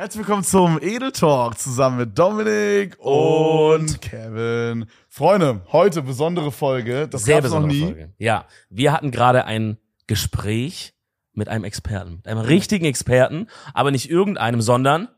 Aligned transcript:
Herzlich 0.00 0.20
willkommen 0.20 0.44
zum 0.44 0.78
Edel 0.80 1.10
Talk 1.10 1.58
zusammen 1.58 1.96
mit 1.96 2.16
Dominik 2.16 2.96
und 3.00 4.00
Kevin. 4.00 4.86
Freunde, 5.08 5.62
heute 5.72 6.02
besondere 6.02 6.52
Folge. 6.52 7.08
Das 7.08 7.24
Sehr 7.24 7.42
gab's 7.42 7.52
noch 7.52 7.66
nie. 7.66 7.82
Folge. 7.82 8.12
Ja, 8.16 8.46
wir 8.70 8.92
hatten 8.92 9.10
gerade 9.10 9.44
ein 9.44 9.76
Gespräch 10.06 10.94
mit 11.32 11.48
einem 11.48 11.64
Experten, 11.64 12.18
mit 12.18 12.28
einem 12.28 12.38
richtigen 12.38 12.84
Experten, 12.84 13.48
aber 13.74 13.90
nicht 13.90 14.08
irgendeinem, 14.08 14.60
sondern 14.60 15.08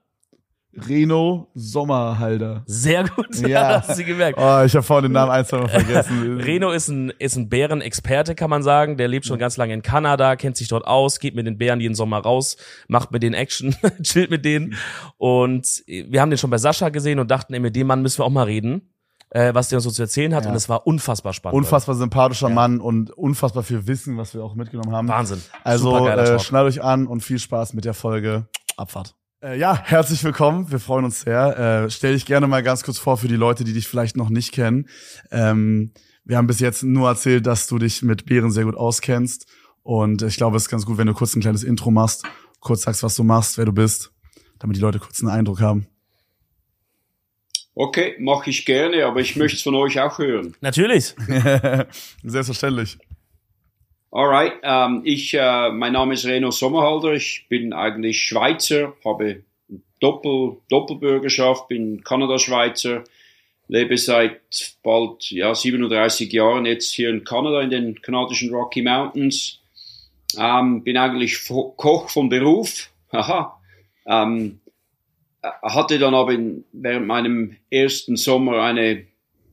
Reno 0.74 1.48
Sommerhalder. 1.54 2.62
sehr 2.66 3.04
gut. 3.04 3.26
Ja. 3.48 3.82
hast 3.86 3.98
du 3.98 4.04
gemerkt. 4.04 4.38
Oh, 4.38 4.62
ich 4.64 4.74
habe 4.74 4.82
vorhin 4.82 5.04
den 5.04 5.12
Namen 5.12 5.32
ein, 5.32 5.44
zwei 5.44 5.58
Mal 5.58 5.68
vergessen. 5.68 6.40
Reno 6.40 6.70
ist 6.70 6.88
ein, 6.88 7.10
ist 7.18 7.36
ein 7.36 7.48
Bärenexperte, 7.48 8.34
kann 8.34 8.50
man 8.50 8.62
sagen. 8.62 8.96
Der 8.96 9.08
lebt 9.08 9.26
schon 9.26 9.38
ganz 9.38 9.56
lange 9.56 9.74
in 9.74 9.82
Kanada, 9.82 10.36
kennt 10.36 10.56
sich 10.56 10.68
dort 10.68 10.86
aus, 10.86 11.18
geht 11.18 11.34
mit 11.34 11.46
den 11.46 11.58
Bären 11.58 11.80
jeden 11.80 11.94
Sommer 11.94 12.18
raus, 12.18 12.56
macht 12.88 13.10
mit 13.10 13.22
denen 13.22 13.34
Action, 13.34 13.74
chillt 14.02 14.30
mit 14.30 14.44
denen. 14.44 14.74
Und 15.16 15.66
wir 15.86 16.20
haben 16.20 16.30
den 16.30 16.38
schon 16.38 16.50
bei 16.50 16.58
Sascha 16.58 16.90
gesehen 16.90 17.18
und 17.18 17.30
dachten, 17.30 17.52
ey, 17.54 17.60
mit 17.60 17.74
dem 17.74 17.86
Mann 17.86 18.02
müssen 18.02 18.18
wir 18.18 18.24
auch 18.24 18.30
mal 18.30 18.44
reden, 18.44 18.92
äh, 19.30 19.52
was 19.54 19.68
der 19.70 19.78
uns 19.78 19.84
so 19.84 19.90
zu 19.90 20.02
erzählen 20.02 20.34
hat. 20.34 20.44
Ja. 20.44 20.50
Und 20.50 20.56
es 20.56 20.68
war 20.68 20.86
unfassbar 20.86 21.32
spannend. 21.32 21.56
Unfassbar 21.56 21.94
sympathischer 21.96 22.48
Mann 22.48 22.80
und 22.80 23.10
unfassbar 23.10 23.62
viel 23.62 23.86
Wissen, 23.86 24.16
was 24.18 24.34
wir 24.34 24.44
auch 24.44 24.54
mitgenommen 24.54 24.92
haben. 24.92 25.08
Wahnsinn. 25.08 25.42
Also 25.64 26.06
äh, 26.06 26.38
schnallt 26.38 26.68
euch 26.68 26.82
an 26.82 27.06
und 27.06 27.22
viel 27.22 27.38
Spaß 27.38 27.72
mit 27.74 27.84
der 27.84 27.94
Folge. 27.94 28.46
Abfahrt. 28.76 29.14
Äh, 29.42 29.58
ja, 29.58 29.82
herzlich 29.82 30.22
willkommen. 30.22 30.70
Wir 30.70 30.78
freuen 30.78 31.06
uns 31.06 31.22
sehr. 31.22 31.84
Äh, 31.86 31.90
stell 31.90 32.12
dich 32.12 32.26
gerne 32.26 32.46
mal 32.46 32.62
ganz 32.62 32.82
kurz 32.82 32.98
vor 32.98 33.16
für 33.16 33.28
die 33.28 33.36
Leute, 33.36 33.64
die 33.64 33.72
dich 33.72 33.88
vielleicht 33.88 34.14
noch 34.14 34.28
nicht 34.28 34.52
kennen. 34.52 34.86
Ähm, 35.30 35.92
wir 36.24 36.36
haben 36.36 36.46
bis 36.46 36.60
jetzt 36.60 36.82
nur 36.82 37.08
erzählt, 37.08 37.46
dass 37.46 37.66
du 37.66 37.78
dich 37.78 38.02
mit 38.02 38.26
Bären 38.26 38.50
sehr 38.50 38.64
gut 38.64 38.76
auskennst. 38.76 39.46
Und 39.82 40.20
ich 40.20 40.36
glaube, 40.36 40.58
es 40.58 40.64
ist 40.64 40.68
ganz 40.68 40.84
gut, 40.84 40.98
wenn 40.98 41.06
du 41.06 41.14
kurz 41.14 41.34
ein 41.34 41.40
kleines 41.40 41.64
Intro 41.64 41.90
machst, 41.90 42.24
kurz 42.60 42.82
sagst, 42.82 43.02
was 43.02 43.14
du 43.14 43.24
machst, 43.24 43.56
wer 43.56 43.64
du 43.64 43.72
bist, 43.72 44.12
damit 44.58 44.76
die 44.76 44.80
Leute 44.80 44.98
kurz 44.98 45.20
einen 45.20 45.30
Eindruck 45.30 45.62
haben. 45.62 45.86
Okay, 47.74 48.16
mache 48.20 48.50
ich 48.50 48.66
gerne, 48.66 49.06
aber 49.06 49.20
ich 49.20 49.36
möchte 49.36 49.56
es 49.56 49.62
von 49.62 49.74
euch 49.74 49.98
auch 49.98 50.18
hören. 50.18 50.54
Natürlich. 50.60 51.14
Selbstverständlich. 52.22 52.98
Alright, 54.12 54.54
ähm, 54.64 55.02
ich, 55.04 55.34
äh, 55.34 55.70
mein 55.70 55.92
Name 55.92 56.14
ist 56.14 56.26
Reno 56.26 56.50
Sommerhalder, 56.50 57.12
ich 57.12 57.46
bin 57.48 57.72
eigentlich 57.72 58.20
Schweizer, 58.20 58.94
habe 59.04 59.44
Doppel, 60.00 60.56
Doppelbürgerschaft, 60.68 61.68
bin 61.68 62.02
Kanada-Schweizer, 62.02 63.04
lebe 63.68 63.96
seit 63.96 64.40
bald 64.82 65.30
ja, 65.30 65.54
37 65.54 66.32
Jahren 66.32 66.66
jetzt 66.66 66.92
hier 66.92 67.10
in 67.10 67.22
Kanada 67.22 67.60
in 67.60 67.70
den 67.70 68.02
kanadischen 68.02 68.52
Rocky 68.52 68.82
Mountains. 68.82 69.60
Ähm, 70.36 70.82
bin 70.82 70.96
eigentlich 70.96 71.46
Koch 71.46 72.10
von 72.10 72.28
Beruf. 72.28 72.90
Haha. 73.12 73.60
Ähm, 74.06 74.58
äh, 75.42 75.50
hatte 75.62 76.00
dann 76.00 76.14
aber 76.14 76.32
in, 76.32 76.64
während 76.72 77.06
meinem 77.06 77.56
ersten 77.70 78.16
Sommer 78.16 78.60
eine 78.62 79.06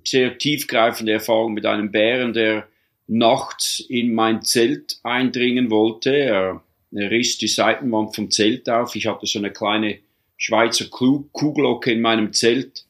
sehr 0.03 0.39
tiefgreifende 0.39 1.11
Erfahrung 1.11 1.53
mit 1.53 1.67
einem 1.67 1.91
Bären, 1.91 2.33
der 2.33 2.67
nachts 3.07 3.79
in 3.87 4.13
mein 4.13 4.41
Zelt 4.43 4.99
eindringen 5.03 5.71
wollte. 5.71 6.15
Er, 6.15 6.61
er 6.91 7.11
riss 7.11 7.37
die 7.37 7.47
Seitenwand 7.47 8.15
vom 8.15 8.29
Zelt 8.31 8.69
auf. 8.69 8.95
Ich 8.95 9.07
hatte 9.07 9.25
so 9.25 9.39
eine 9.39 9.51
kleine 9.51 9.99
Schweizer 10.35 10.85
Kuh- 10.85 11.25
Kuhglocke 11.31 11.91
in 11.91 12.01
meinem 12.01 12.33
Zelt. 12.33 12.85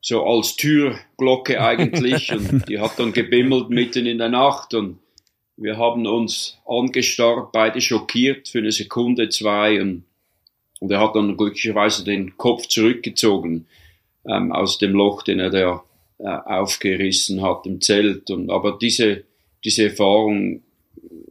So 0.00 0.24
als 0.24 0.54
Türglocke 0.56 1.60
eigentlich. 1.64 2.32
und 2.32 2.68
die 2.68 2.78
hat 2.78 2.98
dann 2.98 3.12
gebimmelt 3.12 3.70
mitten 3.70 4.06
in 4.06 4.18
der 4.18 4.28
Nacht. 4.28 4.72
Und 4.74 4.98
wir 5.56 5.76
haben 5.76 6.06
uns 6.06 6.58
angestarrt, 6.66 7.50
beide 7.52 7.80
schockiert 7.80 8.48
für 8.48 8.58
eine 8.58 8.72
Sekunde, 8.72 9.28
zwei. 9.28 9.80
Und, 9.80 10.04
und 10.78 10.92
er 10.92 11.00
hat 11.00 11.16
dann 11.16 11.36
glücklicherweise 11.36 12.04
den 12.04 12.36
Kopf 12.36 12.68
zurückgezogen 12.68 13.66
ähm, 14.28 14.52
aus 14.52 14.78
dem 14.78 14.92
Loch, 14.92 15.22
den 15.22 15.40
er 15.40 15.50
da 15.50 15.82
äh, 16.18 16.28
aufgerissen 16.28 17.42
hat 17.42 17.66
im 17.66 17.80
Zelt. 17.80 18.30
Und, 18.30 18.50
aber 18.50 18.78
diese, 18.80 19.24
diese 19.64 19.84
Erfahrung 19.84 20.62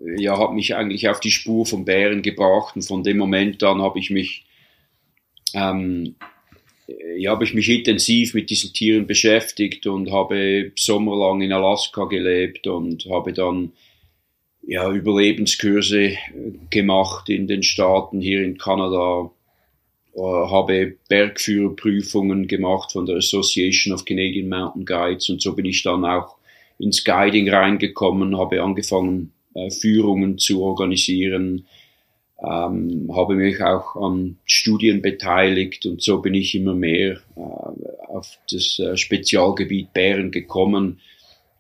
äh, 0.06 0.22
ja, 0.22 0.38
hat 0.38 0.54
mich 0.54 0.76
eigentlich 0.76 1.10
auf 1.10 1.20
die 1.20 1.32
Spur 1.32 1.66
vom 1.66 1.86
Bären 1.86 2.22
gebracht. 2.22 2.76
Und 2.76 2.84
von 2.84 3.04
dem 3.04 3.18
Moment 3.18 3.64
an 3.64 3.82
habe 3.82 4.00
ich 4.00 4.10
mich, 4.10 4.46
ähm, 5.54 6.16
äh, 6.88 7.18
ja, 7.18 7.32
habe 7.32 7.46
ich 7.46 7.54
mich 7.54 7.70
intensiv 7.70 8.34
mit 8.34 8.50
diesen 8.50 8.74
Tieren 8.74 9.08
beschäftigt 9.08 9.88
und 9.88 10.12
habe 10.12 10.72
sommerlang 10.76 11.42
in 11.42 11.52
Alaska 11.52 12.06
gelebt 12.06 12.68
und 12.68 13.06
habe 13.10 13.34
dann 13.34 13.72
ja, 14.68 14.92
Überlebenskurse 14.92 16.18
gemacht 16.70 17.30
in 17.30 17.48
den 17.48 17.64
Staaten, 17.64 18.20
hier 18.20 18.44
in 18.44 18.58
Kanada, 18.58 19.32
habe 20.18 20.96
Bergführerprüfungen 21.10 22.48
gemacht 22.48 22.94
von 22.94 23.06
der 23.06 23.18
Association 23.18 23.94
of 23.94 24.06
Canadian 24.06 24.48
Mountain 24.48 24.86
Guides 24.86 25.30
und 25.30 25.42
so 25.42 25.54
bin 25.54 25.66
ich 25.66 25.84
dann 25.84 26.06
auch 26.06 26.38
ins 26.80 27.04
Guiding 27.04 27.50
reingekommen, 27.50 28.38
habe 28.38 28.62
angefangen, 28.62 29.34
äh, 29.54 29.70
Führungen 29.72 30.38
zu 30.38 30.62
organisieren, 30.62 31.66
ähm, 32.40 33.10
habe 33.14 33.36
mich 33.36 33.62
auch 33.62 33.96
an 33.96 34.38
Studien 34.46 35.02
beteiligt 35.02 35.86
und 35.86 36.02
so 36.02 36.22
bin 36.22 36.34
ich 36.34 36.56
immer 36.56 36.74
mehr 36.74 37.22
äh, 37.36 38.08
auf 38.08 38.38
das 38.50 38.78
äh, 38.80 38.98
Spezialgebiet 38.98 39.94
Bären 39.94 40.32
gekommen 40.32 41.00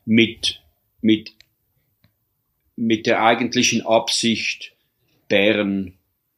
mit, 0.05 0.61
mit, 1.01 1.31
mit 2.75 3.05
der 3.05 3.23
eigentlichen 3.23 3.85
Absicht, 3.85 4.73
Bären 5.27 5.93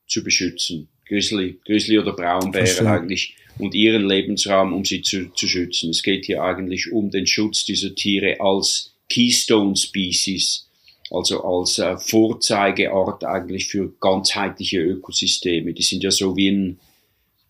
zu 0.05 0.23
beschützen. 0.23 0.87
Grizzly, 1.07 1.59
Grizzly 1.65 1.99
oder 1.99 2.13
Braunbären 2.13 2.67
Verstehe. 2.67 2.89
eigentlich 2.89 3.35
und 3.59 3.73
ihren 3.73 4.07
Lebensraum, 4.07 4.73
um 4.73 4.85
sie 4.85 5.01
zu, 5.01 5.31
zu 5.33 5.47
schützen. 5.47 5.89
Es 5.89 6.03
geht 6.03 6.25
hier 6.25 6.43
eigentlich 6.43 6.91
um 6.91 7.09
den 7.09 7.27
Schutz 7.27 7.65
dieser 7.65 7.95
Tiere 7.95 8.39
als 8.39 8.93
Keystone 9.09 9.75
Species, 9.75 10.67
also 11.09 11.43
als 11.43 11.79
äh, 11.79 11.97
Vorzeigeart 11.97 13.23
eigentlich 13.23 13.67
für 13.67 13.91
ganzheitliche 13.99 14.79
Ökosysteme. 14.79 15.73
Die 15.73 15.83
sind 15.83 16.03
ja 16.03 16.11
so 16.11 16.35
wie 16.35 16.49
ein, 16.49 16.79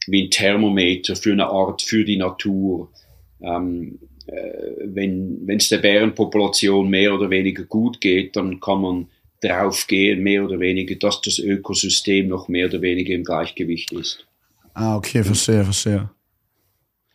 wie 0.07 0.24
ein 0.24 0.31
Thermometer 0.31 1.16
für 1.16 1.34
eine 1.34 1.47
Art, 1.47 1.81
für 1.81 2.06
die 2.06 2.18
Natur. 2.18 2.91
Ähm, 3.41 4.00
äh, 4.28 4.75
wenn 4.84 5.45
es 5.47 5.69
der 5.69 5.79
Bärenpopulation 5.79 6.89
mehr 6.89 7.13
oder 7.13 7.29
weniger 7.29 7.63
gut 7.63 8.00
geht, 8.00 8.35
dann 8.35 8.59
kann 8.59 8.81
man 8.81 9.07
drauf 9.42 9.86
gehen, 9.88 10.24
mehr 10.24 10.44
oder 10.44 10.59
weniger, 10.59 10.96
dass 10.96 11.22
das 11.22 11.40
Ökosystem 11.40 12.28
noch 12.28 12.48
mehr 12.48 12.68
oder 12.68 12.81
weniger 12.81 13.14
im 13.14 13.24
Gleichgewicht 13.24 13.92
ist. 13.94 14.25
Ah, 14.74 14.96
okay, 14.96 15.24
verstehe, 15.24 15.64
verstehe. 15.64 16.09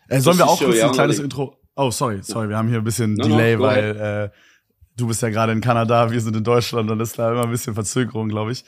Äh, 0.09 0.21
sollen 0.21 0.39
wir 0.39 0.47
auch 0.47 0.59
so, 0.59 0.67
kurz 0.67 0.79
ja, 0.79 0.87
ein 0.87 0.93
kleines 0.93 1.17
Olli. 1.19 1.25
Intro? 1.25 1.57
Oh, 1.75 1.91
sorry, 1.91 2.19
sorry, 2.23 2.49
wir 2.49 2.57
haben 2.57 2.69
hier 2.69 2.79
ein 2.79 2.85
bisschen 2.85 3.15
No, 3.15 3.27
no, 3.29 3.37
Delay, 3.37 3.57
go 3.57 3.63
weil 3.63 4.31
äh, 4.33 4.37
du 4.97 5.07
bist 5.07 5.23
ja 5.23 5.31
gerade 5.31 5.53
in 5.53 5.61
Kanada, 5.61 6.11
wir 6.11 6.21
sind 6.21 6.37
in 6.37 6.45
Deutschland, 6.45 6.91
dann 6.91 7.01
ist 7.01 7.19
da 7.19 7.33
immer 7.33 7.45
ein 7.45 7.51
bisschen 7.51 7.75
Verzögerung, 7.75 8.29
glaube 8.29 8.53
ich. 8.53 8.65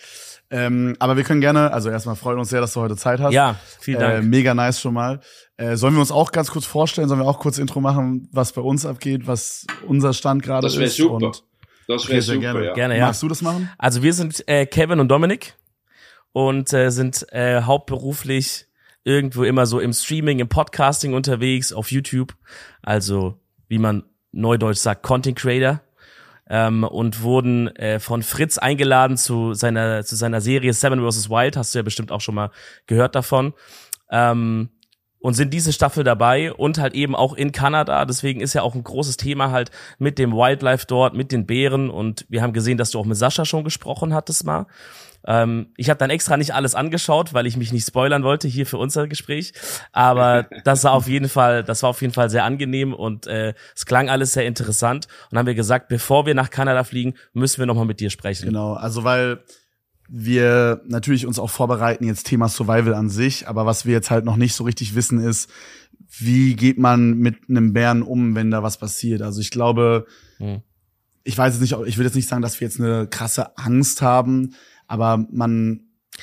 Ähm, 0.50 0.94
aber 0.98 1.16
wir 1.16 1.24
können 1.24 1.40
gerne, 1.40 1.72
also 1.72 1.90
erstmal 1.90 2.16
freuen 2.16 2.38
uns 2.38 2.50
sehr, 2.50 2.60
dass 2.60 2.72
du 2.74 2.80
heute 2.80 2.96
Zeit 2.96 3.18
hast. 3.20 3.32
Ja, 3.32 3.56
vielen 3.80 4.00
Äh, 4.00 4.14
Dank. 4.16 4.24
mega 4.26 4.54
nice 4.54 4.80
schon 4.80 4.94
mal. 4.94 5.20
Äh, 5.56 5.76
sollen 5.76 5.94
wir 5.94 6.00
uns 6.00 6.12
auch 6.12 6.32
ganz 6.32 6.50
kurz 6.50 6.64
vorstellen? 6.64 7.08
Sollen 7.08 7.20
wir 7.20 7.26
auch 7.26 7.38
kurz 7.40 7.58
Intro 7.58 7.80
machen, 7.80 8.28
was 8.30 8.52
bei 8.52 8.60
uns 8.60 8.86
abgeht, 8.86 9.26
was 9.26 9.66
unser 9.86 10.12
Stand 10.12 10.42
gerade 10.42 10.66
ist? 10.66 10.74
Das 10.74 10.80
wäre 10.80 10.90
super. 10.90 11.26
Und, 11.26 11.42
Das 11.86 12.02
okay, 12.02 12.12
wäre 12.12 12.22
sehr 12.22 12.34
super, 12.36 12.52
gerne. 12.52 12.66
ja. 12.66 12.74
Gerne, 12.74 12.98
ja. 12.98 13.06
Magst 13.06 13.22
du 13.22 13.28
das 13.28 13.42
machen? 13.42 13.70
Also 13.78 14.02
wir 14.02 14.12
sind 14.12 14.46
äh, 14.48 14.66
Kevin 14.66 15.00
und 15.00 15.08
Dominik 15.08 15.54
und 16.32 16.72
äh, 16.72 16.90
sind 16.90 17.26
äh, 17.32 17.62
hauptberuflich 17.62 18.66
irgendwo 19.04 19.44
immer 19.44 19.66
so 19.66 19.80
im 19.80 19.92
Streaming, 19.92 20.38
im 20.38 20.48
Podcasting 20.48 21.14
unterwegs, 21.14 21.72
auf 21.72 21.92
YouTube. 21.92 22.34
Also 22.82 23.38
wie 23.68 23.78
man 23.78 24.04
neudeutsch 24.32 24.78
sagt, 24.78 25.02
Content 25.02 25.38
Creator. 25.38 25.80
Ähm, 26.46 26.84
und 26.84 27.22
wurden 27.22 27.74
äh, 27.76 27.98
von 27.98 28.22
Fritz 28.22 28.58
eingeladen 28.58 29.16
zu 29.16 29.54
seiner 29.54 30.04
zu 30.04 30.14
seiner 30.14 30.42
Serie 30.42 30.74
Seven 30.74 31.00
vs. 31.00 31.30
Wild. 31.30 31.56
Hast 31.56 31.74
du 31.74 31.78
ja 31.78 31.82
bestimmt 31.82 32.12
auch 32.12 32.20
schon 32.20 32.34
mal 32.34 32.50
gehört 32.86 33.14
davon. 33.14 33.54
Ähm, 34.10 34.68
und 35.24 35.32
sind 35.32 35.54
diese 35.54 35.72
Staffel 35.72 36.04
dabei 36.04 36.52
und 36.52 36.76
halt 36.76 36.92
eben 36.92 37.16
auch 37.16 37.32
in 37.32 37.50
Kanada. 37.50 38.04
Deswegen 38.04 38.42
ist 38.42 38.52
ja 38.52 38.60
auch 38.60 38.74
ein 38.74 38.84
großes 38.84 39.16
Thema 39.16 39.50
halt 39.52 39.70
mit 39.96 40.18
dem 40.18 40.34
Wildlife 40.34 40.84
dort, 40.86 41.14
mit 41.14 41.32
den 41.32 41.46
Bären. 41.46 41.88
Und 41.88 42.26
wir 42.28 42.42
haben 42.42 42.52
gesehen, 42.52 42.76
dass 42.76 42.90
du 42.90 42.98
auch 42.98 43.06
mit 43.06 43.16
Sascha 43.16 43.46
schon 43.46 43.64
gesprochen 43.64 44.12
hattest 44.12 44.44
mal. 44.44 44.66
Ähm, 45.26 45.68
ich 45.78 45.88
habe 45.88 45.96
dann 45.96 46.10
extra 46.10 46.36
nicht 46.36 46.52
alles 46.52 46.74
angeschaut, 46.74 47.32
weil 47.32 47.46
ich 47.46 47.56
mich 47.56 47.72
nicht 47.72 47.86
spoilern 47.86 48.22
wollte 48.22 48.48
hier 48.48 48.66
für 48.66 48.76
unser 48.76 49.08
Gespräch. 49.08 49.54
Aber 49.92 50.42
das 50.64 50.84
war 50.84 50.92
auf 50.92 51.08
jeden 51.08 51.30
Fall, 51.30 51.64
das 51.64 51.82
war 51.82 51.88
auf 51.88 52.02
jeden 52.02 52.12
Fall 52.12 52.28
sehr 52.28 52.44
angenehm 52.44 52.92
und 52.92 53.26
äh, 53.26 53.54
es 53.74 53.86
klang 53.86 54.10
alles 54.10 54.34
sehr 54.34 54.44
interessant. 54.44 55.08
Und 55.30 55.38
haben 55.38 55.46
wir 55.46 55.54
gesagt, 55.54 55.88
bevor 55.88 56.26
wir 56.26 56.34
nach 56.34 56.50
Kanada 56.50 56.84
fliegen, 56.84 57.14
müssen 57.32 57.60
wir 57.60 57.66
nochmal 57.66 57.86
mit 57.86 57.98
dir 57.98 58.10
sprechen. 58.10 58.44
Genau, 58.44 58.74
also 58.74 59.04
weil 59.04 59.42
wir 60.16 60.80
natürlich 60.86 61.26
uns 61.26 61.40
auch 61.40 61.50
vorbereiten, 61.50 62.04
jetzt 62.04 62.26
Thema 62.26 62.48
Survival 62.48 62.94
an 62.94 63.10
sich, 63.10 63.48
aber 63.48 63.66
was 63.66 63.84
wir 63.84 63.92
jetzt 63.92 64.12
halt 64.12 64.24
noch 64.24 64.36
nicht 64.36 64.54
so 64.54 64.62
richtig 64.62 64.94
wissen 64.94 65.18
ist, 65.18 65.50
wie 66.18 66.54
geht 66.54 66.78
man 66.78 67.18
mit 67.18 67.48
einem 67.48 67.72
Bären 67.72 68.02
um, 68.02 68.36
wenn 68.36 68.52
da 68.52 68.62
was 68.62 68.78
passiert? 68.78 69.22
Also 69.22 69.40
ich 69.40 69.50
glaube, 69.50 70.06
hm. 70.36 70.62
ich 71.24 71.36
weiß 71.36 71.54
jetzt 71.54 71.62
nicht, 71.62 71.76
ich 71.88 71.98
will 71.98 72.04
jetzt 72.04 72.14
nicht 72.14 72.28
sagen, 72.28 72.42
dass 72.42 72.60
wir 72.60 72.68
jetzt 72.68 72.78
eine 72.78 73.08
krasse 73.08 73.58
Angst 73.58 74.02
haben, 74.02 74.54
aber 74.86 75.16
man, 75.32 75.80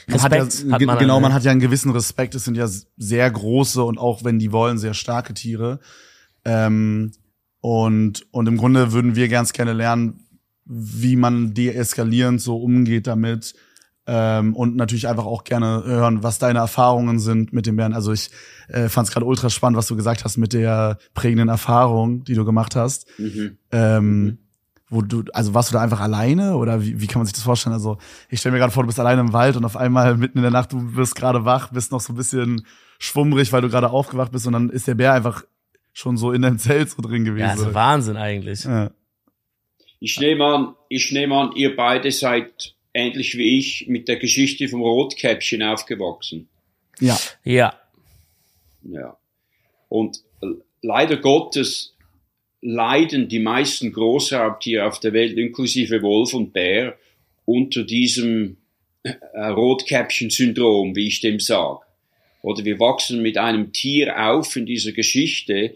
man 0.07 0.21
hat 0.21 0.31
ja, 0.31 0.45
hat 0.71 0.81
man 0.83 0.97
genau, 0.97 1.19
man 1.19 1.33
hat 1.33 1.43
ja 1.43 1.51
einen 1.51 1.59
gewissen 1.59 1.91
Respekt. 1.91 2.33
Es 2.33 2.45
sind 2.45 2.55
ja 2.55 2.69
sehr 2.95 3.29
große 3.29 3.83
und 3.83 3.97
auch 3.97 4.23
wenn 4.23 4.39
die 4.39 4.53
wollen, 4.53 4.77
sehr 4.77 4.93
starke 4.93 5.33
Tiere. 5.33 5.81
Ähm, 6.45 7.11
und, 7.59 8.25
und 8.31 8.47
im 8.47 8.55
Grunde 8.55 8.93
würden 8.93 9.17
wir 9.17 9.27
ganz 9.27 9.51
gerne 9.51 9.73
lernen, 9.73 10.27
wie 10.63 11.17
man 11.17 11.53
deeskalierend 11.53 12.39
so 12.39 12.55
umgeht 12.55 13.05
damit, 13.05 13.53
ähm, 14.07 14.55
und 14.55 14.75
natürlich 14.75 15.07
einfach 15.07 15.25
auch 15.25 15.43
gerne 15.43 15.83
hören, 15.85 16.23
was 16.23 16.39
deine 16.39 16.59
Erfahrungen 16.59 17.19
sind 17.19 17.53
mit 17.53 17.65
dem 17.65 17.75
Bären. 17.75 17.93
Also 17.93 18.11
ich 18.11 18.31
äh, 18.67 18.89
fand 18.89 19.07
es 19.07 19.13
gerade 19.13 19.25
ultra 19.25 19.49
spannend, 19.49 19.77
was 19.77 19.87
du 19.87 19.95
gesagt 19.95 20.23
hast 20.23 20.37
mit 20.37 20.53
der 20.53 20.97
prägenden 21.13 21.49
Erfahrung, 21.49 22.23
die 22.23 22.33
du 22.33 22.43
gemacht 22.43 22.75
hast. 22.75 23.07
Mhm. 23.19 23.57
Ähm, 23.71 24.23
mhm. 24.23 24.37
Wo 24.89 25.01
du, 25.01 25.23
also 25.31 25.53
warst 25.53 25.69
du 25.69 25.73
da 25.73 25.81
einfach 25.81 26.01
alleine 26.01 26.57
oder 26.57 26.83
wie, 26.83 26.99
wie 26.99 27.07
kann 27.07 27.19
man 27.19 27.25
sich 27.25 27.33
das 27.33 27.43
vorstellen? 27.43 27.73
Also 27.73 27.97
ich 28.29 28.39
stelle 28.39 28.51
mir 28.53 28.59
gerade 28.59 28.73
vor, 28.73 28.83
du 28.83 28.87
bist 28.87 28.99
alleine 28.99 29.21
im 29.21 29.31
Wald 29.31 29.55
und 29.55 29.63
auf 29.63 29.77
einmal 29.77 30.17
mitten 30.17 30.39
in 30.39 30.41
der 30.41 30.51
Nacht, 30.51 30.73
du 30.73 30.95
wirst 30.95 31.15
gerade 31.15 31.45
wach, 31.45 31.71
bist 31.71 31.93
noch 31.93 32.01
so 32.01 32.11
ein 32.11 32.17
bisschen 32.17 32.65
schwummrig, 32.99 33.53
weil 33.53 33.61
du 33.61 33.69
gerade 33.69 33.89
aufgewacht 33.89 34.33
bist 34.33 34.47
und 34.47 34.53
dann 34.53 34.69
ist 34.69 34.87
der 34.87 34.95
Bär 34.95 35.13
einfach 35.13 35.45
schon 35.93 36.17
so 36.17 36.33
in 36.33 36.41
deinem 36.41 36.59
Zelt 36.59 36.89
so 36.89 37.01
drin 37.01 37.23
gewesen. 37.23 37.45
Ja, 37.45 37.51
also 37.51 37.73
Wahnsinn 37.73 38.17
eigentlich. 38.17 38.65
Ja. 38.65 38.91
Ich 39.99 40.19
nehme 40.19 40.43
an, 40.43 40.75
ich 40.89 41.11
nehme 41.11 41.35
an, 41.35 41.51
ihr 41.55 41.75
beide 41.75 42.11
seid 42.11 42.75
ähnlich 42.93 43.37
wie 43.37 43.57
ich, 43.57 43.87
mit 43.87 44.07
der 44.07 44.17
Geschichte 44.17 44.67
vom 44.67 44.81
Rotkäppchen 44.81 45.63
aufgewachsen. 45.63 46.49
Ja. 46.99 47.19
Ja. 47.43 47.79
Ja. 48.83 49.17
Und 49.89 50.23
leider 50.81 51.17
Gottes 51.17 51.95
leiden 52.61 53.27
die 53.27 53.39
meisten 53.39 53.91
Großraubtiere 53.91 54.85
auf 54.85 54.99
der 54.99 55.13
Welt, 55.13 55.37
inklusive 55.37 56.01
Wolf 56.01 56.33
und 56.33 56.53
Bär, 56.53 56.97
unter 57.45 57.83
diesem 57.83 58.57
äh, 59.03 59.13
Rotkäppchen-Syndrom, 59.35 60.95
wie 60.95 61.07
ich 61.07 61.21
dem 61.21 61.39
sage. 61.39 61.79
Oder 62.43 62.65
wir 62.65 62.79
wachsen 62.79 63.21
mit 63.21 63.37
einem 63.37 63.71
Tier 63.71 64.29
auf 64.29 64.55
in 64.55 64.65
dieser 64.65 64.91
Geschichte, 64.91 65.75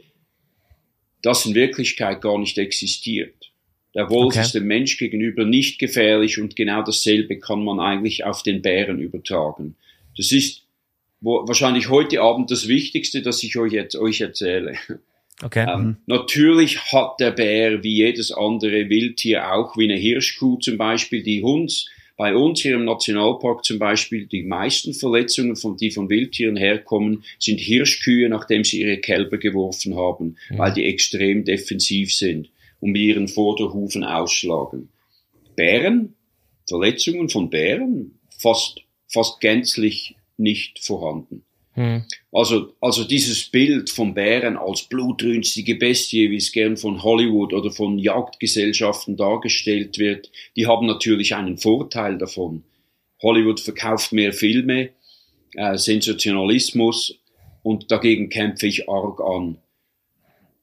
das 1.22 1.46
in 1.46 1.56
Wirklichkeit 1.56 2.22
gar 2.22 2.38
nicht 2.38 2.58
existiert. 2.58 3.52
Der 3.96 4.10
Wolf 4.10 4.34
okay. 4.34 4.42
ist 4.42 4.54
dem 4.54 4.68
Mensch 4.68 4.98
gegenüber 4.98 5.46
nicht 5.46 5.80
gefährlich 5.80 6.40
und 6.40 6.56
genau 6.56 6.84
dasselbe 6.84 7.40
kann 7.40 7.64
man 7.64 7.80
eigentlich 7.80 8.26
auf 8.26 8.44
den 8.44 8.62
Bären 8.62 9.00
übertragen. 9.00 9.76
Das 10.18 10.32
ist 10.32 10.64
wo, 11.22 11.48
wahrscheinlich 11.48 11.90
heute 11.90 12.22
Abend 12.22 12.52
das 12.52 12.68
Wichtigste, 12.68 13.22
das 13.22 13.42
ich 13.42 13.58
euch 13.58 13.72
jetzt 13.72 13.96
euch 13.96 14.22
erzähle. 14.22 14.76
Okay. 15.44 15.66
Ähm, 15.68 15.82
mhm. 15.82 15.98
Natürlich 16.06 16.94
hat 16.94 17.20
der 17.20 17.32
Bär 17.32 17.84
wie 17.84 17.96
jedes 17.96 18.32
andere 18.32 18.90
Wildtier 18.90 19.52
auch, 19.54 19.76
wie 19.76 19.84
eine 19.84 20.00
Hirschkuh 20.00 20.60
zum 20.60 20.78
Beispiel, 20.78 21.24
die 21.24 21.44
Hunds. 21.44 21.90
Bei 22.16 22.34
uns 22.34 22.62
hier 22.62 22.76
im 22.76 22.86
Nationalpark 22.86 23.66
zum 23.66 23.78
Beispiel, 23.78 24.28
die 24.28 24.44
meisten 24.44 24.94
Verletzungen, 24.94 25.58
von, 25.58 25.76
die 25.76 25.92
von 25.92 26.10
Wildtieren 26.10 26.56
herkommen, 26.56 27.26
sind 27.38 27.60
Hirschkühe, 27.60 28.30
nachdem 28.30 28.64
sie 28.64 28.80
ihre 28.80 29.00
Kälber 29.00 29.38
geworfen 29.38 29.98
haben, 29.98 30.38
mhm. 30.50 30.58
weil 30.58 30.74
die 30.74 30.86
extrem 30.86 31.44
defensiv 31.44 32.14
sind 32.14 32.50
und 32.80 32.92
mit 32.92 33.02
ihren 33.02 33.28
Vorderhufen 33.28 34.04
ausschlagen. 34.04 34.90
Bären, 35.56 36.16
Verletzungen 36.68 37.30
von 37.30 37.50
Bären, 37.50 38.20
fast, 38.38 38.82
fast 39.08 39.40
gänzlich 39.40 40.16
nicht 40.38 40.80
vorhanden. 40.80 41.46
Hm. 41.74 42.04
Also, 42.32 42.74
also 42.80 43.04
dieses 43.04 43.44
Bild 43.44 43.90
von 43.90 44.14
Bären 44.14 44.56
als 44.56 44.84
blutrünstige 44.84 45.76
Bestie, 45.76 46.32
wie 46.32 46.38
es 46.38 46.54
gern 46.54 46.78
von 46.78 47.04
Hollywood 47.04 47.54
oder 47.54 47.70
von 47.70 48.00
Jagdgesellschaften 48.00 49.18
dargestellt 49.18 49.98
wird, 49.98 50.32
die 50.56 50.68
haben 50.68 50.88
natürlich 50.88 51.36
einen 51.36 51.58
Vorteil 51.58 52.18
davon. 52.18 52.64
Hollywood 53.22 53.60
verkauft 53.60 54.14
mehr 54.14 54.32
Filme, 54.32 54.92
äh, 55.56 55.78
Sensationalismus 55.78 57.20
und 57.62 57.92
dagegen 57.92 58.30
kämpfe 58.30 58.68
ich 58.68 58.88
arg 58.88 59.20
an. 59.20 59.58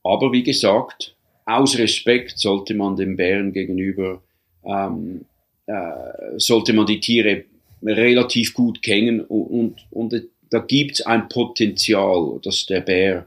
Aber 0.02 0.32
wie 0.32 0.42
gesagt, 0.42 1.14
aus 1.44 1.78
Respekt 1.78 2.38
sollte 2.38 2.74
man 2.74 2.96
den 2.96 3.16
Bären 3.16 3.52
gegenüber, 3.52 4.22
ähm, 4.64 5.24
äh, 5.66 6.38
sollte 6.38 6.72
man 6.72 6.86
die 6.86 7.00
Tiere 7.00 7.44
relativ 7.84 8.54
gut 8.54 8.82
kennen 8.82 9.20
und, 9.20 9.86
und, 9.90 10.12
und 10.12 10.28
da 10.50 10.58
gibt 10.58 10.92
es 10.92 11.06
ein 11.06 11.28
Potenzial, 11.28 12.38
dass 12.42 12.66
der 12.66 12.82
Bär, 12.82 13.26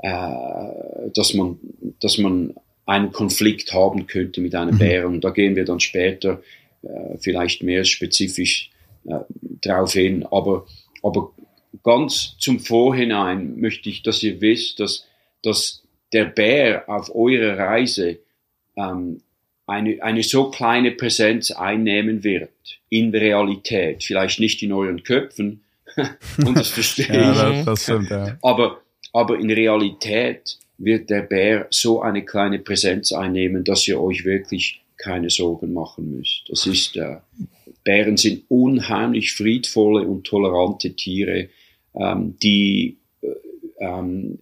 äh, 0.00 1.10
dass 1.14 1.34
man, 1.34 1.58
dass 2.00 2.18
man 2.18 2.54
einen 2.84 3.12
Konflikt 3.12 3.72
haben 3.72 4.06
könnte 4.06 4.40
mit 4.40 4.54
einem 4.54 4.74
mhm. 4.74 4.78
Bären. 4.78 5.14
Und 5.14 5.24
da 5.24 5.30
gehen 5.30 5.56
wir 5.56 5.64
dann 5.64 5.80
später 5.80 6.42
äh, 6.82 7.16
vielleicht 7.18 7.62
mehr 7.62 7.84
spezifisch 7.84 8.70
äh, 9.06 9.20
drauf 9.60 9.94
hin. 9.94 10.24
Aber, 10.30 10.66
aber 11.02 11.32
ganz 11.82 12.36
zum 12.38 12.60
Vorhinein 12.60 13.58
möchte 13.58 13.88
ich, 13.88 14.02
dass 14.02 14.22
ihr 14.22 14.40
wisst, 14.40 14.78
dass, 14.78 15.06
dass 15.42 15.82
der 16.12 16.26
Bär 16.26 16.88
auf 16.88 17.14
eurer 17.14 17.58
Reise 17.58 18.18
ähm, 18.76 19.20
eine, 19.66 20.02
eine 20.02 20.22
so 20.22 20.50
kleine 20.50 20.92
Präsenz 20.92 21.50
einnehmen 21.50 22.22
wird 22.22 22.50
in 22.88 23.10
Realität, 23.10 24.04
vielleicht 24.04 24.38
nicht 24.38 24.62
in 24.62 24.72
euren 24.72 25.02
Köpfen, 25.02 25.62
und 26.44 26.56
das 26.56 26.68
verstehe 26.68 27.06
ja, 27.06 27.30
ich, 27.30 27.38
das, 27.38 27.64
das 27.64 27.82
stimmt, 27.82 28.10
ja. 28.10 28.36
aber, 28.42 28.82
aber 29.12 29.38
in 29.38 29.50
Realität 29.50 30.58
wird 30.78 31.08
der 31.10 31.22
Bär 31.22 31.66
so 31.70 32.02
eine 32.02 32.24
kleine 32.24 32.58
Präsenz 32.58 33.12
einnehmen, 33.12 33.64
dass 33.64 33.88
ihr 33.88 34.00
euch 34.00 34.24
wirklich 34.24 34.82
keine 34.98 35.30
Sorgen 35.30 35.72
machen 35.72 36.16
müsst. 36.16 36.44
Das 36.48 36.66
ist, 36.66 36.96
äh, 36.96 37.16
Bären 37.84 38.16
sind 38.16 38.44
unheimlich 38.48 39.32
friedvolle 39.32 40.06
und 40.06 40.24
tolerante 40.24 40.94
Tiere, 40.94 41.48
ähm, 41.94 42.36
die 42.42 42.98
äh, 43.22 43.28
ähm, 43.78 44.38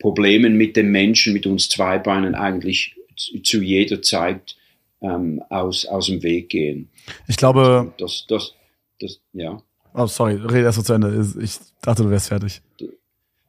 Problemen 0.00 0.56
mit 0.56 0.76
den 0.76 0.90
Menschen, 0.90 1.32
mit 1.32 1.46
uns 1.46 1.68
Zweibeinen 1.68 2.34
eigentlich 2.34 2.96
zu 3.44 3.62
jeder 3.62 4.02
Zeit 4.02 4.56
ähm, 5.02 5.42
aus, 5.50 5.86
aus 5.86 6.06
dem 6.06 6.22
Weg 6.22 6.48
gehen. 6.48 6.88
Ich 7.28 7.36
glaube. 7.36 7.92
Das, 7.98 8.24
das, 8.28 8.54
das, 8.98 9.20
ja. 9.32 9.62
Oh, 9.94 10.06
sorry, 10.06 10.34
rede 10.34 10.64
erst 10.64 10.78
mal 10.78 10.84
zu 10.84 10.92
Ende. 10.94 11.26
Ich 11.42 11.58
dachte, 11.82 12.02
du 12.02 12.10
wärst 12.10 12.28
fertig. 12.28 12.60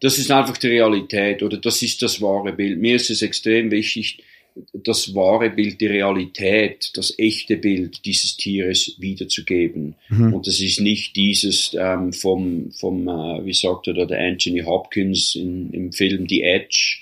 Das 0.01 0.17
ist 0.17 0.31
einfach 0.31 0.57
die 0.57 0.67
Realität 0.67 1.43
oder 1.43 1.57
das 1.57 1.81
ist 1.81 2.01
das 2.01 2.21
wahre 2.21 2.53
Bild. 2.53 2.79
Mir 2.79 2.95
ist 2.95 3.09
es 3.09 3.21
extrem 3.21 3.69
wichtig, 3.71 4.23
das 4.73 5.15
wahre 5.15 5.49
Bild, 5.49 5.79
die 5.81 5.87
Realität, 5.87 6.91
das 6.95 7.17
echte 7.17 7.57
Bild 7.57 8.05
dieses 8.05 8.37
Tieres 8.37 8.95
wiederzugeben. 8.99 9.95
Mhm. 10.09 10.33
Und 10.33 10.47
das 10.47 10.59
ist 10.59 10.79
nicht 10.79 11.15
dieses 11.15 11.75
ähm, 11.79 12.13
vom, 12.13 12.71
vom 12.71 13.07
äh, 13.07 13.45
wie 13.45 13.53
sagt 13.53 13.87
er 13.87 13.93
da, 13.93 14.05
der 14.05 14.19
Anthony 14.19 14.61
Hopkins 14.61 15.35
in, 15.35 15.71
im 15.71 15.91
Film 15.91 16.27
The 16.27 16.43
Edge, 16.43 16.97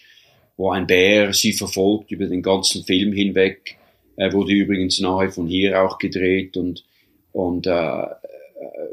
wo 0.57 0.71
ein 0.71 0.87
Bär 0.87 1.33
sie 1.33 1.53
verfolgt 1.53 2.11
über 2.11 2.27
den 2.27 2.41
ganzen 2.41 2.83
Film 2.83 3.13
hinweg, 3.13 3.77
äh, 4.15 4.31
wurde 4.31 4.53
übrigens 4.53 4.99
nahe 4.99 5.29
von 5.31 5.47
hier 5.47 5.81
auch 5.81 5.97
gedreht 5.97 6.57
und, 6.57 6.83
und 7.31 7.65
äh, 7.67 8.03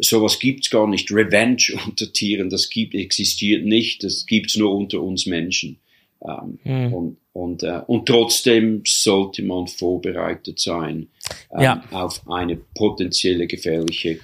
sowas 0.01 0.39
gibt's 0.39 0.71
gar 0.71 0.87
nicht. 0.87 1.11
Revenge 1.11 1.79
unter 1.87 2.13
Tieren, 2.13 2.51
das 2.51 2.71
gibt, 2.71 2.95
existiert 2.95 3.65
nicht, 3.65 4.03
das 4.05 4.27
gibt's 4.27 4.57
nur 4.57 4.75
unter 4.75 5.03
uns 5.03 5.27
Menschen. 5.27 5.79
Ähm, 6.27 6.59
mhm. 6.65 6.95
und, 6.95 7.17
und, 7.37 7.63
äh, 7.63 7.83
und 7.87 8.07
trotzdem 8.07 8.81
sollte 8.87 9.43
man 9.43 9.67
vorbereitet 9.67 10.59
sein 10.59 11.09
ähm, 11.53 11.61
ja. 11.61 11.83
auf 11.91 12.23
eine 12.31 12.57
potenzielle 12.57 13.47
gefährliche 13.47 14.21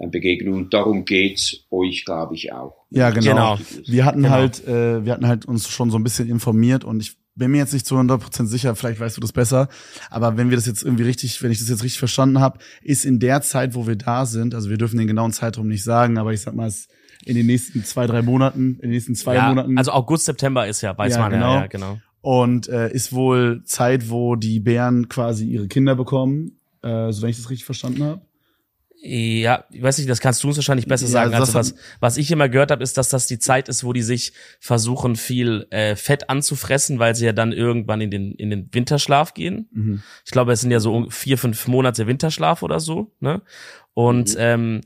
äh, 0.00 0.08
Begegnung. 0.08 0.54
Und 0.54 0.74
darum 0.74 1.04
geht's 1.04 1.64
euch, 1.70 2.04
glaube 2.04 2.34
ich, 2.34 2.52
auch. 2.52 2.84
Ja, 2.90 3.10
genau. 3.10 3.56
genau. 3.56 3.58
Wir 3.86 4.04
hatten 4.04 4.22
genau. 4.22 4.34
halt, 4.34 4.66
äh, 4.66 5.04
wir 5.04 5.12
hatten 5.12 5.28
halt 5.28 5.46
uns 5.46 5.68
schon 5.68 5.92
so 5.92 5.96
ein 5.96 6.02
bisschen 6.02 6.28
informiert 6.28 6.82
und 6.82 6.98
ich 6.98 7.16
bin 7.36 7.52
mir 7.52 7.58
jetzt 7.58 7.72
nicht 7.72 7.86
zu 7.86 7.94
100% 7.94 8.46
sicher, 8.46 8.74
vielleicht 8.74 8.98
weißt 8.98 9.16
du 9.16 9.20
das 9.20 9.32
besser, 9.32 9.68
aber 10.10 10.36
wenn 10.36 10.50
wir 10.50 10.56
das 10.56 10.66
jetzt 10.66 10.82
irgendwie 10.82 11.04
richtig, 11.04 11.40
wenn 11.42 11.52
ich 11.52 11.58
das 11.58 11.68
jetzt 11.68 11.84
richtig 11.84 11.98
verstanden 11.98 12.40
habe, 12.40 12.58
ist 12.82 13.04
in 13.04 13.20
der 13.20 13.42
Zeit, 13.42 13.74
wo 13.74 13.86
wir 13.86 13.96
da 13.96 14.26
sind, 14.26 14.54
also 14.54 14.70
wir 14.70 14.78
dürfen 14.78 14.96
den 14.96 15.06
genauen 15.06 15.32
Zeitraum 15.32 15.68
nicht 15.68 15.84
sagen, 15.84 16.18
aber 16.18 16.32
ich 16.32 16.40
sag 16.40 16.54
mal, 16.54 16.66
es 16.66 16.88
in 17.24 17.34
den 17.34 17.46
nächsten 17.46 17.84
zwei, 17.84 18.06
drei 18.06 18.22
Monaten, 18.22 18.74
in 18.76 18.82
den 18.82 18.90
nächsten 18.90 19.14
zwei 19.14 19.34
ja, 19.34 19.48
Monaten. 19.48 19.76
Also 19.78 19.92
August, 19.92 20.24
September 20.24 20.66
ist 20.66 20.80
ja, 20.80 20.96
weiß 20.96 21.14
ja, 21.14 21.20
man 21.20 21.32
genau. 21.32 21.54
ja, 21.54 21.60
ja, 21.62 21.66
genau. 21.66 21.98
Und 22.20 22.68
äh, 22.68 22.90
ist 22.92 23.12
wohl 23.12 23.62
Zeit, 23.64 24.10
wo 24.10 24.34
die 24.34 24.58
Bären 24.58 25.08
quasi 25.08 25.46
ihre 25.46 25.68
Kinder 25.68 25.94
bekommen, 25.94 26.58
äh, 26.82 27.12
so 27.12 27.22
wenn 27.22 27.30
ich 27.30 27.36
das 27.36 27.50
richtig 27.50 27.64
verstanden 27.64 28.02
habe. 28.02 28.20
Ja, 29.08 29.64
ich 29.70 29.82
weiß 29.82 29.98
nicht, 29.98 30.10
das 30.10 30.20
kannst 30.20 30.42
du 30.42 30.48
uns 30.48 30.56
wahrscheinlich 30.56 30.86
besser 30.86 31.06
sagen. 31.06 31.30
Ja, 31.30 31.38
also 31.38 31.54
was, 31.54 31.74
was 32.00 32.16
ich 32.16 32.30
immer 32.30 32.48
gehört 32.48 32.70
habe, 32.70 32.82
ist, 32.82 32.96
dass 32.96 33.08
das 33.08 33.26
die 33.26 33.38
Zeit 33.38 33.68
ist, 33.68 33.84
wo 33.84 33.92
die 33.92 34.02
sich 34.02 34.32
versuchen, 34.58 35.16
viel 35.16 35.66
äh, 35.70 35.94
Fett 35.96 36.28
anzufressen, 36.28 36.98
weil 36.98 37.14
sie 37.14 37.26
ja 37.26 37.32
dann 37.32 37.52
irgendwann 37.52 38.00
in 38.00 38.10
den, 38.10 38.32
in 38.32 38.50
den 38.50 38.72
Winterschlaf 38.72 39.34
gehen. 39.34 39.68
Mhm. 39.72 40.02
Ich 40.24 40.32
glaube, 40.32 40.52
es 40.52 40.62
sind 40.62 40.70
ja 40.70 40.80
so 40.80 41.08
vier, 41.10 41.38
fünf 41.38 41.68
Monate 41.68 42.06
Winterschlaf 42.06 42.62
oder 42.62 42.80
so. 42.80 43.12
Ne? 43.20 43.42
Und 43.94 44.30
mhm. 44.30 44.40
ähm, 44.40 44.80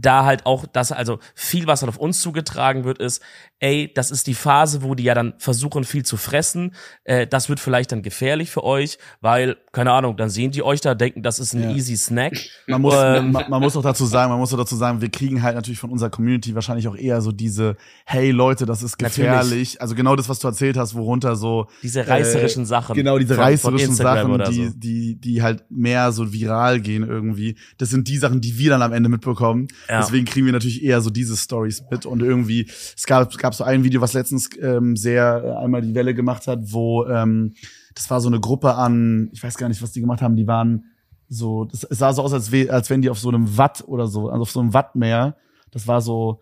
da 0.00 0.24
halt 0.24 0.46
auch 0.46 0.66
das, 0.66 0.92
also 0.92 1.18
viel, 1.34 1.66
was 1.66 1.80
dann 1.80 1.88
auf 1.88 1.98
uns 1.98 2.20
zugetragen 2.20 2.84
wird, 2.84 2.98
ist, 2.98 3.22
ey, 3.60 3.90
das 3.92 4.10
ist 4.10 4.26
die 4.26 4.34
Phase, 4.34 4.82
wo 4.82 4.94
die 4.94 5.04
ja 5.04 5.14
dann 5.14 5.34
versuchen, 5.38 5.84
viel 5.84 6.04
zu 6.04 6.16
fressen. 6.16 6.74
Äh, 7.04 7.26
das 7.26 7.48
wird 7.48 7.60
vielleicht 7.60 7.92
dann 7.92 8.02
gefährlich 8.02 8.50
für 8.50 8.62
euch, 8.64 8.98
weil, 9.20 9.56
keine 9.72 9.92
Ahnung, 9.92 10.16
dann 10.16 10.30
sehen 10.30 10.52
die 10.52 10.62
euch 10.62 10.80
da, 10.80 10.94
denken, 10.94 11.22
das 11.22 11.38
ist 11.38 11.54
ein 11.54 11.62
ja. 11.62 11.70
easy 11.70 11.96
Snack. 11.96 12.34
Man 12.66 12.82
muss, 12.82 12.94
ähm, 12.96 13.32
man, 13.32 13.50
man, 13.50 13.60
muss 13.60 13.76
auch 13.76 13.82
dazu 13.82 14.06
sagen, 14.06 14.30
man 14.30 14.38
muss 14.38 14.52
auch 14.52 14.58
dazu 14.58 14.76
sagen, 14.76 15.00
wir 15.00 15.10
kriegen 15.10 15.42
halt 15.42 15.56
natürlich 15.56 15.78
von 15.78 15.90
unserer 15.90 16.10
Community 16.10 16.54
wahrscheinlich 16.54 16.86
auch 16.88 16.96
eher 16.96 17.20
so 17.20 17.32
diese, 17.32 17.76
hey 18.04 18.30
Leute, 18.30 18.66
das 18.66 18.82
ist 18.82 18.98
gefährlich. 18.98 19.38
Natürlich. 19.38 19.82
Also 19.82 19.94
genau 19.94 20.16
das, 20.16 20.28
was 20.28 20.38
du 20.38 20.48
erzählt 20.48 20.76
hast, 20.76 20.94
worunter 20.94 21.36
so. 21.36 21.66
Diese 21.82 22.06
reißerischen 22.06 22.62
äh, 22.62 22.66
Sachen. 22.66 22.94
Genau, 22.94 23.18
diese 23.18 23.34
von, 23.34 23.44
reißerischen 23.44 23.88
von 23.88 23.96
Sachen, 23.96 24.38
die, 24.50 24.66
so. 24.66 24.72
die, 24.76 25.20
die 25.20 25.42
halt 25.42 25.64
mehr 25.70 26.12
so 26.12 26.32
viral 26.32 26.80
gehen 26.80 27.06
irgendwie. 27.06 27.56
Das 27.78 27.90
sind 27.90 28.08
die 28.08 28.18
Sachen, 28.18 28.40
die 28.40 28.58
wir 28.58 28.70
dann 28.70 28.82
am 28.82 28.92
Ende 28.92 29.08
mitbekommen. 29.08 29.68
Ja. 29.88 30.00
Deswegen 30.00 30.26
kriegen 30.26 30.44
wir 30.46 30.52
natürlich 30.52 30.82
eher 30.82 31.00
so 31.00 31.10
diese 31.10 31.36
Stories 31.36 31.82
mit 31.90 32.04
und 32.04 32.22
irgendwie, 32.22 32.66
es 32.68 33.06
gab, 33.06 33.34
gab 33.38 33.54
so 33.54 33.64
ein 33.64 33.84
Video, 33.84 34.00
was 34.00 34.12
letztens 34.12 34.50
ähm, 34.60 34.96
sehr 34.96 35.42
äh, 35.44 35.64
einmal 35.64 35.80
die 35.80 35.94
Welle 35.94 36.14
gemacht 36.14 36.46
hat, 36.46 36.60
wo 36.72 37.06
ähm, 37.06 37.54
das 37.94 38.10
war 38.10 38.20
so 38.20 38.28
eine 38.28 38.38
Gruppe 38.38 38.74
an, 38.74 39.30
ich 39.32 39.42
weiß 39.42 39.56
gar 39.56 39.68
nicht, 39.68 39.80
was 39.82 39.92
die 39.92 40.00
gemacht 40.00 40.20
haben, 40.20 40.36
die 40.36 40.46
waren 40.46 40.84
so, 41.28 41.64
das, 41.64 41.84
es 41.84 41.98
sah 41.98 42.12
so 42.12 42.22
aus, 42.22 42.32
als, 42.32 42.52
we, 42.52 42.70
als 42.70 42.90
wenn 42.90 43.02
die 43.02 43.10
auf 43.10 43.18
so 43.18 43.28
einem 43.28 43.56
Watt 43.56 43.82
oder 43.86 44.06
so, 44.06 44.28
also 44.28 44.42
auf 44.42 44.50
so 44.50 44.60
einem 44.60 44.74
Wattmeer, 44.74 45.36
das 45.70 45.86
war 45.86 46.02
so, 46.02 46.40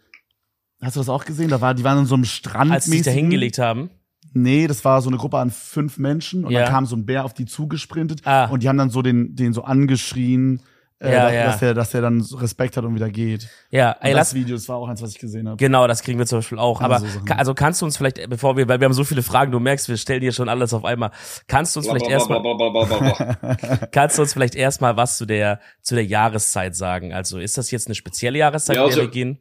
hast 0.80 0.96
du 0.96 1.00
das 1.00 1.08
auch 1.08 1.24
gesehen? 1.24 1.48
Da 1.48 1.60
war, 1.60 1.74
die 1.74 1.84
waren 1.84 1.98
in 1.98 2.06
so 2.06 2.14
einem 2.14 2.24
Strand. 2.24 2.70
Als 2.70 2.86
sie 2.86 2.92
sich 2.92 3.02
da 3.02 3.10
hingelegt 3.10 3.58
haben. 3.58 3.90
Nee, 4.32 4.66
das 4.66 4.84
war 4.84 5.00
so 5.00 5.08
eine 5.08 5.16
Gruppe 5.16 5.38
an 5.38 5.50
fünf 5.50 5.98
Menschen 5.98 6.44
und 6.44 6.52
ja. 6.52 6.62
dann 6.62 6.70
kam 6.70 6.86
so 6.86 6.94
ein 6.94 7.06
Bär 7.06 7.24
auf 7.24 7.32
die 7.32 7.46
zugesprintet 7.46 8.20
ah. 8.26 8.46
und 8.46 8.62
die 8.62 8.68
haben 8.68 8.76
dann 8.76 8.90
so 8.90 9.00
den, 9.00 9.34
den 9.34 9.52
so 9.54 9.62
angeschrien 9.62 10.60
äh, 10.98 11.12
ja, 11.12 11.30
ja. 11.30 11.44
dass 11.46 11.60
er 11.60 11.74
dass 11.74 11.92
er 11.92 12.00
dann 12.00 12.22
Respekt 12.22 12.76
hat 12.76 12.84
und 12.84 12.94
wieder 12.94 13.10
geht. 13.10 13.48
Ja, 13.70 13.96
ey, 14.00 14.14
das 14.14 14.32
Video, 14.32 14.56
das 14.56 14.66
war 14.68 14.76
auch 14.76 14.88
eins, 14.88 15.02
was 15.02 15.10
ich 15.10 15.18
gesehen 15.18 15.46
habe. 15.46 15.58
Genau, 15.58 15.86
das 15.86 16.02
kriegen 16.02 16.18
wir 16.18 16.24
zum 16.24 16.38
Beispiel 16.38 16.58
auch. 16.58 16.80
Aber 16.80 17.00
so 17.00 17.06
also 17.28 17.52
kannst 17.52 17.82
du 17.82 17.86
uns 17.86 17.98
vielleicht, 17.98 18.30
bevor 18.30 18.56
wir, 18.56 18.66
weil 18.66 18.80
wir 18.80 18.86
haben 18.86 18.94
so 18.94 19.04
viele 19.04 19.22
Fragen, 19.22 19.52
du 19.52 19.60
merkst, 19.60 19.90
wir 19.90 19.98
stellen 19.98 20.22
dir 20.22 20.32
schon 20.32 20.48
alles 20.48 20.72
auf 20.72 20.86
einmal. 20.86 21.10
Kannst 21.48 21.76
du 21.76 21.80
uns 21.80 21.88
vielleicht 21.88 22.08
erstmal, 22.08 22.40
kannst 23.92 24.16
du 24.16 24.22
uns 24.22 24.32
vielleicht 24.32 24.54
erstmal 24.54 24.96
was 24.96 25.18
zu 25.18 25.26
der 25.26 25.60
zu 25.82 25.94
der 25.94 26.04
Jahreszeit 26.04 26.74
sagen? 26.74 27.12
Also 27.12 27.38
ist 27.38 27.58
das 27.58 27.70
jetzt 27.70 27.88
eine 27.88 27.94
spezielle 27.94 28.38
Jahreszeit, 28.38 28.76
ja, 28.76 28.82
also, 28.82 29.00
in 29.00 29.06
der 29.06 29.06
wir 29.06 29.12
gehen? 29.12 29.40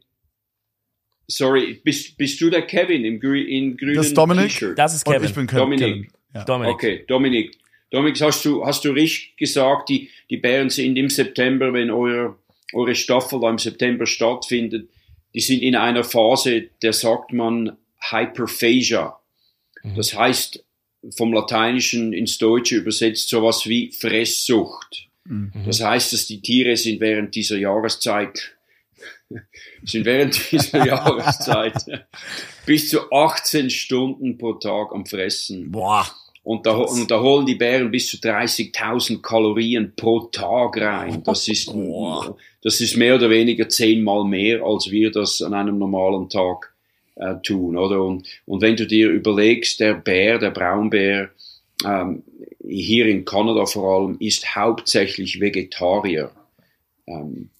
Sorry, 1.28 1.80
bist, 1.82 2.18
bist 2.18 2.40
du 2.40 2.50
der 2.50 2.62
Kevin 2.62 3.04
im, 3.04 3.18
grü 3.18 3.40
in 3.40 3.76
grünen 3.76 3.96
Das 3.96 4.06
ist 4.06 4.16
Dominik. 4.16 4.74
Das 4.76 4.94
ist 4.94 5.04
Kevin. 5.04 5.20
Und 5.20 5.24
ich 5.24 5.34
bin 5.34 5.46
Kevin. 5.46 5.60
Dominik. 5.62 6.12
Ja. 6.34 6.44
Dominik. 6.44 6.74
Okay, 6.74 7.04
Dominik. 7.08 7.58
Dominik, 7.90 8.20
hast 8.20 8.44
du, 8.44 8.64
hast 8.64 8.84
du 8.84 8.90
richtig 8.90 9.36
gesagt, 9.36 9.88
die, 9.88 10.10
die 10.30 10.38
Bären 10.38 10.70
sind 10.70 10.96
im 10.96 11.08
September, 11.08 11.72
wenn 11.72 11.90
euer, 11.90 12.38
eure 12.72 12.94
Staffel 12.94 13.40
da 13.40 13.50
im 13.50 13.58
September 13.58 14.06
stattfindet, 14.06 14.88
die 15.34 15.40
sind 15.40 15.62
in 15.62 15.76
einer 15.76 16.02
Phase, 16.02 16.68
der 16.82 16.92
sagt 16.92 17.32
man 17.32 17.76
Hyperphagia. 18.10 19.18
Mhm. 19.82 19.94
Das 19.94 20.14
heißt, 20.14 20.64
vom 21.16 21.32
Lateinischen 21.32 22.12
ins 22.12 22.38
Deutsche 22.38 22.76
übersetzt 22.76 23.28
sowas 23.28 23.66
wie 23.66 23.92
Fresssucht. 23.92 25.08
Mhm. 25.24 25.52
Das 25.66 25.80
heißt, 25.82 26.12
dass 26.12 26.26
die 26.26 26.40
Tiere 26.40 26.76
sind 26.76 27.00
während 27.00 27.34
dieser 27.34 27.58
Jahreszeit 27.58 28.56
sind 29.84 30.04
während 30.04 30.52
dieser 30.52 30.86
Jahreszeit 30.86 31.84
bis 32.66 32.90
zu 32.90 33.10
18 33.10 33.70
Stunden 33.70 34.38
pro 34.38 34.54
Tag 34.54 34.92
am 34.92 35.06
Fressen. 35.06 35.70
Boah. 35.70 36.06
Und 36.46 36.64
da, 36.64 36.76
und 36.76 37.10
da 37.10 37.20
holen 37.20 37.44
die 37.44 37.56
Bären 37.56 37.90
bis 37.90 38.06
zu 38.06 38.18
30.000 38.18 39.20
Kalorien 39.20 39.92
pro 39.96 40.20
Tag 40.30 40.80
rein. 40.80 41.20
Das 41.24 41.48
ist, 41.48 41.74
das 42.62 42.80
ist 42.80 42.96
mehr 42.96 43.16
oder 43.16 43.28
weniger 43.30 43.68
zehnmal 43.68 44.22
mehr, 44.22 44.62
als 44.62 44.88
wir 44.88 45.10
das 45.10 45.42
an 45.42 45.54
einem 45.54 45.76
normalen 45.76 46.28
Tag 46.28 46.72
äh, 47.16 47.34
tun, 47.42 47.76
oder? 47.76 48.00
Und, 48.00 48.28
und 48.46 48.62
wenn 48.62 48.76
du 48.76 48.86
dir 48.86 49.08
überlegst, 49.10 49.80
der 49.80 49.94
Bär, 49.94 50.38
der 50.38 50.52
Braunbär, 50.52 51.30
ähm, 51.84 52.22
hier 52.64 53.06
in 53.06 53.24
Kanada 53.24 53.66
vor 53.66 53.96
allem, 53.98 54.16
ist 54.20 54.54
hauptsächlich 54.54 55.40
Vegetarier. 55.40 56.30
Ähm, 57.08 57.50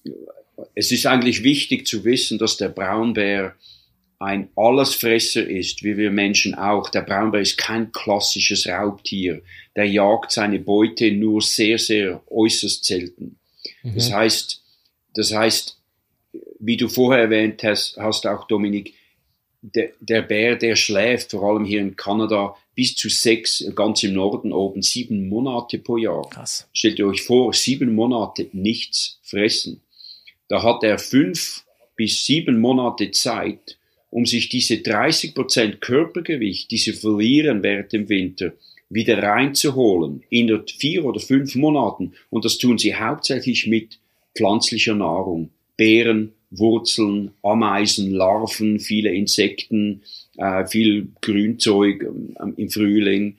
es 0.75 0.93
ist 0.93 1.05
eigentlich 1.07 1.43
wichtig 1.43 1.87
zu 1.87 2.05
wissen, 2.05 2.37
dass 2.37 2.55
der 2.55 2.69
Braunbär 2.69 3.53
ein 4.19 4.49
Allesfresser 4.55 5.47
ist, 5.47 5.83
wie 5.83 5.95
wir 5.97 6.09
Menschen 6.09 6.55
auch. 6.55 6.89
Der 6.89 7.01
Braunbär 7.01 7.41
ist 7.41 7.57
kein 7.57 7.91
klassisches 7.91 8.67
Raubtier. 8.67 9.41
Der 9.75 9.87
jagt 9.87 10.31
seine 10.31 10.59
Beute 10.59 11.11
nur 11.11 11.41
sehr, 11.41 11.77
sehr 11.77 12.21
äußerst 12.31 12.83
selten. 12.83 13.37
Mhm. 13.83 13.95
Das 13.95 14.11
heißt, 14.11 14.63
das 15.13 15.33
heißt, 15.33 15.77
wie 16.59 16.77
du 16.77 16.87
vorher 16.87 17.23
erwähnt 17.23 17.63
hast, 17.63 17.97
hast 17.97 18.25
auch 18.25 18.47
Dominik, 18.47 18.93
der, 19.61 19.91
der 19.99 20.21
Bär, 20.21 20.55
der 20.55 20.75
schläft, 20.75 21.31
vor 21.31 21.43
allem 21.43 21.65
hier 21.65 21.81
in 21.81 21.95
Kanada, 21.95 22.55
bis 22.75 22.95
zu 22.95 23.09
sechs, 23.09 23.63
ganz 23.75 24.03
im 24.03 24.13
Norden 24.13 24.53
oben, 24.53 24.81
sieben 24.81 25.29
Monate 25.29 25.79
pro 25.79 25.97
Jahr. 25.97 26.29
Krass. 26.29 26.67
Stellt 26.73 26.99
ihr 26.99 27.07
euch 27.07 27.23
vor, 27.23 27.53
sieben 27.53 27.93
Monate 27.95 28.47
nichts 28.53 29.19
fressen. 29.23 29.81
Da 30.47 30.63
hat 30.63 30.83
er 30.83 30.99
fünf 30.99 31.65
bis 31.95 32.25
sieben 32.25 32.59
Monate 32.59 33.11
Zeit, 33.11 33.76
um 34.09 34.25
sich 34.25 34.49
diese 34.49 34.75
30% 34.75 35.77
Körpergewicht, 35.77 36.71
die 36.71 36.77
sie 36.77 36.93
verlieren 36.93 37.63
während 37.63 37.93
dem 37.93 38.09
Winter, 38.09 38.53
wieder 38.89 39.21
reinzuholen 39.21 40.23
in 40.29 40.63
vier 40.77 41.03
oder 41.05 41.19
fünf 41.19 41.55
Monaten. 41.55 42.13
Und 42.29 42.45
das 42.45 42.57
tun 42.57 42.77
sie 42.77 42.95
hauptsächlich 42.95 43.67
mit 43.67 43.99
pflanzlicher 44.35 44.95
Nahrung. 44.95 45.49
Beeren, 45.75 46.33
Wurzeln, 46.49 47.31
Ameisen, 47.43 48.11
Larven, 48.11 48.79
viele 48.79 49.13
Insekten, 49.13 50.01
äh, 50.37 50.65
viel 50.65 51.09
Grünzeug 51.21 52.03
ähm, 52.03 52.53
im 52.55 52.69
Frühling. 52.69 53.35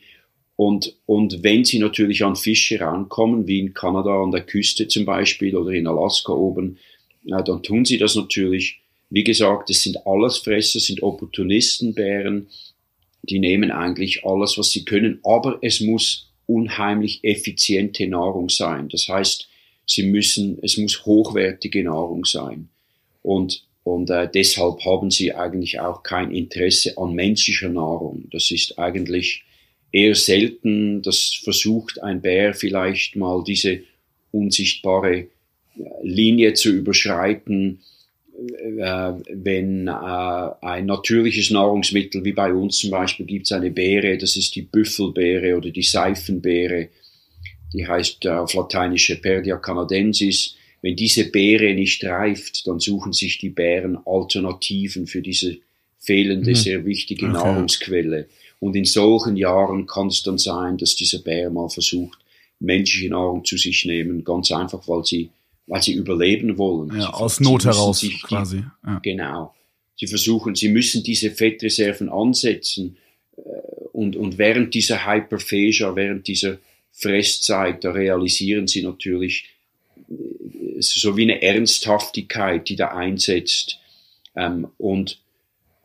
Und, 0.57 0.97
und 1.07 1.43
wenn 1.43 1.65
sie 1.65 1.79
natürlich 1.79 2.25
an 2.25 2.37
Fische 2.37 2.81
rankommen, 2.81 3.47
wie 3.47 3.61
in 3.61 3.75
Kanada 3.75 4.23
an 4.23 4.33
der 4.33 4.43
Küste 4.43 4.89
zum 4.89 5.05
Beispiel 5.05 5.57
oder 5.57 5.71
in 5.71 5.87
Alaska 5.87 6.33
oben, 6.33 6.79
dann 7.25 7.63
tun 7.63 7.85
sie 7.85 7.99
das 7.99 8.17
natürlich 8.17 8.81
wie 9.11 9.25
gesagt, 9.25 9.71
es 9.71 9.83
sind 9.83 10.07
Allesfresser, 10.07 10.81
sind 10.81 11.03
Opportunistenbären, 11.03 12.49
die 13.23 13.39
nehmen 13.39 13.71
eigentlich 13.71 14.25
alles, 14.25 14.59
was 14.59 14.71
sie 14.71 14.85
können, 14.85 15.21
aber 15.25 15.59
es 15.63 15.81
muss 15.81 16.31
unheimlich 16.47 17.21
effiziente 17.25 18.07
Nahrung 18.07 18.49
sein. 18.49 18.89
Das 18.89 19.09
heißt, 19.09 19.49
sie 19.87 20.03
müssen, 20.05 20.59
es 20.63 20.77
muss 20.77 21.05
hochwertige 21.05 21.85
Nahrung 21.85 22.25
sein. 22.25 22.69
Und, 23.23 23.65
und 23.83 24.11
äh, 24.11 24.29
deshalb 24.33 24.85
haben 24.85 25.11
sie 25.11 25.35
eigentlich 25.35 25.81
auch 25.81 26.03
kein 26.03 26.35
Interesse 26.35 26.97
an 26.97 27.15
menschlicher 27.15 27.69
Nahrung. 27.69 28.29
Das 28.31 28.51
ist 28.51 28.79
eigentlich 28.79 29.45
eher 29.93 30.15
selten. 30.15 31.03
Das 31.03 31.39
versucht 31.43 32.03
ein 32.03 32.23
Bär 32.23 32.55
vielleicht 32.55 33.17
mal 33.17 33.43
diese 33.45 33.81
unsichtbare 34.31 35.17
äh, 35.17 35.29
Linie 36.03 36.55
zu 36.55 36.71
überschreiten 36.71 37.81
wenn 38.39 39.89
äh, 39.89 39.91
ein 39.91 40.87
natürliches 40.87 41.51
Nahrungsmittel, 41.51 42.25
wie 42.25 42.33
bei 42.33 42.53
uns 42.53 42.79
zum 42.79 42.91
Beispiel, 42.91 43.27
gibt 43.27 43.47
es 43.47 43.53
eine 43.53 43.71
Beere, 43.71 44.17
das 44.17 44.37
ist 44.37 44.55
die 44.55 44.63
Büffelbeere 44.63 45.57
oder 45.57 45.71
die 45.71 45.83
Seifenbeere, 45.83 46.89
die 47.73 47.87
heißt 47.87 48.27
äh, 48.27 48.31
auf 48.31 48.55
Lateinisch 48.55 49.13
Perdia 49.21 49.57
canadensis. 49.57 50.55
Wenn 50.83 50.95
diese 50.95 51.31
Beere 51.31 51.75
nicht 51.75 52.05
reift, 52.05 52.67
dann 52.67 52.79
suchen 52.79 53.13
sich 53.13 53.39
die 53.39 53.51
Bären 53.51 53.99
Alternativen 54.07 55.09
für 55.09 55.21
diese 55.21 55.59
fehlende, 55.99 56.51
mhm. 56.51 56.55
sehr 56.55 56.85
wichtige 56.87 57.27
okay. 57.27 57.35
Nahrungsquelle. 57.35 58.29
Und 58.61 58.77
in 58.77 58.85
solchen 58.85 59.37
Jahren 59.37 59.87
kann 59.87 60.09
es 60.09 60.23
dann 60.23 60.39
sein, 60.39 60.79
dass 60.79 60.95
dieser 60.95 61.19
Bär 61.19 61.51
mal 61.51 61.69
versucht, 61.69 62.19
menschliche 62.61 63.11
Nahrung 63.11 63.45
zu 63.45 63.57
sich 63.57 63.85
nehmen, 63.85 64.25
ganz 64.25 64.53
einfach, 64.53 64.87
weil 64.87 65.05
sie 65.05 65.31
weil 65.69 65.83
sie 65.83 65.93
überleben 65.93 66.59
wollen. 66.59 66.99
Ja, 66.99 67.11
aus 67.11 67.41
Not 67.41 67.65
heraus 67.65 68.05
quasi. 68.23 68.65
Ja. 68.85 69.01
Genau. 69.03 69.55
Sie 69.97 70.07
versuchen, 70.07 70.55
sie 70.55 70.69
müssen 70.69 71.03
diese 71.03 71.31
Fettreserven 71.31 72.09
ansetzen 72.09 72.97
äh, 73.37 73.41
und, 73.93 74.17
und 74.17 74.39
während 74.39 74.75
dieser 74.75 75.07
Hyperphagia, 75.07 75.95
während 75.95 76.27
dieser 76.27 76.59
Fresszeit, 76.93 77.85
da 77.85 77.93
realisieren 77.93 78.67
sie 78.67 78.83
natürlich 78.83 79.51
äh, 79.97 80.81
so 80.81 81.17
wie 81.17 81.25
eine 81.25 81.43
Ernsthaftigkeit, 81.43 82.69
die 82.69 82.77
da 82.77 82.89
einsetzt. 82.89 83.79
Ähm, 84.35 84.69
und 84.79 85.21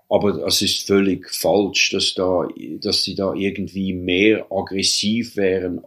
aber 0.10 0.46
es 0.46 0.62
ist 0.62 0.86
völlig 0.86 1.28
falsch, 1.32 1.90
dass 1.90 2.14
da, 2.14 2.48
dass 2.82 3.04
sie 3.04 3.16
da 3.16 3.34
irgendwie 3.34 3.94
mehr 3.94 4.46
aggressiv 4.52 5.36
wären. 5.38 5.80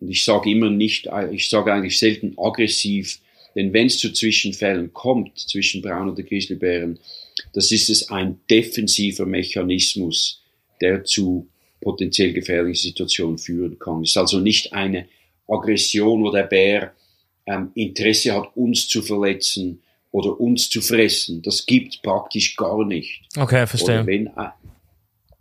Und 0.00 0.08
ich 0.08 0.24
sage 0.24 0.50
immer 0.50 0.70
nicht, 0.70 1.08
ich 1.32 1.50
sage 1.50 1.70
eigentlich 1.70 1.98
selten 1.98 2.34
aggressiv, 2.38 3.20
denn 3.54 3.72
wenn 3.72 3.86
es 3.86 3.98
zu 3.98 4.12
Zwischenfällen 4.12 4.92
kommt 4.92 5.38
zwischen 5.38 5.82
Braun 5.82 6.10
oder 6.10 6.22
Grizzlybären, 6.22 6.98
das 7.52 7.70
ist 7.70 7.90
es 7.90 8.10
ein 8.10 8.40
defensiver 8.50 9.26
Mechanismus, 9.26 10.42
der 10.80 11.04
zu 11.04 11.48
potenziell 11.80 12.32
gefährlichen 12.32 12.88
Situationen 12.88 13.38
führen 13.38 13.78
kann. 13.78 14.02
Es 14.02 14.10
ist 14.10 14.16
also 14.16 14.40
nicht 14.40 14.72
eine 14.72 15.06
Aggression, 15.46 16.22
wo 16.22 16.30
der 16.30 16.44
Bär 16.44 16.94
ähm, 17.46 17.70
Interesse 17.74 18.34
hat, 18.34 18.56
uns 18.56 18.88
zu 18.88 19.02
verletzen 19.02 19.82
oder 20.10 20.40
uns 20.40 20.70
zu 20.70 20.80
fressen. 20.80 21.42
Das 21.42 21.66
gibt 21.66 22.02
praktisch 22.02 22.56
gar 22.56 22.84
nicht. 22.84 23.22
Okay, 23.36 23.66
verstehe. 23.66 23.96
Oder 23.96 24.06
wenn, 24.06 24.30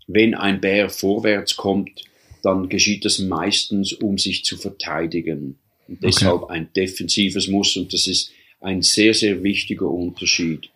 wenn 0.08 0.36
ein 0.36 0.60
Bär 0.60 0.90
vorwärts 0.90 1.56
kommt, 1.56 2.04
dann 2.44 2.68
geschieht 2.68 3.06
das 3.06 3.20
meistens, 3.20 3.94
um 3.94 4.18
sich 4.18 4.44
zu 4.44 4.58
verteidigen. 4.58 5.60
Und 5.88 6.04
deshalb 6.04 6.44
okay. 6.44 6.54
ein 6.54 6.70
defensives 6.76 7.48
Muss 7.48 7.76
und 7.76 7.94
das 7.94 8.08
ist 8.08 8.32
ein 8.62 8.82
sehr, 8.82 9.14
sehr 9.14 9.44
wichtiger 9.44 9.90
Unterschied. 9.90 10.70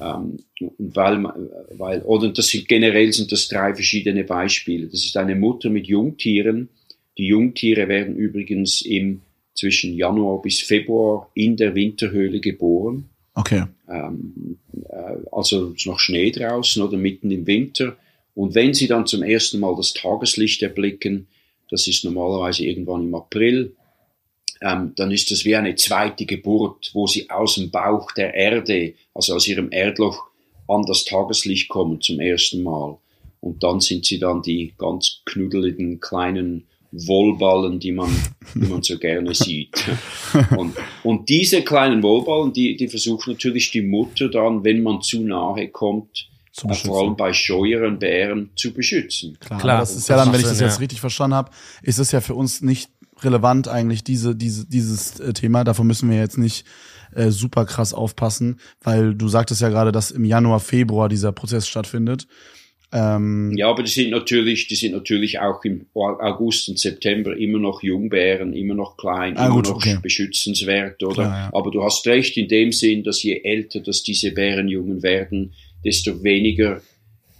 Ähm, 0.00 0.38
weil, 0.78 1.24
weil, 1.76 2.02
oder 2.02 2.30
das 2.30 2.48
sind, 2.48 2.68
generell 2.68 3.12
sind 3.12 3.32
das 3.32 3.48
drei 3.48 3.74
verschiedene 3.74 4.24
Beispiele. 4.24 4.86
Das 4.86 5.04
ist 5.04 5.16
eine 5.16 5.34
Mutter 5.34 5.68
mit 5.70 5.86
Jungtieren. 5.86 6.68
Die 7.18 7.26
Jungtiere 7.26 7.88
werden 7.88 8.16
übrigens 8.16 8.82
im 8.82 9.22
zwischen 9.54 9.94
Januar 9.94 10.40
bis 10.40 10.60
Februar 10.60 11.30
in 11.34 11.56
der 11.56 11.74
Winterhöhle 11.74 12.40
geboren. 12.40 13.10
Okay. 13.34 13.64
Ähm, 13.88 14.58
äh, 14.88 15.16
also 15.30 15.74
noch 15.84 15.98
Schnee 15.98 16.30
draußen 16.30 16.82
oder 16.82 16.96
mitten 16.96 17.30
im 17.30 17.46
Winter. 17.46 17.96
Und 18.34 18.54
wenn 18.54 18.72
sie 18.72 18.86
dann 18.86 19.06
zum 19.06 19.22
ersten 19.22 19.60
Mal 19.60 19.74
das 19.76 19.92
Tageslicht 19.92 20.62
erblicken, 20.62 21.26
das 21.70 21.86
ist 21.86 22.04
normalerweise 22.04 22.64
irgendwann 22.64 23.02
im 23.02 23.14
April, 23.14 23.72
ähm, 24.60 24.92
dann 24.96 25.10
ist 25.10 25.30
das 25.30 25.44
wie 25.44 25.56
eine 25.56 25.74
zweite 25.74 26.26
Geburt, 26.26 26.90
wo 26.92 27.06
sie 27.06 27.30
aus 27.30 27.54
dem 27.54 27.70
Bauch 27.70 28.12
der 28.12 28.34
Erde, 28.34 28.94
also 29.14 29.34
aus 29.34 29.48
ihrem 29.48 29.72
Erdloch, 29.72 30.26
an 30.68 30.84
das 30.86 31.04
Tageslicht 31.04 31.68
kommen 31.68 32.00
zum 32.00 32.20
ersten 32.20 32.62
Mal. 32.62 32.98
Und 33.40 33.62
dann 33.62 33.80
sind 33.80 34.04
sie 34.04 34.18
dann 34.18 34.42
die 34.42 34.74
ganz 34.76 35.22
knuddeligen 35.24 35.98
kleinen 35.98 36.66
Wollballen, 36.92 37.80
die 37.80 37.92
man, 37.92 38.10
die 38.54 38.66
man 38.66 38.82
so 38.82 38.98
gerne 38.98 39.34
sieht. 39.34 39.76
Und, 40.56 40.76
und 41.04 41.28
diese 41.28 41.62
kleinen 41.62 42.02
Wollballen, 42.02 42.52
die, 42.52 42.76
die 42.76 42.88
versucht 42.88 43.28
natürlich 43.28 43.70
die 43.70 43.82
Mutter 43.82 44.28
dann, 44.28 44.64
wenn 44.64 44.82
man 44.82 45.00
zu 45.00 45.20
nahe 45.20 45.68
kommt, 45.68 46.28
äh, 46.64 46.74
vor 46.74 47.00
allem 47.00 47.16
bei 47.16 47.32
scheueren 47.32 47.98
Bären 47.98 48.50
zu 48.56 48.72
beschützen. 48.72 49.36
Klar, 49.38 49.60
Klar 49.60 49.80
das 49.80 49.94
ist 49.94 50.08
ja 50.08 50.16
dann, 50.16 50.32
wenn 50.32 50.40
ich 50.40 50.46
das 50.46 50.60
jetzt 50.60 50.74
ja. 50.74 50.80
richtig 50.80 51.00
verstanden 51.00 51.36
habe, 51.36 51.50
ist 51.82 51.98
es 51.98 52.10
ja 52.12 52.20
für 52.20 52.34
uns 52.34 52.60
nicht 52.60 52.90
relevant 53.22 53.68
eigentlich 53.68 54.04
diese, 54.04 54.34
diese, 54.34 54.66
dieses 54.66 55.20
äh, 55.20 55.32
Thema. 55.32 55.64
Davon 55.64 55.86
müssen 55.86 56.10
wir 56.10 56.18
jetzt 56.18 56.38
nicht 56.38 56.66
äh, 57.14 57.30
super 57.30 57.64
krass 57.64 57.94
aufpassen, 57.94 58.60
weil 58.82 59.14
du 59.14 59.28
sagtest 59.28 59.60
ja 59.60 59.68
gerade, 59.68 59.92
dass 59.92 60.10
im 60.10 60.24
Januar, 60.24 60.60
Februar 60.60 61.08
dieser 61.08 61.32
Prozess 61.32 61.66
stattfindet. 61.66 62.26
Ähm, 62.92 63.52
ja, 63.56 63.68
aber 63.68 63.84
die 63.84 63.90
sind 63.90 64.10
natürlich, 64.10 64.66
die 64.66 64.74
sind 64.74 64.92
natürlich 64.92 65.38
auch 65.38 65.64
im 65.64 65.86
August 65.94 66.68
und 66.68 66.78
September 66.78 67.36
immer 67.36 67.60
noch 67.60 67.82
Jungbären, 67.82 68.52
immer 68.52 68.74
noch 68.74 68.96
klein, 68.96 69.36
ah, 69.36 69.46
immer 69.46 69.56
gut, 69.56 69.68
noch 69.68 69.76
okay. 69.76 69.98
beschützenswert, 70.02 71.00
oder? 71.02 71.14
Klar, 71.14 71.38
ja. 71.38 71.50
Aber 71.52 71.70
du 71.70 71.84
hast 71.84 72.04
recht 72.06 72.36
in 72.36 72.48
dem 72.48 72.72
Sinn, 72.72 73.04
dass 73.04 73.22
je 73.22 73.42
älter, 73.44 73.80
dass 73.80 74.02
diese 74.02 74.32
Bärenjungen 74.32 75.04
werden, 75.04 75.52
desto 75.84 76.24
weniger, 76.24 76.82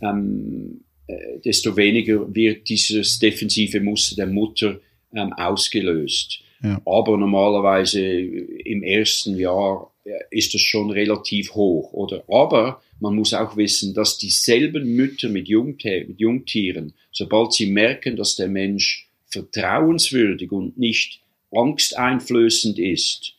ähm, 0.01 0.83
äh, 1.09 1.41
desto 1.45 1.77
weniger 1.77 2.33
wird 2.33 2.69
dieses 2.69 3.19
defensive 3.19 3.81
Muster 3.81 4.17
der 4.17 4.29
Mutter 4.29 4.79
ähm, 5.14 5.33
ausgelöst. 5.33 6.40
Ja. 6.62 6.81
Aber 6.85 7.17
normalerweise 7.17 8.02
im 8.02 8.83
ersten 8.83 9.37
Jahr 9.37 9.93
äh, 10.05 10.11
ist 10.31 10.55
das 10.55 10.61
schon 10.61 10.90
relativ 10.90 11.55
hoch, 11.55 11.93
oder? 11.93 12.23
Aber 12.29 12.83
man 13.00 13.14
muss 13.14 13.33
auch 13.33 13.57
wissen, 13.57 13.95
dass 13.95 14.19
dieselben 14.19 14.95
Mütter 14.95 15.29
mit, 15.29 15.49
Jungtier, 15.49 16.07
mit 16.07 16.21
Jungtieren, 16.21 16.93
sobald 17.12 17.52
sie 17.52 17.67
merken, 17.67 18.17
dass 18.17 18.37
der 18.37 18.49
Mensch 18.49 19.09
vertrauenswürdig 19.27 20.53
und 20.53 20.79
nicht 20.79 21.20
angsteinflößend 21.51 22.79
ist, 22.79 23.35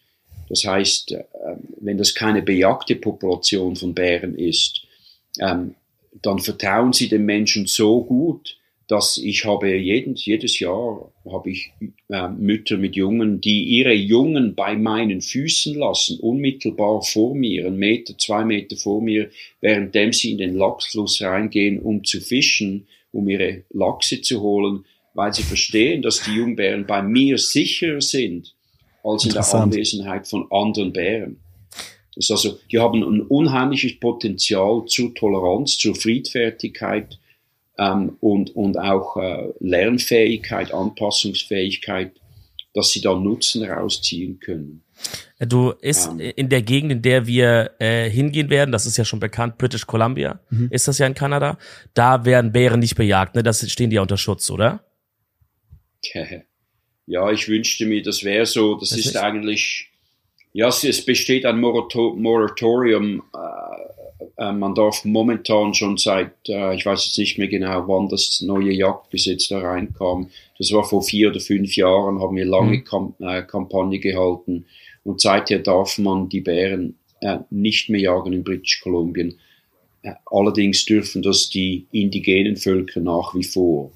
das 0.50 0.66
heißt, 0.66 1.14
äh, 1.14 1.24
wenn 1.80 1.98
das 1.98 2.14
keine 2.14 2.42
bejagte 2.42 2.96
Population 2.96 3.76
von 3.76 3.94
Bären 3.94 4.36
ist, 4.36 4.82
ähm, 5.40 5.76
dann 6.22 6.40
vertrauen 6.40 6.92
sie 6.92 7.08
dem 7.08 7.26
Menschen 7.26 7.68
so 7.68 8.04
gut, 8.04 8.58
dass 8.92 9.16
ich 9.16 9.46
habe 9.46 9.74
jeden, 9.74 10.16
jedes 10.16 10.60
Jahr 10.60 11.14
habe 11.26 11.50
ich 11.50 11.72
äh, 12.10 12.28
Mütter 12.28 12.76
mit 12.76 12.98
Jungen, 12.98 13.40
die 13.40 13.64
ihre 13.64 13.94
Jungen 13.94 14.54
bei 14.54 14.76
meinen 14.76 15.22
Füßen 15.22 15.76
lassen, 15.76 16.20
unmittelbar 16.20 17.02
vor 17.02 17.34
mir, 17.34 17.68
einen 17.68 17.78
Meter, 17.78 18.18
zwei 18.18 18.44
Meter 18.44 18.76
vor 18.76 19.02
mir, 19.02 19.30
währenddem 19.62 20.12
sie 20.12 20.32
in 20.32 20.40
den 20.40 20.58
Lachsfluss 20.58 21.22
reingehen, 21.22 21.80
um 21.80 22.04
zu 22.04 22.20
fischen, 22.20 22.86
um 23.14 23.30
ihre 23.30 23.64
Lachse 23.70 24.20
zu 24.20 24.42
holen, 24.42 24.84
weil 25.14 25.34
sie 25.34 25.44
verstehen, 25.44 26.02
dass 26.02 26.24
die 26.26 26.36
Jungbären 26.36 26.86
bei 26.86 27.02
mir 27.02 27.38
sicherer 27.38 28.02
sind 28.02 28.54
als 29.06 29.24
in 29.24 29.32
der 29.32 29.54
Anwesenheit 29.54 30.28
von 30.28 30.52
anderen 30.52 30.92
Bären. 30.92 31.40
Das 32.14 32.26
ist 32.26 32.32
also, 32.32 32.60
die 32.70 32.80
haben 32.80 33.02
ein 33.04 33.22
unheimliches 33.22 34.02
Potenzial 34.02 34.84
zur 34.88 35.16
Toleranz, 35.16 35.78
zur 35.78 35.96
Friedfertigkeit, 35.96 37.21
ähm, 37.82 38.18
und, 38.20 38.56
und 38.56 38.78
auch 38.78 39.18
äh, 39.18 39.50
Lernfähigkeit, 39.60 40.72
Anpassungsfähigkeit, 40.74 42.12
dass 42.74 42.92
sie 42.92 43.02
da 43.02 43.16
Nutzen 43.16 43.66
rausziehen 43.66 44.40
können. 44.40 44.84
Du 45.40 45.72
ist 45.72 46.08
ähm, 46.08 46.20
in 46.20 46.50
der 46.50 46.62
Gegend, 46.62 46.92
in 46.92 47.02
der 47.02 47.26
wir 47.26 47.72
äh, 47.80 48.10
hingehen 48.10 48.52
werden, 48.52 48.72
das 48.72 48.86
ist 48.86 48.98
ja 48.98 49.06
schon 49.06 49.20
bekannt, 49.20 49.58
British 49.58 49.88
Columbia, 49.88 50.40
mhm. 50.52 50.68
ist 50.70 50.88
das 50.88 51.00
ja 51.00 51.08
in 51.08 51.16
Kanada. 51.16 51.58
Da 51.96 52.24
werden 52.24 52.52
Bären 52.52 52.80
nicht 52.80 52.96
bejagt, 52.96 53.34
ne? 53.36 53.42
Das 53.42 53.68
stehen 53.70 53.90
die 53.90 53.96
ja 53.96 54.04
unter 54.04 54.18
Schutz, 54.18 54.50
oder? 54.50 54.86
Ja, 57.08 57.30
ich 57.30 57.50
wünschte 57.50 57.88
mir, 57.88 58.02
das 58.02 58.24
wäre 58.24 58.46
so. 58.46 58.76
Das, 58.76 58.90
das 58.90 59.00
ist, 59.00 59.06
ist 59.08 59.18
eigentlich, 59.18 59.90
ja, 60.54 60.70
es 60.70 61.04
besteht 61.04 61.46
ein 61.46 61.60
Moratorium 61.60 63.24
äh, 63.36 63.38
äh, 63.38 63.91
man 64.52 64.74
darf 64.74 65.06
momentan 65.06 65.74
schon 65.74 65.98
seit, 65.98 66.34
äh, 66.50 66.76
ich 66.76 66.86
weiß 66.86 67.06
jetzt 67.06 67.18
nicht 67.18 67.38
mehr 67.38 67.48
genau, 67.48 67.88
wann 67.88 68.10
das 68.10 68.42
neue 68.42 68.72
Jagdgesetz 68.72 69.50
da 69.50 69.60
reinkam. 69.60 70.30
Das 70.58 70.72
war 70.72 70.84
vor 70.84 71.04
vier 71.04 71.30
oder 71.30 71.40
fünf 71.40 71.76
Jahren, 71.76 72.20
haben 72.20 72.36
wir 72.36 72.46
lange 72.46 72.84
mhm. 72.92 73.14
Äh, 73.20 73.44
Kampagne 73.44 74.00
gehalten. 74.00 74.66
Und 75.04 75.22
seither 75.22 75.60
darf 75.60 75.98
man 75.98 76.30
die 76.30 76.42
Bären 76.42 76.96
äh, 77.22 77.38
nicht 77.50 77.90
mehr 77.90 78.02
jagen 78.02 78.34
in 78.34 78.44
British 78.44 78.82
Kolumbien. 78.82 79.36
Äh, 80.02 80.14
allerdings 80.26 80.86
dürfen 80.86 81.22
das 81.22 81.50
die 81.50 81.86
indigenen 81.92 82.58
Völker 82.58 83.00
nach 83.00 83.36
wie 83.36 83.44
vor. 83.44 83.92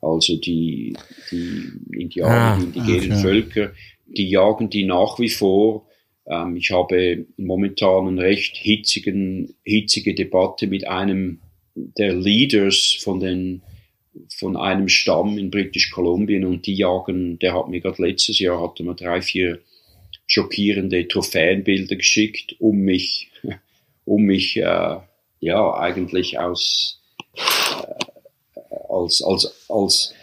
Also 0.00 0.36
die, 0.36 0.96
die 1.30 1.72
Indianer, 1.92 2.34
ah, 2.34 2.58
die 2.58 2.78
indigenen 2.78 3.18
okay. 3.18 3.22
Völker, 3.22 3.72
die 4.06 4.28
jagen 4.28 4.70
die 4.70 4.84
nach 4.84 5.18
wie 5.18 5.28
vor 5.28 5.86
ähm, 6.28 6.56
ich 6.56 6.70
habe 6.70 7.26
momentan 7.36 8.08
eine 8.08 8.22
recht 8.22 8.56
hitzigen, 8.56 9.54
hitzige 9.64 10.14
Debatte 10.14 10.66
mit 10.66 10.86
einem 10.86 11.40
der 11.74 12.14
Leaders 12.14 12.96
von 13.00 13.20
den 13.20 13.62
von 14.38 14.56
einem 14.56 14.88
Stamm 14.88 15.36
in 15.36 15.50
British 15.50 15.90
Kolumbien 15.90 16.46
und 16.46 16.66
die 16.66 16.74
jagen, 16.74 17.38
der 17.38 17.54
hat 17.54 17.68
mir 17.68 17.80
gerade 17.80 18.02
letztes 18.02 18.38
Jahr 18.38 18.62
hatte 18.62 18.82
mir 18.82 18.94
drei, 18.94 19.20
vier 19.20 19.60
schockierende 20.26 21.06
Trophäenbilder 21.06 21.96
geschickt, 21.96 22.56
um 22.58 22.78
mich, 22.78 23.30
um 24.04 24.22
mich 24.22 24.56
äh, 24.56 24.96
ja 25.40 25.74
eigentlich 25.74 26.38
aus 26.38 27.02
äh, 27.34 28.62
als 28.88 29.22
als 29.22 29.66
als 29.68 30.14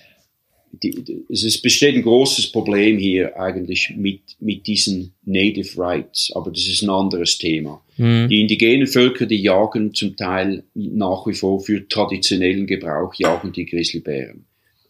die, 0.84 1.26
es 1.30 1.62
besteht 1.62 1.96
ein 1.96 2.02
großes 2.02 2.52
Problem 2.52 2.98
hier 2.98 3.40
eigentlich 3.40 3.94
mit, 3.96 4.22
mit 4.40 4.68
diesen 4.68 5.14
Native 5.24 5.78
Rights, 5.78 6.32
aber 6.36 6.52
das 6.52 6.68
ist 6.68 6.82
ein 6.82 6.90
anderes 6.90 7.38
Thema. 7.38 7.82
Mhm. 7.98 8.28
Die 8.30 8.42
indigenen 8.42 8.88
Völker, 8.88 9.26
die 9.26 9.42
jagen 9.42 9.94
zum 9.94 10.16
Teil 10.18 10.64
nach 10.74 11.26
wie 11.26 11.34
vor 11.34 11.62
für 11.62 11.88
traditionellen 11.88 12.68
Gebrauch, 12.68 13.14
jagen 13.16 13.54
die 13.54 13.66
Grizzlybären. 13.66 14.46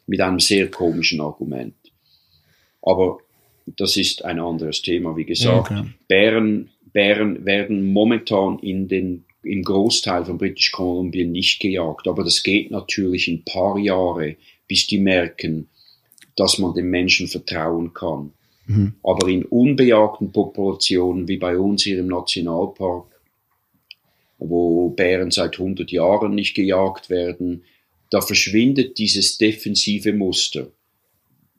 Mit 0.08 0.19
einem 0.19 0.39
sehr 0.39 0.69
komischen 0.69 1.21
Argument. 1.21 1.75
Aber 2.82 3.19
das 3.65 3.95
ist 3.95 4.25
ein 4.25 4.39
anderes 4.39 4.82
Thema, 4.82 5.15
wie 5.15 5.25
gesagt. 5.25 5.71
Okay. 5.71 5.84
Bären, 6.08 6.69
Bären 6.91 7.45
werden 7.45 7.93
momentan 7.93 8.60
in 8.60 8.88
den, 8.88 9.23
im 9.43 9.63
Großteil 9.63 10.25
von 10.25 10.38
British 10.38 10.71
Columbia 10.71 11.25
nicht 11.25 11.62
gejagt, 11.62 12.08
aber 12.08 12.23
das 12.23 12.43
geht 12.43 12.71
natürlich 12.71 13.27
in 13.27 13.45
paar 13.45 13.77
Jahre, 13.77 14.36
bis 14.67 14.88
die 14.88 14.99
merken, 14.99 15.69
dass 16.36 16.58
man 16.58 16.74
dem 16.74 16.89
Menschen 16.89 17.28
vertrauen 17.28 17.93
kann. 17.93 18.32
Mhm. 18.65 18.93
Aber 19.04 19.28
in 19.28 19.46
unbejagten 19.46 20.32
Populationen, 20.32 21.28
wie 21.28 21.38
bei 21.38 21.58
uns 21.58 21.84
hier 21.84 22.00
im 22.00 22.08
Nationalpark, 22.08 23.06
wo 24.39 24.89
Bären 24.89 25.32
seit 25.32 25.60
100 25.60 25.91
Jahren 25.91 26.36
nicht 26.36 26.54
gejagt 26.54 27.10
werden, 27.10 27.63
da 28.10 28.22
verschwindet 28.22 28.98
dieses 28.98 29.38
defensive 29.38 30.13
Muster, 30.13 30.67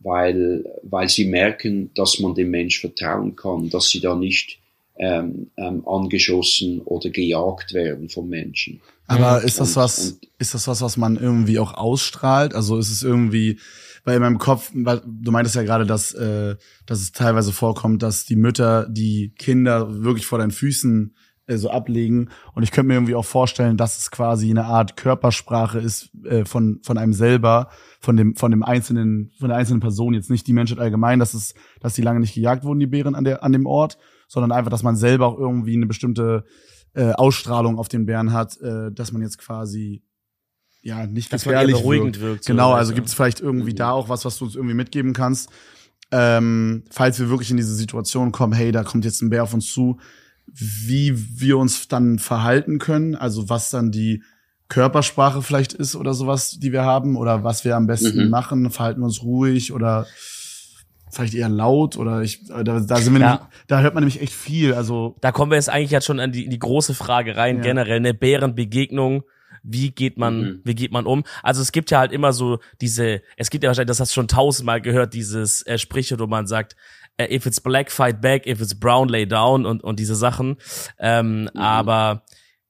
weil, 0.00 0.64
weil 0.82 1.08
sie 1.08 1.24
merken, 1.24 1.90
dass 1.94 2.20
man 2.20 2.34
dem 2.34 2.50
Mensch 2.50 2.80
vertrauen 2.80 3.36
kann, 3.36 3.70
dass 3.70 3.90
sie 3.90 4.00
da 4.00 4.14
nicht 4.14 4.58
ähm, 4.96 5.50
ähm, 5.56 5.86
angeschossen 5.88 6.80
oder 6.82 7.10
gejagt 7.10 7.74
werden 7.74 8.08
vom 8.08 8.28
Menschen. 8.28 8.80
Aber 9.06 9.42
ist 9.42 9.58
das 9.58 9.70
und, 9.70 9.82
was, 9.82 10.10
und, 10.10 10.28
ist 10.38 10.54
das 10.54 10.68
was, 10.68 10.80
was 10.80 10.96
man 10.96 11.16
irgendwie 11.16 11.58
auch 11.58 11.74
ausstrahlt? 11.74 12.54
Also 12.54 12.78
ist 12.78 12.90
es 12.90 13.02
irgendwie, 13.02 13.58
weil 14.04 14.16
in 14.16 14.22
meinem 14.22 14.38
Kopf, 14.38 14.70
du 14.72 15.30
meintest 15.30 15.56
ja 15.56 15.62
gerade, 15.62 15.86
dass, 15.86 16.12
äh, 16.12 16.56
dass 16.86 17.00
es 17.00 17.12
teilweise 17.12 17.52
vorkommt, 17.52 18.02
dass 18.02 18.26
die 18.26 18.36
Mütter 18.36 18.86
die 18.88 19.34
Kinder 19.38 20.04
wirklich 20.04 20.26
vor 20.26 20.38
deinen 20.38 20.50
Füßen 20.50 21.14
äh, 21.46 21.56
so 21.56 21.70
ablegen. 21.70 22.30
Und 22.54 22.62
ich 22.62 22.70
könnte 22.70 22.88
mir 22.88 22.94
irgendwie 22.94 23.14
auch 23.14 23.24
vorstellen, 23.24 23.76
dass 23.76 23.98
es 23.98 24.10
quasi 24.10 24.50
eine 24.50 24.64
Art 24.64 24.96
Körpersprache 24.96 25.78
ist 25.78 26.10
äh, 26.24 26.44
von, 26.44 26.80
von 26.82 26.98
einem 26.98 27.12
selber, 27.12 27.68
von 28.00 28.16
dem, 28.16 28.36
von 28.36 28.50
dem 28.50 28.62
einzelnen, 28.62 29.30
von 29.38 29.48
der 29.48 29.58
einzelnen 29.58 29.80
Person, 29.80 30.14
jetzt 30.14 30.30
nicht 30.30 30.46
die 30.46 30.52
Menschheit 30.52 30.78
allgemein, 30.78 31.18
dass 31.18 31.34
es, 31.34 31.54
dass 31.80 31.94
die 31.94 32.02
lange 32.02 32.20
nicht 32.20 32.34
gejagt 32.34 32.64
wurden, 32.64 32.80
die 32.80 32.86
Bären 32.86 33.14
an 33.14 33.24
der, 33.24 33.42
an 33.42 33.52
dem 33.52 33.66
Ort, 33.66 33.98
sondern 34.28 34.52
einfach, 34.52 34.70
dass 34.70 34.82
man 34.82 34.96
selber 34.96 35.26
auch 35.26 35.38
irgendwie 35.38 35.74
eine 35.74 35.86
bestimmte 35.86 36.44
äh, 36.94 37.12
Ausstrahlung 37.12 37.78
auf 37.78 37.88
den 37.88 38.06
Bären 38.06 38.32
hat, 38.32 38.60
äh, 38.60 38.90
dass 38.92 39.12
man 39.12 39.22
jetzt 39.22 39.38
quasi 39.38 40.02
ja 40.84 41.06
nicht 41.06 41.32
dass 41.32 41.44
gefährlich 41.44 41.76
beruhigend 41.76 42.20
wirkt. 42.20 42.22
wirkt 42.22 42.46
genau, 42.46 42.72
also 42.72 42.94
gibt 42.94 43.08
es 43.08 43.14
vielleicht 43.14 43.40
irgendwie 43.40 43.72
mhm. 43.72 43.76
da 43.76 43.90
auch 43.90 44.08
was, 44.08 44.24
was 44.24 44.38
du 44.38 44.44
uns 44.44 44.54
irgendwie 44.54 44.74
mitgeben 44.74 45.12
kannst, 45.12 45.50
ähm, 46.12 46.84
falls 46.90 47.18
wir 47.18 47.28
wirklich 47.28 47.50
in 47.50 47.56
diese 47.56 47.74
Situation 47.74 48.30
kommen, 48.30 48.52
hey, 48.52 48.70
da 48.70 48.84
kommt 48.84 49.04
jetzt 49.04 49.22
ein 49.22 49.30
Bär 49.30 49.42
auf 49.42 49.54
uns 49.54 49.72
zu, 49.72 49.98
wie 50.46 51.40
wir 51.40 51.58
uns 51.58 51.88
dann 51.88 52.18
verhalten 52.18 52.78
können, 52.78 53.16
also 53.16 53.48
was 53.48 53.70
dann 53.70 53.90
die 53.90 54.22
Körpersprache 54.68 55.42
vielleicht 55.42 55.72
ist 55.72 55.96
oder 55.96 56.14
sowas, 56.14 56.58
die 56.58 56.72
wir 56.72 56.82
haben, 56.82 57.16
oder 57.16 57.44
was 57.44 57.64
wir 57.64 57.76
am 57.76 57.86
besten 57.86 58.24
mhm. 58.24 58.30
machen, 58.30 58.70
verhalten 58.70 59.00
wir 59.00 59.06
uns 59.06 59.22
ruhig 59.22 59.72
oder 59.72 60.06
vielleicht 61.10 61.34
eher 61.34 61.48
laut 61.48 61.96
oder 61.96 62.22
ich 62.22 62.44
da, 62.46 62.62
da 62.62 62.80
sind 62.80 63.14
wir 63.14 63.20
ja. 63.20 63.30
nämlich, 63.30 63.48
da 63.68 63.80
hört 63.80 63.94
man 63.94 64.02
nämlich 64.02 64.20
echt 64.20 64.32
viel. 64.32 64.74
Also 64.74 65.16
da 65.20 65.32
kommen 65.32 65.52
wir 65.52 65.56
jetzt 65.56 65.70
eigentlich 65.70 65.92
jetzt 65.92 66.06
schon 66.06 66.20
an 66.20 66.32
die, 66.32 66.48
die 66.48 66.58
große 66.58 66.94
Frage 66.94 67.36
rein, 67.36 67.58
ja. 67.58 67.62
generell 67.62 67.96
eine 67.96 68.14
Bärenbegegnung. 68.14 69.22
Wie 69.64 69.90
geht 69.90 70.18
man, 70.18 70.40
mhm. 70.40 70.60
wie 70.64 70.74
geht 70.74 70.92
man 70.92 71.06
um? 71.06 71.24
Also 71.42 71.62
es 71.62 71.72
gibt 71.72 71.90
ja 71.90 71.98
halt 71.98 72.12
immer 72.12 72.32
so 72.32 72.58
diese, 72.80 73.22
es 73.36 73.50
gibt 73.50 73.64
ja 73.64 73.68
wahrscheinlich, 73.68 73.88
das 73.88 74.00
hast 74.00 74.12
du 74.12 74.14
schon 74.14 74.28
tausendmal 74.28 74.80
gehört, 74.80 75.14
dieses 75.14 75.62
äh, 75.66 75.78
Sprichwort, 75.78 76.20
wo 76.20 76.26
man 76.26 76.46
sagt, 76.46 76.76
äh, 77.16 77.34
if 77.34 77.46
it's 77.46 77.60
black, 77.60 77.90
fight 77.90 78.20
back, 78.20 78.46
if 78.46 78.60
it's 78.60 78.78
brown, 78.78 79.08
lay 79.08 79.26
down 79.26 79.66
und, 79.66 79.82
und 79.82 79.98
diese 79.98 80.14
Sachen. 80.14 80.56
Ähm, 80.98 81.42
mhm. 81.42 81.48
Aber 81.60 82.22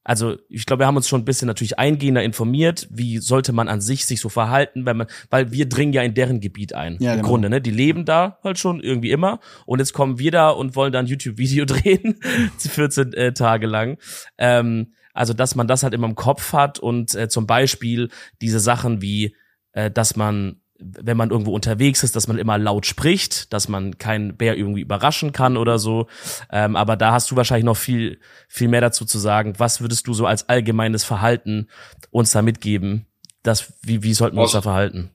also 0.05 0.37
ich 0.51 0.67
glaube, 0.67 0.83
wir 0.83 0.87
haben 0.87 0.97
uns 0.97 1.09
schon 1.09 1.23
ein 1.23 1.25
bisschen 1.25 1.49
natürlich 1.49 1.79
eingehender 1.79 2.23
informiert, 2.23 2.87
wie 2.91 3.19
sollte 3.19 3.53
man 3.53 3.69
an 3.69 3.81
sich 3.81 4.05
sich 4.05 4.21
so 4.21 4.29
verhalten, 4.29 4.85
wenn 4.85 4.99
man, 4.99 5.07
weil 5.31 5.51
wir 5.51 5.67
dringen 5.67 5.95
ja 5.95 6.03
in 6.03 6.13
deren 6.13 6.41
Gebiet 6.41 6.75
ein. 6.75 6.99
Ja, 7.01 7.13
im 7.13 7.19
genau. 7.19 7.29
Grunde, 7.31 7.49
ne? 7.49 7.63
Die 7.63 7.71
leben 7.71 8.05
da 8.05 8.39
halt 8.45 8.59
schon 8.59 8.81
irgendwie 8.81 9.11
immer 9.11 9.41
und 9.65 9.79
jetzt 9.79 9.95
kommen 9.95 10.19
wir 10.19 10.31
da 10.31 10.51
und 10.51 10.77
wollen 10.77 10.93
da 10.93 10.99
ein 10.99 11.07
YouTube-Video 11.07 11.65
drehen, 11.67 12.21
14 12.59 13.15
äh, 13.15 13.33
Tage 13.33 13.67
lang. 13.67 13.97
Ähm, 14.37 14.93
also 15.15 15.33
dass 15.33 15.55
man 15.55 15.67
das 15.67 15.83
halt 15.83 15.95
immer 15.95 16.07
im 16.07 16.17
Kopf 16.17 16.53
hat 16.53 16.79
und 16.79 17.15
äh, 17.15 17.29
zum 17.29 17.47
Beispiel 17.47 18.11
diese 18.43 18.61
Sachen 18.61 19.01
wie, 19.01 19.35
äh, 19.73 19.91
dass 19.91 20.17
man 20.17 20.61
wenn 20.79 21.17
man 21.17 21.31
irgendwo 21.31 21.55
unterwegs 21.55 22.03
ist, 22.03 22.17
dass 22.17 22.27
man 22.27 22.37
immer 22.37 22.59
laut 22.59 22.85
spricht, 22.85 23.53
dass 23.53 23.69
man 23.69 23.97
keinen 23.97 24.37
Bär 24.37 24.57
irgendwie 24.57 24.81
überraschen 24.81 25.33
kann 25.33 25.57
oder 25.57 25.79
so. 25.79 26.09
Ähm, 26.51 26.77
aber 26.77 26.97
da 26.97 27.13
hast 27.13 27.31
du 27.31 27.37
wahrscheinlich 27.37 27.65
noch 27.65 27.77
viel, 27.77 28.19
viel 28.49 28.69
mehr 28.69 28.81
dazu 28.81 29.05
zu 29.05 29.19
sagen. 29.19 29.55
Was 29.59 29.81
würdest 29.81 30.07
du 30.07 30.15
so 30.15 30.27
als 30.27 30.49
allgemeines 30.49 31.05
Verhalten 31.05 31.69
uns 32.11 32.33
da 32.33 32.43
mitgeben? 32.43 33.07
Das, 33.43 33.73
wie, 33.83 34.03
wie 34.03 34.15
sollten 34.15 34.37
wir 34.37 34.43
uns 34.43 34.53
da 34.53 34.63
verhalten? 34.63 35.11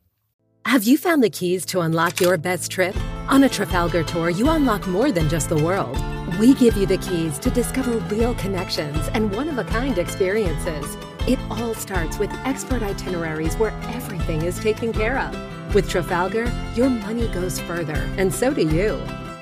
Have 0.65 0.89
you 0.89 0.97
found 0.97 1.23
the 1.23 1.29
keys 1.29 1.65
to 1.65 1.81
unlock 1.81 2.21
your 2.21 2.37
best 2.37 2.71
trip? 2.71 2.95
On 3.29 3.43
a 3.43 3.49
Trafalgar 3.49 4.05
tour, 4.05 4.29
you 4.29 4.49
unlock 4.49 4.87
more 4.87 5.11
than 5.11 5.27
just 5.29 5.49
the 5.49 5.55
world. 5.55 5.97
We 6.39 6.53
give 6.53 6.77
you 6.77 6.85
the 6.85 6.97
keys 6.99 7.37
to 7.39 7.49
discover 7.49 7.97
real 8.15 8.33
connections 8.35 9.09
and 9.13 9.35
one-of-a-kind 9.35 9.97
experiences. 9.97 10.95
It 11.27 11.37
all 11.49 11.73
starts 11.73 12.17
with 12.17 12.31
expert 12.45 12.81
itineraries 12.81 13.57
where 13.57 13.73
everything 13.89 14.43
is 14.43 14.57
taken 14.57 14.93
care 14.93 15.19
of. 15.19 15.35
With 15.75 15.89
Trafalgar, 15.89 16.49
your 16.75 16.89
money 16.89 17.27
goes 17.27 17.59
further, 17.59 18.07
and 18.17 18.33
so 18.33 18.53
do 18.53 18.61
you. 18.61 18.97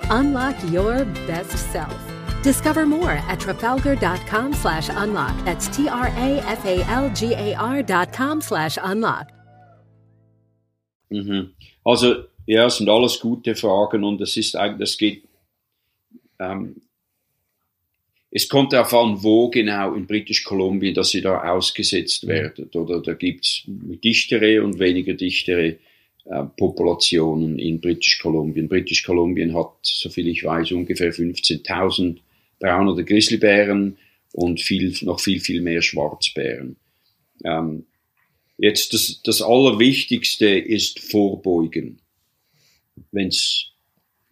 Unlock 0.09 0.55
your 0.71 1.05
best 1.27 1.71
self. 1.71 1.95
Discover 2.41 2.87
more 2.87 3.11
at 3.11 3.39
trafalgar.com 3.39 4.53
slash 4.53 4.89
unlock. 4.89 5.35
That's 5.45 5.67
T-R-A-F-A-L-G-A-R 5.67 6.23
dot 7.83 8.11
com 8.11 8.41
slash 8.41 8.79
unlock. 8.81 9.31
Mhm. 11.11 11.53
Also, 11.83 12.23
ja, 12.47 12.67
sind 12.71 12.89
alles 12.89 13.19
gute 13.19 13.53
Fragen 13.55 14.03
und 14.03 14.19
es 14.19 14.35
ist 14.35 14.55
das 14.55 14.97
geht, 14.97 15.27
ähm, 16.39 16.81
Es 18.29 18.49
kommt 18.49 18.73
darauf 18.73 18.93
an, 18.93 19.23
wo 19.23 19.49
genau 19.49 19.93
in 19.93 20.05
British 20.05 20.43
Columbia, 20.43 20.91
dass 20.93 21.11
sie 21.11 21.21
da 21.21 21.49
ausgesetzt 21.49 22.25
mhm. 22.25 22.29
werden. 22.29 22.69
Oder 22.73 23.01
da 23.01 23.13
gibt's 23.13 23.63
dichtere 23.65 24.63
und 24.63 24.79
weniger 24.79 25.13
dichtere 25.13 25.77
äh, 26.25 26.43
Populationen 26.57 27.57
in 27.57 27.79
British 27.79 28.19
Columbia. 28.19 28.65
British 28.67 29.03
Columbia 29.03 29.53
hat, 29.53 29.77
soviel 29.81 30.27
ich 30.27 30.43
weiß, 30.43 30.71
ungefähr 30.73 31.13
15.000 31.13 32.17
Braun- 32.59 32.89
oder 32.89 33.03
Grizzlybären 33.03 33.97
und 34.33 34.61
viel, 34.61 34.93
noch 35.01 35.19
viel, 35.19 35.39
viel 35.39 35.61
mehr 35.61 35.81
Schwarzbären. 35.81 36.75
Ähm, 37.45 37.85
jetzt 38.57 38.93
das, 38.93 39.21
das 39.23 39.41
Allerwichtigste 39.41 40.47
ist 40.49 40.99
Vorbeugen. 40.99 41.99
Wenn's 43.11 43.71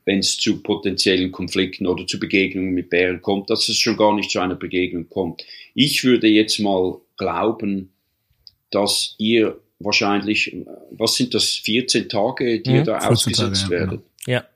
wenn 0.05 0.19
es 0.19 0.37
zu 0.37 0.61
potenziellen 0.61 1.31
Konflikten 1.31 1.87
oder 1.87 2.05
zu 2.05 2.19
Begegnungen 2.19 2.73
mit 2.73 2.89
Bären 2.89 3.21
kommt, 3.21 3.49
dass 3.49 3.67
es 3.67 3.77
schon 3.77 3.97
gar 3.97 4.15
nicht 4.15 4.29
zu 4.29 4.39
einer 4.39 4.55
Begegnung 4.55 5.09
kommt. 5.09 5.43
Ich 5.73 6.03
würde 6.03 6.27
jetzt 6.27 6.59
mal 6.59 6.99
glauben, 7.17 7.89
dass 8.69 9.15
ihr 9.17 9.59
wahrscheinlich, 9.79 10.55
was 10.91 11.15
sind 11.15 11.33
das, 11.33 11.53
14 11.55 12.07
Tage, 12.07 12.61
die 12.61 12.69
mhm, 12.69 12.75
ihr 12.77 12.83
da 12.83 12.97
ausgesetzt 12.99 13.63
Tage, 13.63 13.71
werdet? 13.71 14.01
Ja, 14.27 14.39
genau. 14.39 14.49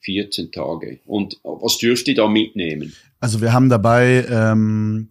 14 0.00 0.52
Tage. 0.52 1.00
Und 1.04 1.38
was 1.42 1.78
dürft 1.78 2.08
ihr 2.08 2.14
da 2.14 2.26
mitnehmen? 2.26 2.92
Also 3.20 3.42
wir 3.42 3.52
haben 3.52 3.68
dabei, 3.68 4.24
ähm, 4.30 5.10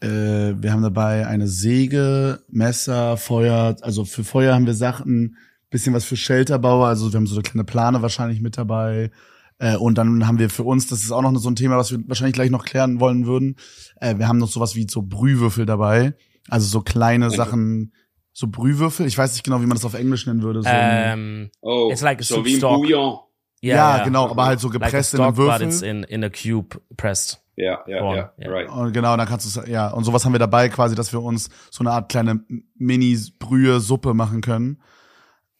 äh, 0.00 0.06
wir 0.06 0.72
haben 0.72 0.82
dabei 0.82 1.26
eine 1.26 1.48
Säge, 1.48 2.42
Messer, 2.48 3.16
Feuer, 3.16 3.76
also 3.80 4.04
für 4.04 4.24
Feuer 4.24 4.54
haben 4.54 4.66
wir 4.66 4.74
Sachen, 4.74 5.36
bisschen 5.70 5.94
was 5.94 6.04
für 6.04 6.16
Shelterbauer, 6.16 6.88
also 6.88 7.12
wir 7.12 7.16
haben 7.16 7.26
so 7.26 7.36
eine 7.36 7.42
kleine 7.42 7.64
Plane 7.64 8.02
wahrscheinlich 8.02 8.40
mit 8.40 8.58
dabei. 8.58 9.10
Äh, 9.58 9.76
und 9.76 9.98
dann 9.98 10.26
haben 10.26 10.38
wir 10.38 10.50
für 10.50 10.64
uns, 10.64 10.88
das 10.88 11.02
ist 11.02 11.12
auch 11.12 11.22
noch 11.22 11.34
so 11.36 11.48
ein 11.48 11.56
Thema, 11.56 11.76
was 11.76 11.90
wir 11.90 12.00
wahrscheinlich 12.06 12.34
gleich 12.34 12.50
noch 12.50 12.64
klären 12.64 12.98
wollen 12.98 13.26
würden. 13.26 13.56
Äh, 14.00 14.18
wir 14.18 14.26
haben 14.26 14.38
noch 14.38 14.48
sowas 14.48 14.74
wie 14.74 14.86
so 14.88 15.02
Brühwürfel 15.02 15.66
dabei. 15.66 16.14
Also 16.48 16.66
so 16.66 16.80
kleine 16.80 17.26
okay. 17.26 17.36
Sachen, 17.36 17.92
so 18.32 18.48
Brühwürfel. 18.48 19.06
Ich 19.06 19.16
weiß 19.16 19.34
nicht 19.34 19.44
genau, 19.44 19.60
wie 19.60 19.66
man 19.66 19.76
das 19.76 19.84
auf 19.84 19.94
Englisch 19.94 20.26
nennen 20.26 20.42
würde. 20.42 20.62
So 20.62 20.68
ähm, 20.70 21.50
oh, 21.60 21.90
it's 21.92 22.00
like 22.00 22.20
a 22.20 22.22
so 22.22 22.44
wie 22.44 22.54
ein 22.54 22.60
Bouillon. 22.60 23.18
Ja, 23.62 23.76
ja, 23.76 23.98
ja, 23.98 24.04
genau, 24.04 24.30
aber 24.30 24.46
halt 24.46 24.60
so 24.60 24.70
gepresst 24.70 25.12
like 25.12 25.28
in 25.28 25.36
Würfel. 25.36 25.58
But 25.58 25.74
it's 25.74 25.82
in, 25.82 26.02
in 26.04 26.24
a 26.24 26.30
cube 26.30 26.80
pressed. 26.96 27.42
Ja, 27.56 27.80
ja, 27.86 28.14
ja, 28.14 28.32
ja, 28.38 28.50
right. 28.50 28.70
Und 28.70 28.94
genau, 28.94 29.14
dann 29.18 29.28
kannst 29.28 29.54
du 29.54 29.70
ja, 29.70 29.88
und 29.88 30.04
sowas 30.04 30.24
haben 30.24 30.32
wir 30.32 30.38
dabei 30.38 30.70
quasi, 30.70 30.94
dass 30.94 31.12
wir 31.12 31.22
uns 31.22 31.50
so 31.70 31.82
eine 31.82 31.90
Art 31.90 32.08
kleine 32.08 32.42
Mini-Brühe-Suppe 32.76 34.14
machen 34.14 34.40
können. 34.40 34.80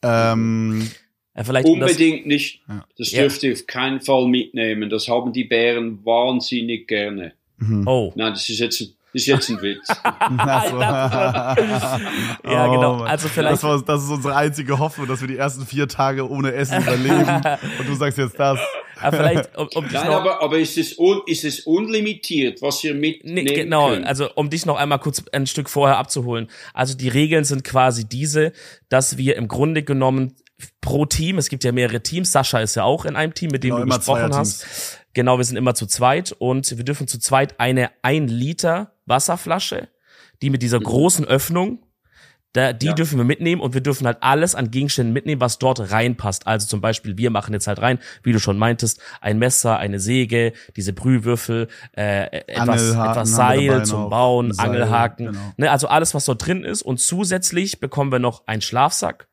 Ähm, 0.03 0.91
ja, 1.37 1.45
vielleicht 1.45 1.69
Unbedingt 1.69 2.21
das, 2.21 2.27
nicht. 2.27 2.63
Das 2.99 3.11
dürft 3.11 3.43
ihr 3.43 3.53
auf 3.53 3.67
keinen 3.67 4.01
Fall 4.01 4.27
mitnehmen. 4.27 4.91
Das 4.91 5.09
haben 5.09 5.33
die 5.33 5.45
Bären 5.45 6.05
wahnsinnig 6.05 6.89
gerne. 6.89 7.33
Mhm. 7.59 7.87
Oh. 7.87 8.13
Nein, 8.17 8.33
das 8.33 8.49
ist 8.49 8.59
jetzt, 8.59 8.81
das 8.81 8.89
ist 9.13 9.27
jetzt 9.27 9.49
ein 9.51 9.63
Witz. 9.63 9.87
ja, 10.05 11.55
genau. 12.45 13.01
Oh, 13.01 13.05
also 13.05 13.29
vielleicht. 13.29 13.55
Das, 13.55 13.63
war, 13.63 13.83
das 13.83 14.05
ist 14.05 14.11
unsere 14.11 14.35
einzige 14.35 14.79
Hoffnung, 14.79 15.07
dass 15.07 15.21
wir 15.21 15.29
die 15.29 15.37
ersten 15.37 15.65
vier 15.67 15.87
Tage 15.89 16.29
ohne 16.29 16.53
Essen 16.53 16.83
überleben. 16.83 17.43
Und 17.79 17.89
du 17.89 17.95
sagst 17.95 18.19
jetzt 18.19 18.39
das. 18.39 18.59
Aber 19.01 19.17
vielleicht, 19.17 19.57
um, 19.57 19.69
um 19.75 19.87
Nein, 19.91 20.09
aber, 20.09 20.43
aber 20.43 20.59
ist 20.59 20.77
es, 20.79 20.99
un, 20.99 21.23
ist 21.27 21.45
es 21.45 21.61
unlimitiert, 21.61 22.63
was 22.63 22.83
ihr 22.85 22.95
mitnehmen 22.95 23.45
nee, 23.47 23.55
Genau, 23.55 23.91
könnt? 23.91 24.07
also 24.07 24.29
um 24.35 24.51
dich 24.51 24.67
noch 24.67 24.77
einmal 24.77 24.99
kurz 24.99 25.23
ein 25.33 25.47
Stück 25.47 25.69
vorher 25.69 25.99
abzuholen. 25.99 26.49
Also 26.75 26.97
die 26.97 27.09
Regeln 27.09 27.45
sind 27.45 27.65
quasi 27.65 28.09
diese, 28.09 28.53
dass 28.89 29.17
wir 29.17 29.37
im 29.37 29.49
Grunde 29.49 29.83
genommen 29.83 30.37
pro 30.81 31.07
Team, 31.07 31.39
es 31.39 31.49
gibt 31.49 31.65
ja 31.65 31.73
mehrere 31.73 32.03
Teams, 32.03 32.33
Sascha 32.33 32.61
ist 32.61 32.75
ja 32.75 32.85
auch 32.85 33.05
in 33.05 33.17
einem 33.17 33.35
Team, 33.35 33.51
mit 33.51 33.65
dem 33.65 33.71
genau, 33.71 33.85
du 33.85 33.97
gesprochen 33.97 34.35
hast. 34.35 35.01
Genau, 35.15 35.39
wir 35.39 35.45
sind 35.45 35.57
immer 35.57 35.75
zu 35.75 35.87
zweit 35.87 36.33
und 36.33 36.77
wir 36.77 36.85
dürfen 36.85 37.09
zu 37.09 37.19
zweit 37.19 37.59
eine 37.59 37.91
ein 38.03 38.29
Liter 38.29 38.93
Wasserflasche, 39.07 39.89
die 40.43 40.51
mit 40.51 40.63
dieser 40.63 40.81
mhm. 40.81 40.85
großen 40.85 41.25
Öffnung 41.25 41.81
Da, 42.53 42.73
die 42.73 42.87
ja. 42.87 42.95
dürfen 42.95 43.17
wir 43.17 43.25
mitnehmen 43.25 43.61
und 43.61 43.75
wir 43.75 43.81
dürfen 43.81 44.07
halt 44.07 44.19
alles 44.23 44.57
an 44.57 44.73
Gegenständen 44.73 45.13
mitnehmen, 45.13 45.41
was 45.41 45.59
dort 45.59 45.93
reinpasst. 45.93 46.49
Also 46.49 46.67
zum 46.67 46.81
Beispiel, 46.81 47.17
wir 47.17 47.31
machen 47.31 47.53
jetzt 47.53 47.69
halt 47.69 47.81
rein, 47.81 48.01
wie 48.25 48.33
du 48.33 48.41
schon 48.41 48.59
meintest, 48.59 49.01
ein 49.21 49.39
Messer, 49.39 49.79
eine 49.79 50.01
Säge, 50.01 50.53
diese 50.75 50.93
Brühwürfel, 50.93 51.69
äh, 51.97 52.43
etwas, 52.49 52.91
etwas 52.91 53.31
Seil 53.31 53.85
zum 53.85 54.11
Bauen, 54.11 54.53
Seil, 54.53 54.67
Angelhaken. 54.67 55.27
Genau. 55.27 55.53
Ne, 55.59 55.71
also 55.71 55.87
alles, 55.87 56.13
was 56.13 56.25
dort 56.25 56.45
drin 56.45 56.65
ist. 56.65 56.83
Und 56.83 56.99
zusätzlich 56.99 57.79
bekommen 57.79 58.11
wir 58.11 58.19
noch 58.19 58.47
einen 58.49 58.63
Schlafsack 58.63 59.29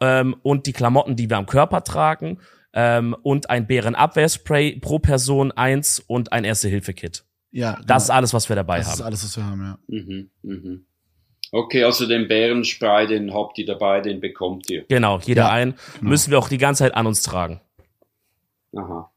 ähm, 0.00 0.36
und 0.42 0.66
die 0.66 0.74
Klamotten, 0.74 1.16
die 1.16 1.30
wir 1.30 1.38
am 1.38 1.46
Körper 1.46 1.84
tragen 1.84 2.38
ähm, 2.74 3.16
und 3.22 3.48
ein 3.48 3.66
Bärenabwehrspray 3.66 4.78
pro 4.80 4.98
Person 4.98 5.52
eins 5.52 6.00
und 6.00 6.32
ein 6.32 6.44
Erste-Hilfe-Kit. 6.44 7.24
Ja, 7.50 7.74
genau. 7.74 7.86
Das 7.86 8.04
ist 8.04 8.10
alles, 8.10 8.34
was 8.34 8.48
wir 8.48 8.56
dabei 8.56 8.78
das 8.78 8.86
haben. 8.86 8.92
Das 8.92 9.00
ist 9.00 9.06
alles, 9.06 9.24
was 9.24 9.36
wir 9.36 9.44
haben, 9.44 9.62
ja. 9.62 9.78
Mhm, 9.88 10.30
mhm. 10.42 10.86
Okay, 11.54 11.84
also 11.84 12.06
den 12.06 12.28
Bärenspray, 12.28 13.06
den 13.06 13.34
habt 13.34 13.58
ihr 13.58 13.66
dabei, 13.66 14.00
den 14.00 14.20
bekommt 14.20 14.70
ihr. 14.70 14.86
Genau, 14.88 15.18
jeder 15.18 15.42
ja, 15.42 15.50
ein. 15.50 15.74
Genau. 15.98 16.10
Müssen 16.10 16.30
wir 16.30 16.38
auch 16.38 16.48
die 16.48 16.56
ganze 16.56 16.84
Zeit 16.84 16.94
an 16.94 17.06
uns 17.06 17.20
tragen. 17.20 17.60
Aha. 18.74 19.10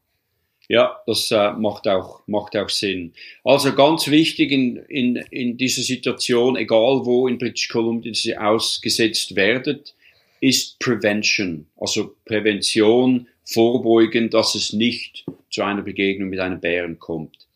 Ja, 0.68 1.00
das 1.06 1.30
äh, 1.30 1.52
macht, 1.52 1.88
auch, 1.88 2.20
macht 2.26 2.54
auch 2.56 2.68
Sinn. 2.68 3.14
Also 3.42 3.74
ganz 3.74 4.08
wichtig 4.08 4.52
in, 4.52 4.76
in, 4.76 5.16
in 5.30 5.56
dieser 5.56 5.82
Situation, 5.82 6.56
egal 6.56 7.06
wo 7.06 7.26
in 7.26 7.38
British 7.38 7.68
Columbia 7.68 8.12
Sie 8.12 8.36
ausgesetzt 8.36 9.34
werdet, 9.34 9.94
ist 10.40 10.78
Prevention, 10.78 11.66
also 11.78 12.16
Prävention, 12.26 13.28
Vorbeugen, 13.44 14.28
dass 14.28 14.54
es 14.54 14.74
nicht 14.74 15.24
zu 15.50 15.62
einer 15.62 15.82
Begegnung 15.82 16.28
mit 16.28 16.40
einem 16.40 16.60
Bären 16.60 16.98
kommt. 16.98 17.46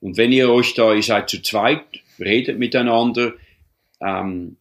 Und 0.00 0.18
wenn 0.18 0.32
ihr 0.32 0.50
euch 0.50 0.74
da, 0.74 0.92
ihr 0.92 1.02
seid 1.02 1.30
zu 1.30 1.40
zweit, 1.40 1.84
redet 2.18 2.58
miteinander, 2.58 3.32
ähm, 4.00 4.56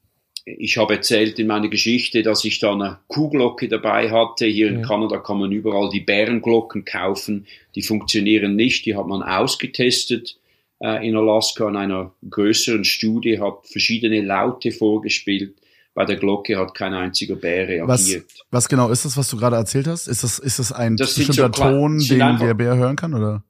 ich 0.45 0.78
habe 0.78 0.93
erzählt 0.93 1.39
in 1.39 1.48
meiner 1.48 1.69
Geschichte, 1.69 2.21
dass 2.21 2.45
ich 2.45 2.60
da 2.60 2.74
eine 2.74 3.00
Kuhglocke 3.08 3.67
dabei 3.67 4.12
hatte. 4.12 4.45
Hier 4.45 4.67
in 4.69 4.84
Kanada 4.84 5.17
kann 5.17 5.39
man 5.39 5.52
überall 5.52 5.89
die 5.89 6.02
Bärenglocken 6.02 6.86
kaufen. 6.86 7.48
Die 7.74 7.82
funktionieren 7.82 8.56
nicht. 8.56 8.86
Die 8.86 8.95
hat 8.95 9.08
man 9.08 9.24
ausgetestet 9.24 10.38
äh, 10.80 11.08
in 11.08 11.15
Alaska 11.15 11.67
in 11.67 11.76
einer 11.76 12.13
größeren 12.30 12.84
Studie, 12.84 13.39
hat 13.39 13.65
verschiedene 13.65 14.21
Laute 14.21 14.71
vorgespielt. 14.71 15.56
Bei 15.95 16.06
der 16.06 16.17
Glocke 16.17 16.58
hat 16.58 16.76
kein 16.76 16.93
einziger 16.93 17.38
Bär 17.38 17.67
reagiert. 17.67 17.88
Was, 17.88 18.45
was 18.52 18.69
genau 18.69 18.89
ist 18.89 19.06
das, 19.06 19.17
was 19.17 19.30
du 19.30 19.38
gerade 19.38 19.56
erzählt 19.56 19.88
hast? 19.88 20.08
Ist 20.08 20.24
das, 20.24 20.38
ist 20.38 20.60
das 20.60 20.71
ein 20.71 20.98
das 20.98 21.15
bestimmter 21.15 21.52
so 21.54 21.63
Ton, 21.63 22.00
den 22.00 22.21
einfach, 22.21 22.45
der 22.45 22.54
Bär 22.54 22.76
hören 22.76 22.98
kann, 22.98 23.13
oder? 23.15 23.43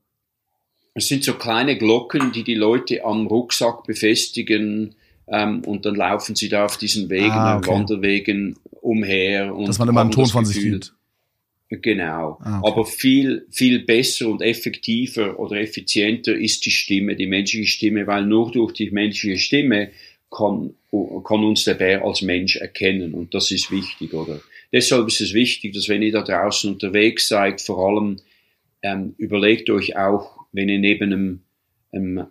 Es 0.94 1.10
sind 1.10 1.26
so 1.26 1.34
kleine 1.34 1.78
Glocken, 1.78 2.32
die 2.32 2.44
die 2.44 2.56
Leute 2.56 3.04
am 3.04 3.28
Rucksack 3.28 3.84
befestigen 3.84 4.96
ähm, 5.28 5.62
und 5.62 5.86
dann 5.86 5.96
laufen 5.96 6.36
sie 6.36 6.50
da 6.50 6.66
auf 6.66 6.78
diesen 6.78 7.10
Wegen, 7.10 7.32
ah, 7.32 7.58
okay. 7.58 7.72
Wanderwegen 7.72 8.58
umher. 8.82 9.56
Und 9.56 9.68
Dass 9.68 9.80
man 9.80 9.90
immer 9.90 10.02
einen 10.02 10.12
Ton 10.12 10.28
von 10.28 10.46
sich 10.46 10.62
fühlt. 10.62 10.94
Genau. 11.70 12.38
Ah, 12.42 12.60
okay. 12.60 12.72
Aber 12.72 12.86
viel, 12.86 13.48
viel 13.50 13.80
besser 13.80 14.28
und 14.30 14.42
effektiver 14.42 15.40
oder 15.40 15.60
effizienter 15.60 16.36
ist 16.36 16.66
die 16.66 16.72
Stimme, 16.72 17.16
die 17.16 17.26
menschliche 17.26 17.68
Stimme, 17.68 18.06
weil 18.06 18.26
nur 18.26 18.52
durch 18.52 18.74
die 18.74 18.92
menschliche 18.92 19.40
Stimme 19.40 19.90
kann, 20.30 20.76
kann 20.92 21.44
uns 21.44 21.64
der 21.64 21.74
Bär 21.74 22.04
als 22.04 22.22
Mensch 22.22 22.58
erkennen 22.58 23.14
und 23.14 23.34
das 23.34 23.52
ist 23.52 23.72
wichtig, 23.72 24.14
oder? 24.14 24.42
Deshalb 24.72 25.08
ist 25.08 25.22
es 25.22 25.34
wichtig, 25.34 25.74
dass 25.74 25.90
wenn 25.90 26.02
ihr 26.02 26.12
da 26.12 26.22
draußen 26.22 26.72
unterwegs 26.72 27.28
seid, 27.28 27.62
vor 27.62 27.88
allem 27.88 28.18
ähm, 28.82 29.16
überlegt 29.18 29.70
euch 29.70 29.98
auch, 29.98 30.46
wenn 30.52 30.70
ihr 30.70 30.80
neben 30.80 31.12
einem 31.12 31.40
ähm, 31.96 32.26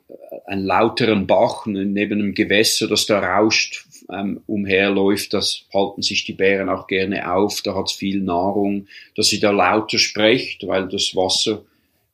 einen 0.46 0.64
lauteren 0.64 1.26
Bach 1.26 1.66
neben 1.66 2.20
einem 2.20 2.34
Gewässer, 2.34 2.86
das 2.86 3.06
da 3.06 3.18
rauscht, 3.18 3.86
ähm, 4.12 4.40
umherläuft, 4.46 5.32
das 5.32 5.64
halten 5.72 6.02
sich 6.02 6.24
die 6.24 6.34
Bären 6.34 6.68
auch 6.68 6.86
gerne 6.86 7.32
auf, 7.32 7.62
da 7.62 7.74
hat 7.74 7.86
es 7.88 7.92
viel 7.92 8.20
Nahrung, 8.20 8.86
dass 9.16 9.28
sie 9.28 9.40
da 9.40 9.50
lauter 9.50 9.98
sprecht, 9.98 10.66
weil 10.66 10.88
das 10.88 11.16
Wasser, 11.16 11.62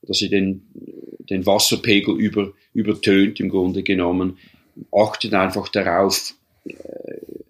dass 0.02 0.18
sie 0.18 0.28
den, 0.28 0.62
den 1.18 1.44
Wasserpegel 1.46 2.16
über, 2.16 2.52
übertönt 2.72 3.40
im 3.40 3.48
Grunde 3.48 3.82
genommen. 3.82 4.38
Achtet 4.92 5.34
einfach 5.34 5.68
darauf, 5.68 6.34
äh, 6.64 6.72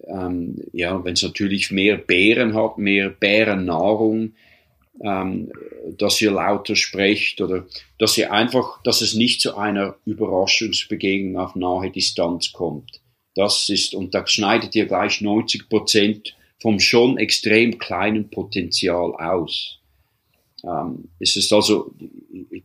ähm, 0.07 0.55
ja, 0.73 1.03
wenn 1.05 1.13
es 1.13 1.23
natürlich 1.23 1.71
mehr 1.71 1.97
Bären 1.97 2.55
hat, 2.55 2.77
mehr 2.77 3.09
Bärennahrung, 3.09 4.33
ähm, 5.03 5.51
dass 5.97 6.21
ihr 6.21 6.31
lauter 6.31 6.75
sprecht 6.75 7.41
oder 7.41 7.65
dass 7.97 8.17
ihr 8.17 8.31
einfach, 8.31 8.81
dass 8.83 9.01
es 9.01 9.15
nicht 9.15 9.41
zu 9.41 9.57
einer 9.57 9.95
Überraschungsbegegnung 10.05 11.41
auf 11.41 11.55
nahe 11.55 11.89
Distanz 11.91 12.51
kommt. 12.51 13.01
Das 13.35 13.69
ist, 13.69 13.95
und 13.95 14.13
da 14.13 14.27
schneidet 14.27 14.75
ihr 14.75 14.85
gleich 14.85 15.21
90 15.21 15.69
Prozent 15.69 16.35
vom 16.59 16.79
schon 16.79 17.17
extrem 17.17 17.79
kleinen 17.79 18.29
Potenzial 18.29 19.13
aus. 19.15 19.79
Ähm, 20.63 21.09
es 21.19 21.35
ist 21.35 21.51
also, 21.51 21.91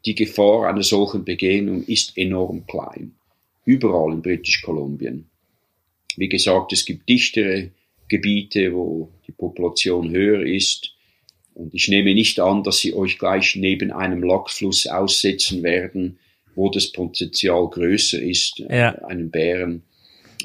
die 0.05 0.14
Gefahr 0.14 0.68
einer 0.68 0.83
solchen 0.83 1.25
Begegnung 1.25 1.85
ist 1.85 2.16
enorm 2.18 2.66
klein. 2.66 3.14
Überall 3.64 4.12
in 4.12 4.22
British 4.22 4.62
Kolumbien. 4.62 5.27
Wie 6.16 6.29
gesagt, 6.29 6.72
es 6.72 6.85
gibt 6.85 7.09
dichtere 7.09 7.70
Gebiete, 8.09 8.75
wo 8.75 9.11
die 9.27 9.33
Population 9.33 10.11
höher 10.11 10.44
ist. 10.44 10.95
Und 11.57 11.73
ich 11.73 11.88
nehme 11.88 12.12
nicht 12.12 12.38
an, 12.38 12.62
dass 12.64 12.81
sie 12.81 12.92
euch 12.92 13.19
gleich 13.19 13.57
neben 13.57 13.90
einem 13.90 14.23
Lachfluss 14.23 14.87
aussetzen 14.87 15.62
werden, 15.62 16.19
wo 16.55 16.69
das 16.69 16.92
Potenzial 16.92 17.71
größer 17.71 18.21
ist, 18.21 18.59
ja. 18.59 18.95
einen 19.07 19.31
Bären, 19.31 19.83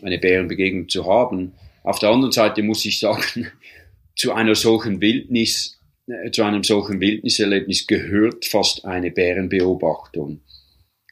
eine 0.01 0.19
Bärenbegegnung 0.19 0.87
zu 0.87 1.05
haben. 1.05 1.51
Auf 1.83 1.99
der 1.99 2.11
anderen 2.11 2.31
Seite 2.31 2.63
muss 2.63 2.85
ich 2.85 2.97
sagen, 2.99 3.47
zu 4.15 4.31
einer 4.31 4.55
solchen 4.55 5.01
Wildnis, 5.01 5.77
äh, 6.07 6.31
zu 6.31 6.43
einem 6.43 6.63
solchen 6.63 7.01
Wildniserlebnis 7.01 7.87
gehört 7.87 8.45
fast 8.45 8.85
eine 8.85 9.11
Bärenbeobachtung. 9.11 10.39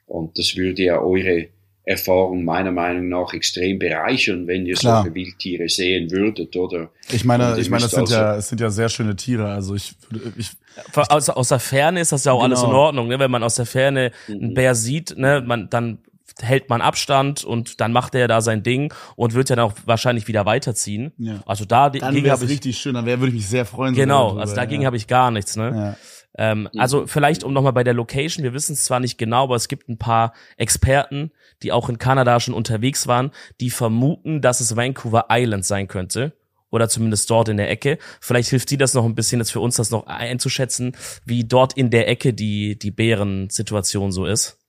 Und 0.06 0.40
das 0.40 0.56
würde 0.56 0.82
ja 0.82 1.02
eure 1.02 1.50
Erfahrung 1.86 2.44
meiner 2.44 2.72
Meinung 2.72 3.10
nach 3.10 3.34
extrem 3.34 3.80
bereichern, 3.80 4.46
wenn 4.48 4.66
ihr 4.66 4.76
Klar. 4.76 5.04
solche 5.04 5.16
Wildtiere 5.16 5.68
sehen 5.70 6.12
würdet, 6.12 6.56
oder? 6.56 6.90
Ich 7.12 7.26
meine, 7.26 7.58
ich 7.60 7.70
meine, 7.70 7.84
das 7.84 7.92
sind 7.92 8.02
also 8.02 8.14
ja, 8.14 8.36
es 8.36 8.50
sind 8.50 8.62
ja 8.62 8.70
sehr 8.70 8.90
schöne 8.90 9.16
Tiere. 9.16 9.48
Also 9.48 9.74
ich, 9.76 9.96
ich 10.38 10.52
aus, 10.96 11.30
aus 11.30 11.48
der 11.50 11.60
Ferne 11.60 12.00
ist 12.00 12.12
das 12.12 12.26
ja 12.26 12.32
auch 12.32 12.44
genau. 12.44 12.46
alles 12.46 12.60
in 12.62 12.70
genau. 12.70 12.80
Ordnung, 12.80 13.08
ne? 13.08 13.18
Wenn 13.18 13.32
man 13.32 13.44
aus 13.44 13.56
der 13.56 13.66
Ferne 13.66 14.12
einen 14.28 14.52
mhm. 14.52 14.54
Bär 14.54 14.76
sieht, 14.76 15.18
ne, 15.18 15.44
man 15.46 15.70
dann 15.70 16.00
hält 16.42 16.70
man 16.70 16.82
Abstand 16.82 17.44
und 17.44 17.82
dann 17.82 17.92
macht 17.92 18.16
er 18.16 18.28
da 18.28 18.42
sein 18.42 18.64
Ding 18.64 18.94
und 19.16 19.34
wird 19.34 19.50
ja 19.50 19.56
dann 19.56 19.66
auch 19.66 19.74
wahrscheinlich 19.86 20.28
wieder 20.28 20.46
weiterziehen. 20.46 21.12
Ja. 21.18 21.42
Also 21.46 21.66
da 21.66 21.90
dann 21.90 22.02
dagegen 22.02 22.32
habe 22.32 22.46
ich 22.46 22.52
richtig 22.52 22.78
schön, 22.78 22.94
dann 22.94 23.06
würde 23.06 23.28
ich 23.28 23.34
mich 23.34 23.48
sehr 23.48 23.66
freuen. 23.66 23.94
Genau, 23.94 24.38
also 24.38 24.56
dagegen 24.56 24.84
ja. 24.84 24.88
habe 24.88 24.98
ich 24.98 25.08
gar 25.08 25.32
nichts, 25.32 25.56
ne? 25.56 25.72
Ja. 25.74 25.98
Ähm, 26.38 26.70
mhm. 26.74 26.80
Also 26.80 27.08
vielleicht 27.08 27.44
um 27.44 27.54
nochmal 27.54 27.74
bei 27.74 27.84
der 27.84 27.94
Location, 27.94 28.44
wir 28.44 28.54
wissen 28.54 28.74
es 28.74 28.86
zwar 28.86 29.00
nicht 29.00 29.18
genau, 29.18 29.44
aber 29.44 29.56
es 29.56 29.68
gibt 29.68 29.90
ein 29.90 29.98
paar 29.98 30.34
Experten, 30.58 31.32
die 31.64 31.72
auch 31.72 31.90
in 31.90 31.98
Kanada 31.98 32.40
schon 32.40 32.54
unterwegs 32.54 33.08
waren, 33.08 33.32
die 33.60 33.70
vermuten, 33.70 34.42
dass 34.42 34.60
es 34.60 34.76
Vancouver 34.76 35.26
Island 35.30 35.66
sein 35.66 35.88
könnte. 35.88 36.34
Oder 36.72 36.88
zumindest 36.88 37.28
dort 37.32 37.50
in 37.50 37.58
der 37.58 37.72
Ecke. 37.72 37.98
Vielleicht 38.22 38.50
hilft 38.50 38.70
dir 38.70 38.78
das 38.78 38.94
noch 38.94 39.04
ein 39.04 39.16
bisschen, 39.16 39.40
jetzt 39.40 39.52
für 39.52 39.60
uns 39.60 39.78
das 39.78 39.90
noch 39.90 40.06
einzuschätzen, 40.06 40.96
wie 41.26 41.44
dort 41.44 41.74
in 41.74 41.90
der 41.90 42.08
Ecke 42.08 42.32
die, 42.32 42.78
die 42.78 42.92
Bärensituation 42.92 44.12
so 44.12 44.28
ist. 44.28 44.60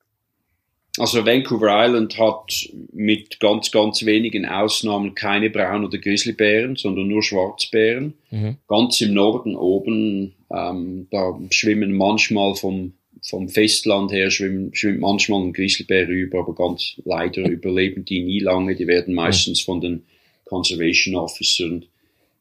Also 0.99 1.25
Vancouver 1.25 1.87
Island 1.87 2.19
hat 2.19 2.69
mit 2.93 3.39
ganz, 3.39 3.71
ganz 3.71 4.05
wenigen 4.05 4.47
Ausnahmen 4.47 5.15
keine 5.15 5.51
Braun- 5.51 5.85
oder 5.85 5.99
Grizzlybären, 5.99 6.77
sondern 6.77 7.07
nur 7.07 7.23
Schwarzbären. 7.23 8.15
Mhm. 8.31 8.57
Ganz 8.67 9.01
im 9.01 9.15
Norden 9.15 9.55
oben, 9.55 10.35
ähm, 10.51 11.09
da 11.11 11.39
schwimmen 11.51 11.95
manchmal 11.95 12.55
vom 12.55 12.95
vom 13.23 13.51
Festland 13.51 14.13
her 14.13 14.31
schwimmt, 14.31 14.79
schwimmt 14.79 15.01
manchmal 15.01 15.43
ein 15.43 15.53
Grizzlybär 15.53 16.09
rüber, 16.09 16.41
aber 16.41 16.55
ganz 16.55 16.99
leider 17.05 17.43
überleben 17.51 18.05
die 18.05 18.23
nie 18.23 18.41
lange. 18.41 18.75
Die 18.75 18.87
werden 18.87 19.15
meistens 19.15 19.61
von 19.61 19.81
den 19.81 20.05
Conservation 20.47 21.17
Officers 21.17 21.83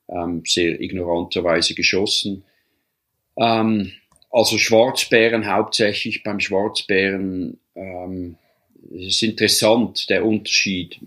ähm, 0.07 0.43
sehr 0.45 0.79
ignoranterweise 0.79 1.75
geschossen. 1.75 2.43
Ähm, 3.37 3.91
also 4.31 4.57
Schwarzbären 4.57 5.51
hauptsächlich 5.51 6.23
beim 6.23 6.39
Schwarzbären 6.39 7.59
ähm, 7.75 8.37
es 8.91 9.07
ist 9.07 9.23
interessant 9.23 10.09
der 10.09 10.25
Unterschied 10.25 10.99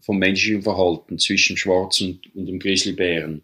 vom 0.00 0.18
menschlichen 0.18 0.62
Verhalten 0.62 1.18
zwischen 1.18 1.56
Schwarz 1.56 2.00
und, 2.00 2.20
und 2.34 2.46
dem 2.46 2.58
Grizzlybären. 2.58 3.42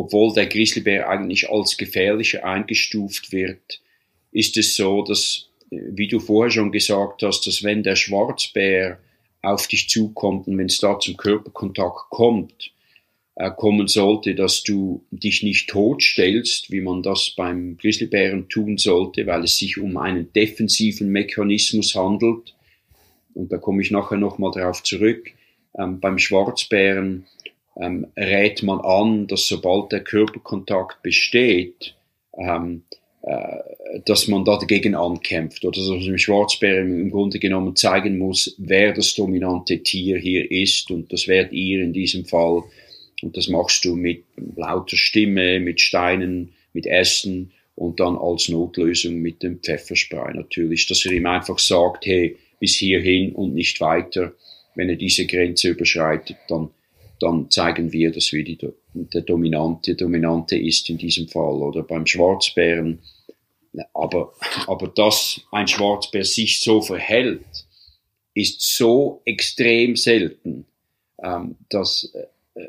Obwohl 0.00 0.32
der 0.32 0.46
Grizzlybär 0.46 1.10
eigentlich 1.10 1.50
als 1.50 1.76
gefährlicher 1.76 2.42
eingestuft 2.42 3.32
wird, 3.32 3.82
ist 4.32 4.56
es 4.56 4.74
so, 4.74 5.02
dass, 5.02 5.50
wie 5.70 6.08
du 6.08 6.20
vorher 6.20 6.50
schon 6.50 6.72
gesagt 6.72 7.22
hast, 7.22 7.46
dass 7.46 7.62
wenn 7.62 7.82
der 7.82 7.96
Schwarzbär 7.96 8.98
auf 9.42 9.66
dich 9.66 9.90
zukommt 9.90 10.48
und 10.48 10.56
wenn 10.56 10.68
es 10.68 10.78
da 10.78 10.98
zum 10.98 11.18
Körperkontakt 11.18 12.08
kommt, 12.08 12.72
äh, 13.34 13.50
kommen 13.50 13.88
sollte, 13.88 14.34
dass 14.34 14.62
du 14.62 15.04
dich 15.10 15.42
nicht 15.42 15.68
totstellst, 15.68 16.70
wie 16.70 16.80
man 16.80 17.02
das 17.02 17.34
beim 17.36 17.76
Grizzlybären 17.76 18.48
tun 18.48 18.78
sollte, 18.78 19.26
weil 19.26 19.44
es 19.44 19.58
sich 19.58 19.76
um 19.76 19.98
einen 19.98 20.32
defensiven 20.32 21.10
Mechanismus 21.10 21.94
handelt. 21.94 22.54
Und 23.34 23.52
da 23.52 23.58
komme 23.58 23.82
ich 23.82 23.90
nachher 23.90 24.16
nochmal 24.16 24.52
darauf 24.54 24.82
zurück. 24.82 25.30
Ähm, 25.78 26.00
beim 26.00 26.16
Schwarzbären 26.16 27.26
ähm, 27.76 28.06
rät 28.16 28.62
man 28.62 28.80
an, 28.80 29.26
dass 29.26 29.46
sobald 29.46 29.92
der 29.92 30.00
Körperkontakt 30.00 31.02
besteht, 31.02 31.94
ähm, 32.36 32.82
äh, 33.22 34.00
dass 34.06 34.28
man 34.28 34.44
dagegen 34.44 34.94
ankämpft. 34.94 35.64
Oder 35.64 35.78
dass 35.78 35.88
man 35.88 36.00
dem 36.00 36.18
Schwarzbär 36.18 36.80
im 36.80 37.10
Grunde 37.10 37.38
genommen 37.38 37.76
zeigen 37.76 38.18
muss, 38.18 38.54
wer 38.58 38.92
das 38.92 39.14
dominante 39.14 39.82
Tier 39.82 40.18
hier 40.18 40.50
ist. 40.50 40.90
Und 40.90 41.12
das 41.12 41.28
wärt 41.28 41.52
ihr 41.52 41.82
in 41.82 41.92
diesem 41.92 42.24
Fall. 42.24 42.62
Und 43.22 43.36
das 43.36 43.48
machst 43.48 43.84
du 43.84 43.94
mit 43.94 44.24
lauter 44.56 44.96
Stimme, 44.96 45.60
mit 45.60 45.80
Steinen, 45.80 46.52
mit 46.72 46.86
Essen 46.86 47.52
und 47.74 48.00
dann 48.00 48.16
als 48.16 48.48
Notlösung 48.48 49.16
mit 49.16 49.42
dem 49.42 49.60
Pfefferspray 49.60 50.34
natürlich, 50.34 50.86
dass 50.86 51.04
er 51.04 51.12
ihm 51.12 51.26
einfach 51.26 51.58
sagt, 51.58 52.06
hey, 52.06 52.36
bis 52.58 52.76
hierhin 52.76 53.32
und 53.32 53.54
nicht 53.54 53.80
weiter. 53.80 54.34
Wenn 54.74 54.88
er 54.88 54.96
diese 54.96 55.26
Grenze 55.26 55.70
überschreitet, 55.70 56.36
dann, 56.48 56.70
dann 57.20 57.50
zeigen 57.50 57.92
wir, 57.92 58.10
dass 58.10 58.32
wir 58.32 58.42
die, 58.42 58.58
der 58.94 59.22
Dominante, 59.22 59.94
Dominante 59.94 60.58
ist 60.58 60.88
in 60.88 60.98
diesem 60.98 61.28
Fall. 61.28 61.62
Oder 61.62 61.82
beim 61.82 62.06
Schwarzbären. 62.06 63.00
Aber, 63.94 64.32
aber 64.66 64.88
dass 64.88 65.42
ein 65.52 65.68
Schwarzbär 65.68 66.24
sich 66.24 66.60
so 66.60 66.80
verhält, 66.80 67.44
ist 68.34 68.60
so 68.62 69.20
extrem 69.24 69.96
selten, 69.96 70.66
ähm, 71.22 71.56
dass, 71.68 72.10
äh, 72.54 72.66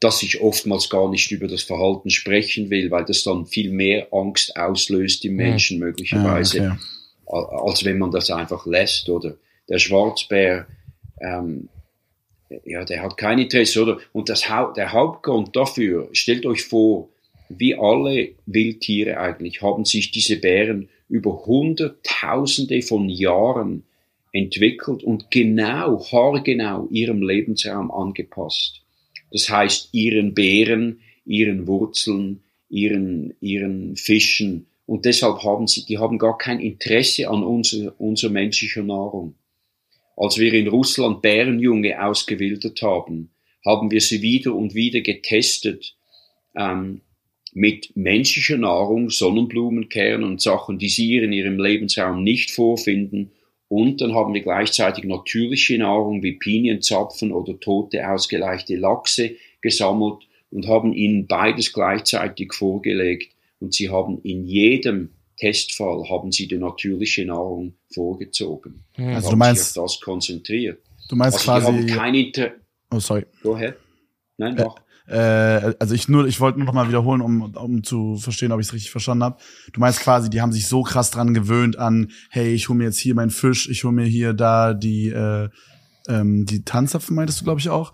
dass 0.00 0.22
ich 0.22 0.40
oftmals 0.40 0.88
gar 0.88 1.10
nicht 1.10 1.30
über 1.30 1.46
das 1.46 1.62
Verhalten 1.62 2.10
sprechen 2.10 2.70
will, 2.70 2.90
weil 2.90 3.04
das 3.04 3.22
dann 3.22 3.46
viel 3.46 3.70
mehr 3.70 4.08
Angst 4.12 4.56
auslöst 4.56 5.24
im 5.24 5.36
Menschen 5.36 5.78
möglicherweise, 5.78 6.58
ja, 6.58 6.78
okay. 7.26 7.56
als 7.68 7.84
wenn 7.84 7.98
man 7.98 8.10
das 8.10 8.30
einfach 8.30 8.66
lässt. 8.66 9.08
Oder 9.08 9.36
der 9.68 9.78
Schwarzbär, 9.78 10.66
ähm, 11.20 11.68
ja, 12.64 12.84
der 12.84 13.02
hat 13.02 13.16
kein 13.16 13.38
Interesse, 13.38 13.82
oder? 13.82 13.98
Und 14.12 14.28
das, 14.28 14.42
der 14.76 14.92
Hauptgrund 14.92 15.54
dafür, 15.56 16.08
stellt 16.12 16.46
euch 16.46 16.62
vor, 16.64 17.08
wie 17.48 17.74
alle 17.74 18.30
Wildtiere 18.46 19.18
eigentlich, 19.18 19.62
haben 19.62 19.84
sich 19.84 20.10
diese 20.10 20.36
Bären 20.36 20.88
über 21.08 21.44
Hunderttausende 21.46 22.82
von 22.82 23.08
Jahren 23.08 23.84
entwickelt 24.32 25.04
und 25.04 25.30
genau, 25.30 26.04
haargenau 26.10 26.88
ihrem 26.90 27.22
Lebensraum 27.22 27.90
angepasst. 27.90 28.82
Das 29.30 29.48
heißt, 29.48 29.90
ihren 29.92 30.34
Beeren, 30.34 31.00
ihren 31.24 31.66
Wurzeln, 31.66 32.42
ihren, 32.68 33.34
ihren 33.40 33.96
Fischen. 33.96 34.66
Und 34.86 35.04
deshalb 35.04 35.42
haben 35.44 35.66
sie, 35.66 35.84
die 35.86 35.98
haben 35.98 36.18
gar 36.18 36.36
kein 36.36 36.60
Interesse 36.60 37.28
an 37.28 37.42
unserer, 37.42 37.94
unserer 37.98 38.32
menschlicher 38.32 38.82
Nahrung. 38.82 39.34
Als 40.16 40.38
wir 40.38 40.52
in 40.52 40.68
Russland 40.68 41.22
Bärenjunge 41.22 42.02
ausgewildert 42.04 42.80
haben, 42.82 43.30
haben 43.64 43.90
wir 43.90 44.00
sie 44.00 44.22
wieder 44.22 44.54
und 44.54 44.74
wieder 44.74 45.00
getestet 45.00 45.96
ähm, 46.56 47.00
mit 47.52 47.96
menschlicher 47.96 48.58
Nahrung, 48.58 49.10
Sonnenblumenkernen 49.10 50.24
und 50.28 50.40
Sachen, 50.40 50.78
die 50.78 50.88
sie 50.88 51.16
in 51.16 51.32
ihrem 51.32 51.58
Lebensraum 51.58 52.22
nicht 52.22 52.50
vorfinden 52.50 53.32
und 53.68 54.00
dann 54.00 54.14
haben 54.14 54.34
wir 54.34 54.42
gleichzeitig 54.42 55.04
natürliche 55.04 55.78
Nahrung 55.78 56.22
wie 56.22 56.34
Pinienzapfen 56.34 57.32
oder 57.32 57.58
tote 57.58 58.08
ausgeleichte 58.08 58.76
Lachse 58.76 59.36
gesammelt 59.62 60.28
und 60.50 60.68
haben 60.68 60.92
ihnen 60.92 61.26
beides 61.26 61.72
gleichzeitig 61.72 62.52
vorgelegt. 62.52 63.32
Und 63.58 63.74
sie 63.74 63.88
haben 63.88 64.20
in 64.22 64.46
jedem 64.46 65.10
Testfall 65.36 66.08
haben 66.08 66.32
sie 66.32 66.46
die 66.46 66.58
natürliche 66.58 67.26
Nahrung 67.26 67.74
vorgezogen. 67.92 68.84
Hm. 68.92 69.14
Also 69.14 69.30
du 69.30 69.36
meinst 69.36 69.74
sich 69.74 69.80
auf 69.80 69.92
das 69.92 70.00
konzentriert. 70.00 70.80
Du 71.08 71.16
meinst 71.16 71.48
also 71.48 71.68
quasi. 71.70 71.86
Die 71.86 71.92
haben 71.92 71.98
kein 71.98 72.14
Inter 72.14 72.52
oh 72.94 73.00
sorry. 73.00 73.26
Go 73.42 73.54
ahead. 73.54 73.76
Nein, 74.38 74.56
doch. 74.56 74.76
Äh, 75.06 75.74
also 75.78 75.94
ich 75.94 76.08
nur, 76.08 76.26
ich 76.26 76.40
wollte 76.40 76.58
nur 76.58 76.66
noch 76.66 76.72
mal 76.72 76.88
wiederholen, 76.88 77.20
um, 77.20 77.54
um 77.54 77.84
zu 77.84 78.16
verstehen, 78.16 78.52
ob 78.52 78.60
ich 78.60 78.68
es 78.68 78.72
richtig 78.72 78.90
verstanden 78.90 79.24
habe. 79.24 79.38
Du 79.72 79.80
meinst 79.80 80.00
quasi, 80.00 80.30
die 80.30 80.40
haben 80.40 80.52
sich 80.52 80.66
so 80.66 80.82
krass 80.82 81.10
dran 81.10 81.34
gewöhnt 81.34 81.78
an, 81.78 82.10
hey, 82.30 82.54
ich 82.54 82.68
hole 82.68 82.78
mir 82.78 82.84
jetzt 82.84 82.98
hier 82.98 83.14
meinen 83.14 83.30
Fisch, 83.30 83.68
ich 83.68 83.84
hole 83.84 83.92
mir 83.92 84.06
hier 84.06 84.32
da 84.32 84.72
die 84.72 85.08
äh, 85.08 85.50
ähm, 86.08 86.46
die 86.46 86.64
Tanzapfen, 86.64 87.16
meintest 87.16 87.40
du, 87.40 87.44
glaube 87.44 87.60
ich 87.60 87.68
auch. 87.68 87.92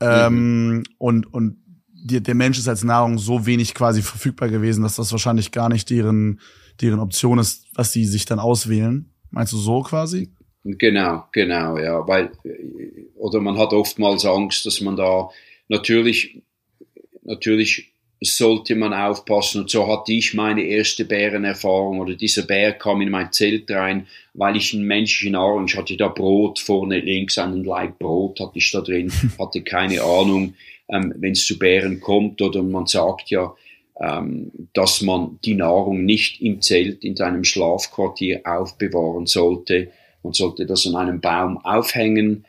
Ähm, 0.00 0.68
mhm. 0.68 0.82
Und 0.98 1.32
und 1.32 1.58
die, 1.92 2.22
der 2.22 2.34
Mensch 2.34 2.58
ist 2.58 2.68
als 2.68 2.84
Nahrung 2.84 3.18
so 3.18 3.46
wenig 3.46 3.74
quasi 3.74 4.02
verfügbar 4.02 4.48
gewesen, 4.48 4.82
dass 4.82 4.96
das 4.96 5.12
wahrscheinlich 5.12 5.52
gar 5.52 5.68
nicht 5.68 5.90
deren 5.90 6.40
deren 6.80 7.00
Option 7.00 7.38
ist, 7.38 7.66
was 7.74 7.92
sie 7.92 8.04
sich 8.04 8.24
dann 8.24 8.38
auswählen. 8.38 9.10
Meinst 9.30 9.52
du 9.52 9.58
so 9.58 9.82
quasi? 9.82 10.30
Genau, 10.64 11.24
genau, 11.32 11.78
ja, 11.78 12.06
weil 12.06 12.32
oder 13.14 13.40
man 13.40 13.58
hat 13.58 13.72
oftmals 13.72 14.24
Angst, 14.24 14.66
dass 14.66 14.80
man 14.80 14.96
da 14.96 15.30
natürlich 15.68 16.42
natürlich 17.22 17.92
sollte 18.20 18.74
man 18.74 18.92
aufpassen. 18.92 19.62
Und 19.62 19.70
so 19.70 19.86
hatte 19.86 20.12
ich 20.12 20.34
meine 20.34 20.62
erste 20.62 21.04
Bärenerfahrung 21.04 22.00
oder 22.00 22.14
dieser 22.14 22.42
Bär 22.42 22.72
kam 22.72 23.00
in 23.00 23.10
mein 23.10 23.32
Zelt 23.32 23.70
rein, 23.70 24.06
weil 24.34 24.56
ich 24.56 24.74
einen 24.74 24.84
menschlichen 24.84 25.32
Nahrung, 25.32 25.66
ich 25.66 25.76
hatte 25.76 25.96
da 25.96 26.08
Brot 26.08 26.58
vorne 26.58 26.98
links, 26.98 27.38
einen 27.38 27.64
Leib 27.64 27.98
Brot 27.98 28.40
hatte 28.40 28.58
ich 28.58 28.70
da 28.72 28.80
drin, 28.80 29.12
hatte 29.38 29.62
keine 29.62 30.02
Ahnung, 30.02 30.54
ähm, 30.88 31.14
wenn 31.16 31.32
es 31.32 31.46
zu 31.46 31.58
Bären 31.58 32.00
kommt 32.00 32.42
oder 32.42 32.62
man 32.62 32.86
sagt 32.86 33.30
ja, 33.30 33.54
dass 34.00 35.02
man 35.02 35.40
die 35.44 35.54
Nahrung 35.54 36.04
nicht 36.04 36.40
im 36.40 36.62
Zelt 36.62 37.02
in 37.02 37.16
deinem 37.16 37.42
Schlafquartier 37.42 38.42
aufbewahren 38.44 39.26
sollte. 39.26 39.90
Man 40.22 40.32
sollte 40.34 40.66
das 40.66 40.86
an 40.86 40.94
einem 40.94 41.20
Baum 41.20 41.58
aufhängen 41.64 42.44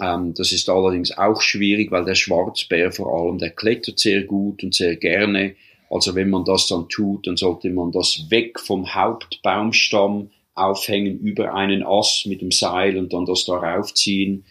ähm, 0.00 0.34
das 0.34 0.52
ist 0.52 0.68
allerdings 0.68 1.16
auch 1.16 1.40
schwierig, 1.40 1.90
weil 1.90 2.04
der 2.04 2.14
Schwarzbär 2.14 2.92
vor 2.92 3.14
allem, 3.14 3.38
der 3.38 3.50
klettert 3.50 3.98
sehr 3.98 4.22
gut 4.24 4.62
und 4.62 4.74
sehr 4.74 4.96
gerne. 4.96 5.54
Also 5.90 6.14
wenn 6.14 6.30
man 6.30 6.44
das 6.44 6.66
dann 6.66 6.88
tut, 6.88 7.26
dann 7.26 7.36
sollte 7.36 7.70
man 7.70 7.92
das 7.92 8.26
weg 8.30 8.58
vom 8.58 8.94
Hauptbaumstamm 8.94 10.30
aufhängen 10.54 11.18
über 11.20 11.54
einen 11.54 11.84
Ast 11.84 12.26
mit 12.26 12.40
dem 12.40 12.50
Seil 12.50 12.96
und 12.96 13.12
dann 13.12 13.26
das 13.26 13.44
darauf 13.44 13.94
ziehen. 13.94 14.44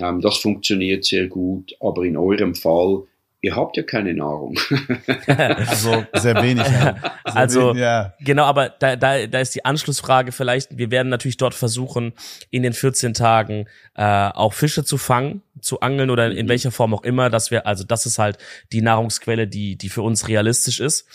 Ähm, 0.00 0.20
das 0.20 0.38
funktioniert 0.38 1.04
sehr 1.04 1.28
gut, 1.28 1.76
aber 1.80 2.04
in 2.04 2.16
eurem 2.16 2.54
Fall 2.54 3.04
ihr 3.40 3.54
habt 3.54 3.76
ja 3.76 3.82
keine 3.82 4.14
Nahrung. 4.14 4.58
also 5.26 6.04
sehr 6.14 6.42
wenig. 6.42 6.66
Sehr 6.66 7.12
also 7.24 7.70
wenig, 7.70 7.82
ja. 7.82 8.14
genau, 8.20 8.44
aber 8.44 8.70
da, 8.70 8.96
da, 8.96 9.26
da 9.26 9.40
ist 9.40 9.54
die 9.54 9.64
Anschlussfrage 9.64 10.32
vielleicht, 10.32 10.76
wir 10.76 10.90
werden 10.90 11.08
natürlich 11.08 11.36
dort 11.36 11.54
versuchen, 11.54 12.12
in 12.50 12.62
den 12.62 12.72
14 12.72 13.14
Tagen 13.14 13.66
äh, 13.94 14.02
auch 14.02 14.52
Fische 14.52 14.84
zu 14.84 14.96
fangen, 14.96 15.42
zu 15.60 15.80
angeln 15.80 16.10
oder 16.10 16.30
in 16.30 16.46
mhm. 16.46 16.50
welcher 16.50 16.70
Form 16.70 16.94
auch 16.94 17.02
immer, 17.02 17.30
dass 17.30 17.50
wir, 17.50 17.66
also 17.66 17.84
das 17.84 18.06
ist 18.06 18.18
halt 18.18 18.38
die 18.72 18.80
Nahrungsquelle, 18.80 19.46
die, 19.48 19.76
die 19.76 19.88
für 19.88 20.02
uns 20.02 20.28
realistisch 20.28 20.80
ist. 20.80 21.06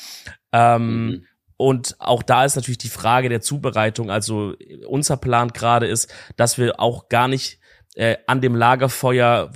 Ähm, 0.51 1.05
mhm. 1.05 1.25
Und 1.57 1.95
auch 1.99 2.23
da 2.23 2.43
ist 2.43 2.55
natürlich 2.55 2.79
die 2.79 2.89
Frage 2.89 3.29
der 3.29 3.41
Zubereitung. 3.41 4.09
Also 4.09 4.55
unser 4.87 5.17
Plan 5.17 5.49
gerade 5.49 5.85
ist, 5.85 6.11
dass 6.35 6.57
wir 6.57 6.79
auch 6.79 7.07
gar 7.07 7.27
nicht 7.27 7.60
äh, 7.95 8.17
an 8.27 8.41
dem 8.41 8.55
Lagerfeuer 8.55 9.51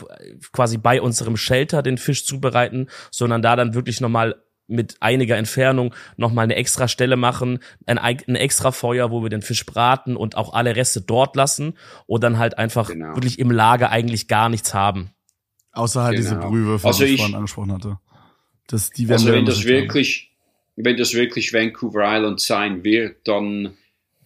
quasi 0.51 0.77
bei 0.77 1.01
unserem 1.01 1.37
Shelter 1.37 1.81
den 1.81 1.97
Fisch 1.97 2.25
zubereiten, 2.25 2.87
sondern 3.11 3.41
da 3.41 3.55
dann 3.55 3.73
wirklich 3.73 4.01
nochmal 4.01 4.35
mit 4.67 4.97
einiger 4.99 5.37
Entfernung 5.37 5.93
nochmal 6.17 6.43
eine 6.43 6.55
extra 6.55 6.87
Stelle 6.87 7.17
machen, 7.17 7.59
ein, 7.85 7.97
ein 7.99 8.35
extra 8.35 8.71
Feuer, 8.71 9.11
wo 9.11 9.21
wir 9.21 9.29
den 9.29 9.41
Fisch 9.41 9.65
braten 9.65 10.15
und 10.15 10.37
auch 10.37 10.53
alle 10.53 10.75
Reste 10.75 11.01
dort 11.01 11.35
lassen 11.35 11.77
und 12.07 12.23
dann 12.23 12.37
halt 12.37 12.57
einfach 12.57 12.87
genau. 12.89 13.15
wirklich 13.15 13.39
im 13.39 13.51
Lager 13.51 13.91
eigentlich 13.91 14.27
gar 14.27 14.49
nichts 14.49 14.73
haben. 14.73 15.11
Außer 15.71 16.03
halt 16.03 16.17
genau. 16.17 16.29
diese 16.29 16.39
Brühwürfel, 16.39 16.87
also 16.87 17.05
die 17.05 17.11
ich 17.11 17.19
vorhin 17.19 17.35
angesprochen 17.35 17.73
hatte. 17.73 17.99
Das, 18.67 18.89
die 18.89 19.07
werden 19.07 19.21
also 19.21 19.33
wenn 19.33 19.45
das 19.45 19.65
wirklich, 19.65 20.31
haben. 20.75 20.85
wenn 20.85 20.97
das 20.97 21.13
wirklich 21.13 21.53
Vancouver 21.53 22.03
Island 22.05 22.39
sein 22.39 22.83
wird, 22.83 23.27
dann 23.27 23.77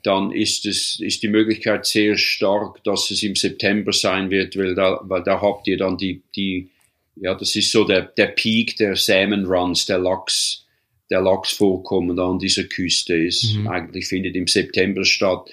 dann 0.04 0.32
ist 0.32 0.66
es 0.66 1.00
ist 1.00 1.24
die 1.24 1.28
Möglichkeit 1.28 1.86
sehr 1.86 2.18
stark, 2.18 2.84
dass 2.84 3.12
es 3.12 3.22
im 3.24 3.36
September 3.36 3.92
sein 3.92 4.30
wird, 4.30 4.58
weil 4.58 4.76
da, 4.76 5.00
weil 5.04 5.24
da 5.24 5.42
habt 5.42 5.68
ihr 5.68 5.78
dann 5.78 5.98
die, 5.98 6.22
die 6.36 6.70
ja, 7.16 7.36
das 7.36 7.56
ist 7.56 7.72
so 7.72 7.84
der, 7.84 8.04
der 8.04 8.28
Peak 8.28 8.78
der 8.78 8.96
Salmon 8.96 9.46
Runs, 9.46 9.86
der 9.86 9.98
Lachs, 10.00 10.66
der 11.10 11.22
Lachsvorkommen 11.22 12.16
da 12.16 12.30
an 12.30 12.40
dieser 12.40 12.64
Küste 12.64 13.16
ist. 13.16 13.56
Mhm. 13.56 13.68
Eigentlich 13.68 14.08
findet 14.08 14.36
im 14.36 14.48
September 14.48 15.04
statt. 15.04 15.50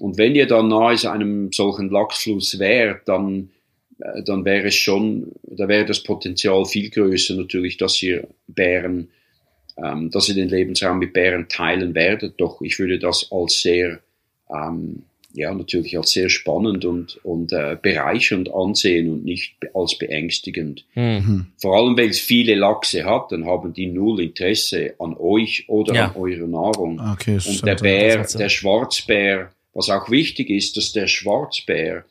Und 0.00 0.18
wenn 0.18 0.34
ihr 0.34 0.46
dann 0.46 0.68
nahe 0.68 0.96
einem 1.10 1.52
solchen 1.52 1.90
Lachsfluss 1.90 2.58
wärt, 2.58 3.06
dann, 3.06 3.50
äh, 4.00 4.22
dann 4.22 4.44
wäre 4.44 4.68
es 4.68 4.76
schon, 4.76 5.32
da 5.42 5.68
wäre 5.68 5.84
das 5.84 6.02
Potenzial 6.02 6.64
viel 6.64 6.90
größer 6.90 7.34
natürlich, 7.34 7.76
dass 7.76 8.02
ihr 8.02 8.26
Bären 8.46 9.10
ähm, 9.82 10.10
dass 10.10 10.28
ihr 10.28 10.34
den 10.34 10.48
Lebensraum 10.48 10.98
mit 10.98 11.12
Bären 11.12 11.48
teilen 11.48 11.94
werdet. 11.94 12.34
Doch 12.40 12.60
ich 12.62 12.78
würde 12.78 12.98
das 12.98 13.30
als 13.32 13.60
sehr, 13.60 14.00
ähm, 14.50 15.02
ja, 15.32 15.52
natürlich 15.52 15.96
als 15.98 16.12
sehr 16.12 16.28
spannend 16.28 16.84
und, 16.84 17.18
und 17.24 17.52
äh, 17.52 17.76
bereichernd 17.80 18.54
ansehen 18.54 19.10
und 19.10 19.24
nicht 19.24 19.56
als 19.74 19.98
beängstigend. 19.98 20.84
Mhm. 20.94 21.46
Vor 21.58 21.76
allem, 21.76 21.96
weil 21.96 22.10
es 22.10 22.20
viele 22.20 22.54
Lachse 22.54 23.04
hat, 23.04 23.32
dann 23.32 23.46
haben 23.46 23.72
die 23.72 23.86
null 23.86 24.20
Interesse 24.20 24.94
an 25.00 25.16
euch 25.18 25.68
oder 25.68 25.94
ja. 25.94 26.04
an 26.06 26.16
eurer 26.16 26.46
Nahrung. 26.46 27.00
Okay, 27.00 27.38
und 27.44 27.66
der 27.66 27.74
Bär, 27.74 28.24
der 28.24 28.48
Schwarzbär, 28.48 29.50
was 29.72 29.90
auch 29.90 30.08
wichtig 30.08 30.50
ist, 30.50 30.76
dass 30.76 30.92
der 30.92 31.08
Schwarzbär, 31.08 32.04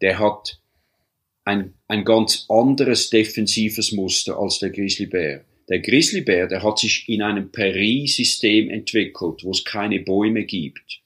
der 0.00 0.18
hat 0.18 0.58
ein, 1.44 1.74
ein 1.86 2.04
ganz 2.04 2.46
anderes 2.48 3.10
defensives 3.10 3.92
Muster 3.92 4.36
als 4.38 4.58
der 4.58 4.70
Grizzlybär. 4.70 5.42
Der 5.68 5.80
Grizzlybär, 5.80 6.46
der 6.46 6.62
hat 6.62 6.78
sich 6.78 7.08
in 7.08 7.22
einem 7.22 7.50
Präriesystem 7.50 8.70
entwickelt, 8.70 9.42
wo 9.42 9.50
es 9.50 9.64
keine 9.64 10.00
Bäume 10.00 10.44
gibt. 10.44 11.00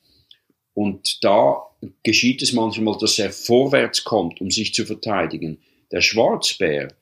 Und 0.74 1.24
da 1.24 1.62
geschieht 2.02 2.42
es 2.42 2.52
manchmal, 2.52 2.96
dass 2.98 3.18
er 3.18 3.30
vorwärts 3.30 4.04
kommt, 4.04 4.40
um 4.40 4.50
sich 4.50 4.74
zu 4.74 4.84
verteidigen. 4.84 5.58
Der 5.92 6.02
Schwarzbär, 6.02 6.94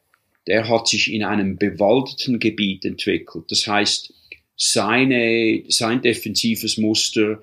der 0.46 0.68
hat 0.68 0.88
sich 0.88 1.12
in 1.12 1.24
einem 1.24 1.56
bewaldeten 1.56 2.38
Gebiet 2.38 2.84
entwickelt. 2.84 3.44
Das 3.48 3.66
heißt, 3.66 4.12
seine, 4.56 5.64
sein 5.68 6.00
defensives 6.00 6.78
Muster 6.78 7.42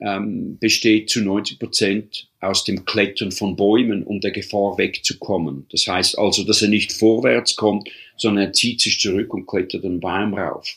ähm, 0.00 0.58
besteht 0.58 1.10
zu 1.10 1.20
90 1.20 1.58
Prozent 1.58 2.28
aus 2.40 2.64
dem 2.64 2.84
Klettern 2.84 3.32
von 3.32 3.56
Bäumen, 3.56 4.02
um 4.02 4.20
der 4.20 4.30
Gefahr 4.30 4.78
wegzukommen. 4.78 5.66
Das 5.70 5.86
heißt 5.86 6.18
also, 6.18 6.44
dass 6.44 6.62
er 6.62 6.68
nicht 6.68 6.92
vorwärts 6.92 7.56
kommt, 7.56 7.88
sondern 8.20 8.46
er 8.46 8.52
zieht 8.52 8.80
sich 8.80 9.00
zurück 9.00 9.32
und 9.32 9.46
klettert 9.46 9.84
einen 9.84 10.00
Baum 10.00 10.34
rauf. 10.34 10.76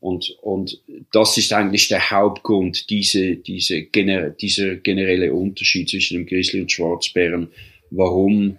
Und, 0.00 0.36
und 0.42 0.80
das 1.12 1.36
ist 1.38 1.52
eigentlich 1.52 1.88
der 1.88 2.10
Hauptgrund, 2.10 2.90
diese, 2.90 3.36
diese 3.36 3.82
gener 3.82 4.30
dieser 4.30 4.76
generelle 4.76 5.32
Unterschied 5.32 5.88
zwischen 5.88 6.18
dem 6.18 6.26
Grizzly 6.26 6.60
und 6.60 6.70
Schwarzbären, 6.70 7.48
warum 7.90 8.58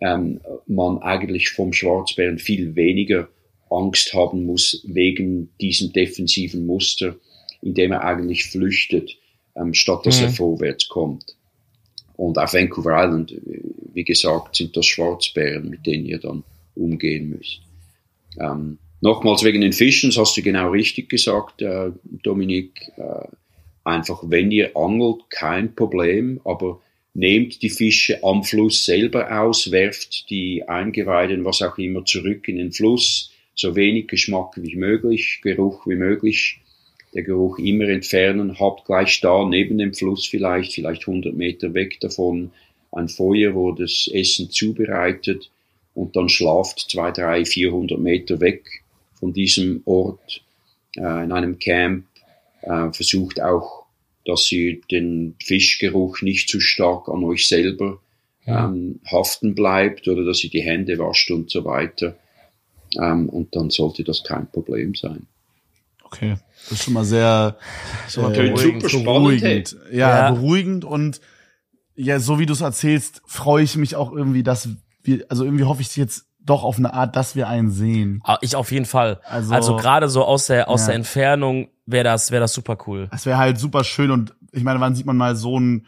ähm, 0.00 0.40
man 0.66 0.98
eigentlich 0.98 1.50
vom 1.50 1.72
Schwarzbären 1.72 2.38
viel 2.38 2.74
weniger 2.74 3.28
Angst 3.68 4.14
haben 4.14 4.46
muss 4.46 4.82
wegen 4.86 5.50
diesem 5.60 5.92
defensiven 5.92 6.66
Muster, 6.66 7.16
in 7.62 7.74
dem 7.74 7.92
er 7.92 8.04
eigentlich 8.04 8.46
flüchtet, 8.46 9.16
ähm, 9.56 9.74
statt 9.74 10.06
dass 10.06 10.20
mhm. 10.20 10.26
er 10.26 10.30
vorwärts 10.30 10.88
kommt. 10.88 11.36
Und 12.16 12.36
auf 12.38 12.52
Vancouver 12.52 13.04
Island, 13.04 13.34
wie 13.94 14.04
gesagt, 14.04 14.56
sind 14.56 14.76
das 14.76 14.86
Schwarzbären, 14.86 15.70
mit 15.70 15.86
denen 15.86 16.06
ihr 16.06 16.18
dann 16.18 16.42
umgehen 16.74 17.30
müsst. 17.30 17.60
Ähm, 18.38 18.78
nochmals 19.00 19.44
wegen 19.44 19.60
den 19.60 19.72
Fischen, 19.72 20.10
das 20.10 20.18
hast 20.18 20.36
du 20.36 20.42
genau 20.42 20.70
richtig 20.70 21.08
gesagt, 21.08 21.62
äh, 21.62 21.90
Dominik. 22.22 22.92
Äh, 22.96 23.28
einfach, 23.84 24.22
wenn 24.26 24.50
ihr 24.50 24.76
angelt, 24.76 25.30
kein 25.30 25.74
Problem, 25.74 26.40
aber 26.44 26.80
nehmt 27.14 27.62
die 27.62 27.70
Fische 27.70 28.22
am 28.22 28.44
Fluss 28.44 28.84
selber 28.84 29.40
aus, 29.40 29.70
werft 29.70 30.30
die 30.30 30.68
Eingeweiden, 30.68 31.44
was 31.44 31.62
auch 31.62 31.76
immer, 31.78 32.04
zurück 32.04 32.46
in 32.48 32.56
den 32.56 32.72
Fluss, 32.72 33.32
so 33.54 33.74
wenig 33.74 34.08
Geschmack 34.08 34.52
wie 34.56 34.76
möglich, 34.76 35.40
Geruch 35.42 35.86
wie 35.86 35.96
möglich, 35.96 36.60
der 37.14 37.24
Geruch 37.24 37.58
immer 37.58 37.88
entfernen, 37.88 38.60
habt 38.60 38.84
gleich 38.84 39.20
da 39.20 39.44
neben 39.44 39.78
dem 39.78 39.92
Fluss 39.92 40.26
vielleicht, 40.26 40.74
vielleicht 40.74 41.08
100 41.08 41.34
Meter 41.34 41.74
weg 41.74 41.98
davon, 42.00 42.52
ein 42.92 43.08
Feuer, 43.08 43.54
wo 43.54 43.72
das 43.72 44.08
Essen 44.12 44.50
zubereitet 44.50 45.50
und 45.94 46.16
dann 46.16 46.28
schlaft 46.28 46.86
zwei, 46.90 47.10
drei, 47.10 47.44
400 47.44 47.98
Meter 47.98 48.40
weg 48.40 48.82
von 49.14 49.32
diesem 49.32 49.82
Ort 49.84 50.42
äh, 50.96 51.24
in 51.24 51.32
einem 51.32 51.58
Camp, 51.58 52.06
äh, 52.62 52.92
versucht 52.92 53.40
auch 53.40 53.80
dass 54.30 54.50
ihr 54.52 54.80
den 54.90 55.34
Fischgeruch 55.42 56.22
nicht 56.22 56.48
zu 56.48 56.60
stark 56.60 57.08
an 57.08 57.24
euch 57.24 57.48
selber 57.48 57.98
ähm, 58.46 59.00
haften 59.10 59.54
bleibt 59.54 60.08
oder 60.08 60.24
dass 60.24 60.42
ihr 60.44 60.50
die 60.50 60.62
Hände 60.62 60.98
wascht 60.98 61.30
und 61.30 61.50
so 61.50 61.64
weiter. 61.64 62.16
Ähm, 63.00 63.28
und 63.28 63.54
dann 63.54 63.70
sollte 63.70 64.04
das 64.04 64.24
kein 64.24 64.50
Problem 64.50 64.94
sein. 64.94 65.26
Okay, 66.04 66.36
das 66.64 66.72
ist 66.72 66.84
schon 66.84 66.94
mal 66.94 67.04
sehr 67.04 67.56
schon 68.08 68.24
mal 68.24 68.34
äh, 68.34 68.50
beruhigend. 68.50 68.90
Super 68.90 69.04
beruhigend. 69.04 69.76
Ja, 69.92 70.28
ja, 70.28 70.30
beruhigend 70.32 70.84
und 70.84 71.20
ja, 71.94 72.18
so 72.18 72.38
wie 72.38 72.46
du 72.46 72.52
es 72.52 72.62
erzählst, 72.62 73.22
freue 73.26 73.62
ich 73.62 73.76
mich 73.76 73.94
auch 73.94 74.12
irgendwie, 74.12 74.42
dass 74.42 74.68
wir, 75.02 75.24
also 75.28 75.44
irgendwie 75.44 75.64
hoffe 75.64 75.82
ich 75.82 75.96
jetzt 75.96 76.26
doch 76.42 76.64
auf 76.64 76.78
eine 76.78 76.94
Art, 76.94 77.16
dass 77.16 77.36
wir 77.36 77.48
einen 77.48 77.70
sehen. 77.70 78.22
Ah, 78.24 78.38
ich 78.40 78.56
auf 78.56 78.72
jeden 78.72 78.86
Fall. 78.86 79.20
Also, 79.24 79.54
also 79.54 79.76
gerade 79.76 80.08
so 80.08 80.24
aus 80.24 80.46
der 80.46 80.68
aus 80.68 80.82
ja. 80.82 80.86
der 80.88 80.94
Entfernung 80.96 81.68
wäre 81.86 82.04
das 82.04 82.30
wäre 82.30 82.40
das 82.40 82.54
super 82.54 82.78
cool. 82.86 83.08
Es 83.12 83.26
wäre 83.26 83.38
halt 83.38 83.58
super 83.58 83.84
schön 83.84 84.10
und 84.10 84.34
ich 84.52 84.64
meine, 84.64 84.80
wann 84.80 84.94
sieht 84.94 85.06
man 85.06 85.16
mal 85.16 85.36
so 85.36 85.58
ein 85.58 85.86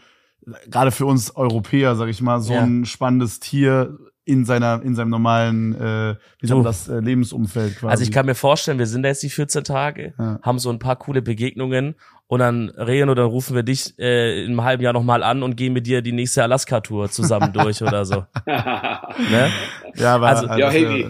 gerade 0.69 0.91
für 0.91 1.07
uns 1.07 1.35
Europäer, 1.37 1.95
sag 1.95 2.09
ich 2.09 2.21
mal, 2.21 2.41
so 2.41 2.53
ja. 2.53 2.63
ein 2.63 2.85
spannendes 2.85 3.41
Tier 3.41 3.99
in 4.25 4.45
seiner 4.45 4.83
in 4.83 4.95
seinem 4.95 5.11
normalen 5.11 5.75
äh, 5.75 6.17
wie 6.39 6.47
sagt 6.47 6.59
man 6.59 6.65
das 6.65 6.89
äh, 6.89 7.01
Lebensumfeld 7.01 7.77
quasi. 7.77 7.91
Also 7.91 8.03
ich 8.05 8.13
kann 8.13 8.27
mir 8.27 8.35
vorstellen, 8.35 8.79
wir 8.79 8.87
sind 8.87 9.03
da 9.03 9.09
jetzt 9.09 9.23
die 9.23 9.31
14 9.31 9.65
Tage, 9.65 10.15
ja. 10.19 10.39
haben 10.43 10.59
so 10.59 10.71
ein 10.71 10.79
paar 10.79 10.97
coole 10.97 11.23
Begegnungen 11.23 11.97
und 12.33 12.39
dann 12.39 12.71
Rehen 12.71 13.11
oder 13.11 13.25
rufen 13.25 13.55
wir 13.55 13.63
dich 13.63 13.93
äh, 13.99 14.45
in 14.45 14.53
einem 14.53 14.65
halben 14.65 14.83
Jahr 14.83 14.95
nochmal 14.95 15.23
an 15.23 15.43
und 15.43 15.55
gehen 15.55 15.75
mit 15.75 15.87
dir 15.87 16.01
die 16.01 16.13
nächste 16.13 16.43
Alaska-Tour 16.43 17.11
zusammen 17.11 17.53
durch 17.53 17.83
oder 17.83 18.07
so. 18.07 18.25
ne? 18.47 19.51
Ja, 19.97 20.15
aber 20.15 20.29
also, 20.29 20.47
ja, 20.47 20.71
hey, 20.71 20.89
wie, 20.89 21.07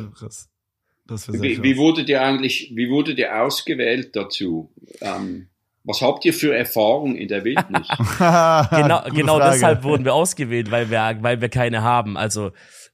das 1.07 1.33
wie, 1.33 1.62
wie 1.62 1.77
wurde 1.77 2.05
dir 2.05 2.23
eigentlich, 2.23 2.73
wie 2.75 2.91
wurde 2.91 3.14
dir 3.14 3.41
ausgewählt 3.41 4.16
dazu? 4.16 4.73
Ähm, 5.01 5.47
was 5.85 6.03
habt 6.03 6.25
ihr 6.25 6.35
für 6.35 6.57
Erfahrungen 6.57 7.14
in 7.14 7.29
der 7.29 7.45
Wildnis? 7.45 7.87
genau, 8.18 9.03
genau 9.14 9.39
deshalb 9.39 9.85
wurden 9.85 10.05
wir 10.05 10.14
ausgewählt, 10.14 10.73
weil 10.73 10.91
wir, 10.91 11.18
weil 11.20 11.41
wir 11.41 11.51
keine 11.51 11.83
haben. 11.83 12.16
Also 12.16 12.51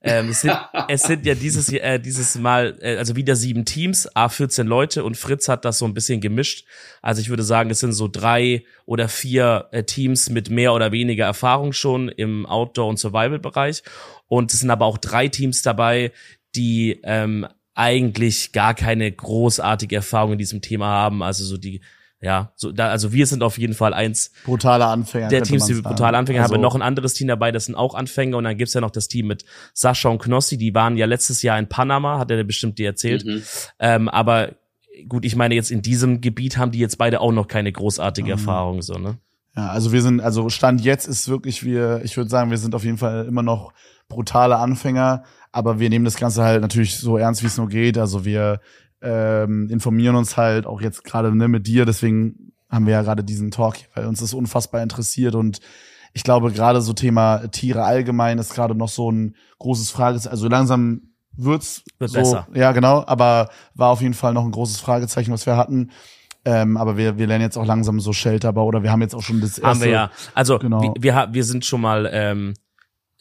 ähm, 0.08 0.28
es, 0.30 0.40
sind, 0.40 0.56
es 0.88 1.02
sind 1.02 1.26
ja 1.26 1.34
dieses, 1.34 1.72
äh, 1.72 1.98
dieses 1.98 2.36
Mal, 2.36 2.78
äh, 2.80 2.96
also 2.96 3.16
wieder 3.16 3.36
sieben 3.36 3.64
Teams, 3.64 4.08
A14 4.14 4.64
Leute 4.64 5.04
und 5.04 5.16
Fritz 5.16 5.48
hat 5.48 5.64
das 5.64 5.78
so 5.78 5.84
ein 5.84 5.94
bisschen 5.94 6.20
gemischt. 6.20 6.66
Also 7.02 7.20
ich 7.20 7.28
würde 7.28 7.42
sagen, 7.42 7.70
es 7.70 7.80
sind 7.80 7.92
so 7.92 8.08
drei 8.08 8.64
oder 8.86 9.08
vier 9.08 9.68
äh, 9.72 9.84
Teams 9.84 10.30
mit 10.30 10.50
mehr 10.50 10.72
oder 10.72 10.92
weniger 10.92 11.26
Erfahrung 11.26 11.72
schon 11.72 12.08
im 12.08 12.46
Outdoor- 12.46 12.88
und 12.88 12.98
Survival-Bereich. 12.98 13.82
Und 14.26 14.52
es 14.52 14.60
sind 14.60 14.70
aber 14.70 14.86
auch 14.86 14.98
drei 14.98 15.28
Teams 15.28 15.62
dabei, 15.62 16.12
die 16.54 17.00
ähm, 17.04 17.46
eigentlich 17.74 18.52
gar 18.52 18.74
keine 18.74 19.10
großartige 19.10 19.96
Erfahrung 19.96 20.32
in 20.32 20.38
diesem 20.38 20.62
Thema 20.62 20.86
haben. 20.86 21.22
Also 21.22 21.44
so 21.44 21.56
die 21.56 21.80
ja, 22.20 22.52
so 22.56 22.72
da, 22.72 22.88
also 22.88 23.12
wir 23.12 23.26
sind 23.26 23.42
auf 23.42 23.58
jeden 23.58 23.74
Fall 23.74 23.94
eins. 23.94 24.32
Brutale 24.44 24.86
Anfänger. 24.86 25.28
Der 25.28 25.42
Teams, 25.42 25.66
die 25.66 25.74
brutale 25.74 26.16
Anfänger 26.16 26.42
also, 26.42 26.54
haben 26.54 26.60
noch 26.60 26.74
ein 26.74 26.82
anderes 26.82 27.14
Team 27.14 27.28
dabei, 27.28 27.52
das 27.52 27.66
sind 27.66 27.76
auch 27.76 27.94
Anfänger 27.94 28.36
und 28.36 28.44
dann 28.44 28.56
gibt's 28.56 28.74
ja 28.74 28.80
noch 28.80 28.90
das 28.90 29.08
Team 29.08 29.28
mit 29.28 29.44
Sascha 29.72 30.08
und 30.08 30.18
Knossi, 30.18 30.58
die 30.58 30.74
waren 30.74 30.96
ja 30.96 31.06
letztes 31.06 31.42
Jahr 31.42 31.58
in 31.58 31.68
Panama, 31.68 32.18
hat 32.18 32.30
er 32.30 32.42
bestimmt 32.42 32.78
dir 32.78 32.86
erzählt. 32.86 33.24
Mhm. 33.24 33.42
Ähm, 33.78 34.08
aber 34.08 34.54
gut, 35.08 35.24
ich 35.24 35.36
meine 35.36 35.54
jetzt 35.54 35.70
in 35.70 35.82
diesem 35.82 36.20
Gebiet 36.20 36.58
haben 36.58 36.72
die 36.72 36.80
jetzt 36.80 36.98
beide 36.98 37.20
auch 37.20 37.32
noch 37.32 37.46
keine 37.46 37.70
großartige 37.70 38.26
mhm. 38.26 38.32
Erfahrung, 38.32 38.82
so, 38.82 38.94
ne? 38.94 39.18
Ja, 39.56 39.68
also 39.70 39.92
wir 39.92 40.02
sind, 40.02 40.20
also 40.20 40.50
Stand 40.50 40.82
jetzt 40.82 41.06
ist 41.06 41.28
wirklich, 41.28 41.64
wir, 41.64 42.00
ich 42.04 42.16
würde 42.16 42.30
sagen, 42.30 42.50
wir 42.50 42.58
sind 42.58 42.74
auf 42.74 42.84
jeden 42.84 42.98
Fall 42.98 43.26
immer 43.26 43.42
noch 43.42 43.72
brutale 44.08 44.56
Anfänger, 44.56 45.24
aber 45.50 45.80
wir 45.80 45.90
nehmen 45.90 46.04
das 46.04 46.16
Ganze 46.16 46.42
halt 46.44 46.62
natürlich 46.62 46.96
so 46.96 47.16
ernst, 47.16 47.42
wie 47.42 47.46
es 47.46 47.56
nur 47.58 47.68
geht. 47.68 47.98
Also 47.98 48.24
wir 48.24 48.60
ähm, 49.02 49.68
informieren 49.70 50.16
uns 50.16 50.36
halt 50.36 50.66
auch 50.66 50.80
jetzt 50.80 51.04
gerade 51.04 51.34
ne, 51.34 51.48
mit 51.48 51.66
dir, 51.66 51.84
deswegen 51.84 52.52
haben 52.70 52.86
wir 52.86 52.92
ja 52.92 53.02
gerade 53.02 53.24
diesen 53.24 53.50
Talk, 53.50 53.76
weil 53.94 54.06
uns 54.06 54.20
das 54.20 54.34
unfassbar 54.34 54.82
interessiert 54.82 55.34
und 55.34 55.60
ich 56.12 56.22
glaube 56.22 56.52
gerade 56.52 56.80
so 56.80 56.92
Thema 56.92 57.48
Tiere 57.48 57.84
allgemein 57.84 58.38
ist 58.38 58.54
gerade 58.54 58.74
noch 58.74 58.88
so 58.88 59.10
ein 59.10 59.36
großes 59.58 59.90
Fragezeichen. 59.90 60.32
Also 60.32 60.48
langsam 60.48 61.02
wird's 61.32 61.84
Wird 61.98 62.10
so, 62.10 62.18
besser. 62.18 62.48
ja 62.54 62.72
genau, 62.72 63.04
aber 63.06 63.50
war 63.74 63.90
auf 63.90 64.00
jeden 64.00 64.14
Fall 64.14 64.34
noch 64.34 64.44
ein 64.44 64.50
großes 64.50 64.80
Fragezeichen, 64.80 65.32
was 65.32 65.46
wir 65.46 65.56
hatten. 65.56 65.90
Ähm, 66.44 66.76
aber 66.76 66.96
wir, 66.96 67.18
wir 67.18 67.26
lernen 67.26 67.42
jetzt 67.42 67.58
auch 67.58 67.66
langsam 67.66 68.00
so 68.00 68.12
Shelterbau 68.12 68.64
oder 68.64 68.82
wir 68.82 68.90
haben 68.90 69.02
jetzt 69.02 69.14
auch 69.14 69.22
schon 69.22 69.40
das 69.40 69.58
erste. 69.58 69.66
Haben 69.66 69.80
wir 69.80 69.88
ja. 69.88 70.10
Also 70.34 70.58
genau. 70.58 70.80
wir, 70.80 70.92
wir, 70.98 71.28
wir 71.30 71.44
sind 71.44 71.64
schon 71.64 71.80
mal 71.80 72.08
ähm, 72.10 72.54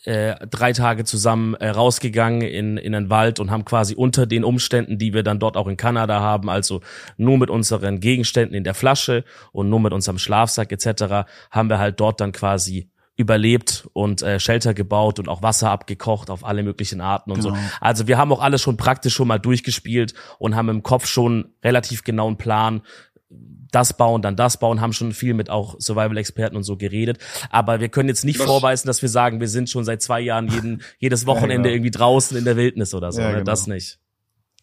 äh, 0.07 0.47
drei 0.47 0.71
Tage 0.71 1.03
zusammen 1.03 1.53
äh, 1.55 1.67
rausgegangen 1.67 2.41
in, 2.41 2.77
in 2.77 2.93
den 2.93 3.09
Wald 3.09 3.41
und 3.41 3.51
haben 3.51 3.65
quasi 3.65 3.93
unter 3.93 4.25
den 4.25 4.45
Umständen, 4.45 4.97
die 4.97 5.13
wir 5.13 5.21
dann 5.21 5.37
dort 5.37 5.57
auch 5.57 5.67
in 5.67 5.75
Kanada 5.75 6.21
haben, 6.21 6.49
also 6.49 6.79
nur 7.17 7.37
mit 7.37 7.49
unseren 7.49 7.99
Gegenständen 7.99 8.55
in 8.55 8.63
der 8.63 8.73
Flasche 8.73 9.25
und 9.51 9.69
nur 9.69 9.81
mit 9.81 9.91
unserem 9.91 10.17
Schlafsack 10.17 10.71
etc., 10.71 11.27
haben 11.51 11.69
wir 11.69 11.77
halt 11.77 11.99
dort 11.99 12.21
dann 12.21 12.31
quasi 12.31 12.89
überlebt 13.17 13.89
und 13.93 14.21
äh, 14.21 14.39
Shelter 14.39 14.75
gebaut 14.75 15.19
und 15.19 15.27
auch 15.27 15.41
Wasser 15.41 15.71
abgekocht 15.71 16.29
auf 16.29 16.45
alle 16.45 16.61
möglichen 16.63 17.01
Arten 17.01 17.31
und 17.31 17.41
genau. 17.41 17.55
so. 17.55 17.61
Also 17.81 18.07
wir 18.07 18.17
haben 18.17 18.31
auch 18.31 18.41
alles 18.41 18.61
schon 18.61 18.77
praktisch 18.77 19.15
schon 19.15 19.27
mal 19.27 19.39
durchgespielt 19.39 20.13
und 20.37 20.55
haben 20.55 20.69
im 20.69 20.83
Kopf 20.83 21.07
schon 21.07 21.49
relativ 21.63 22.03
genauen 22.03 22.37
Plan, 22.37 22.81
das 23.29 23.97
bauen, 23.97 24.21
dann 24.21 24.35
das 24.35 24.59
bauen, 24.59 24.79
haben 24.79 24.93
schon 24.93 25.11
viel 25.11 25.33
mit 25.33 25.49
auch 25.49 25.75
Survival-Experten 25.79 26.55
und 26.55 26.63
so 26.63 26.77
geredet. 26.77 27.19
Aber 27.49 27.79
wir 27.79 27.89
können 27.89 28.09
jetzt 28.09 28.23
nicht 28.23 28.39
was? 28.39 28.45
vorweisen, 28.45 28.87
dass 28.87 29.01
wir 29.01 29.09
sagen, 29.09 29.39
wir 29.39 29.49
sind 29.49 29.69
schon 29.69 29.83
seit 29.83 30.01
zwei 30.01 30.21
Jahren 30.21 30.47
jeden, 30.47 30.81
jedes 30.99 31.25
Wochenende 31.25 31.55
ja, 31.55 31.61
genau. 31.63 31.75
irgendwie 31.75 31.91
draußen 31.91 32.37
in 32.37 32.45
der 32.45 32.55
Wildnis 32.55 32.93
oder 32.93 33.11
so. 33.11 33.21
Ja, 33.21 33.27
ne? 33.27 33.33
genau. 33.35 33.45
Das 33.45 33.67
nicht. 33.67 33.99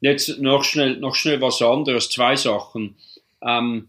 Jetzt 0.00 0.40
noch 0.40 0.64
schnell, 0.64 0.96
noch 0.98 1.14
schnell 1.14 1.40
was 1.40 1.60
anderes, 1.62 2.08
zwei 2.10 2.36
Sachen. 2.36 2.96
Ähm, 3.42 3.88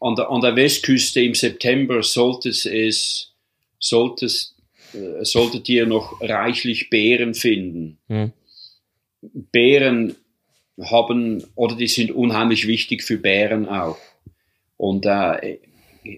an, 0.00 0.16
der, 0.16 0.30
an 0.30 0.40
der 0.40 0.56
Westküste 0.56 1.20
im 1.20 1.34
September 1.34 2.02
sollte 2.02 2.48
es, 2.48 3.32
sollte 3.78 4.26
es, 4.26 4.56
äh, 4.94 5.24
solltet 5.24 5.68
ihr 5.68 5.86
noch 5.86 6.20
reichlich 6.20 6.90
Beeren 6.90 7.34
finden. 7.34 7.98
Hm. 8.08 8.32
Beeren 9.52 10.16
haben, 10.80 11.44
oder 11.54 11.76
die 11.76 11.88
sind 11.88 12.10
unheimlich 12.10 12.66
wichtig 12.66 13.02
für 13.02 13.18
Bären 13.18 13.68
auch. 13.68 13.98
Und 14.76 15.06
äh, 15.06 15.58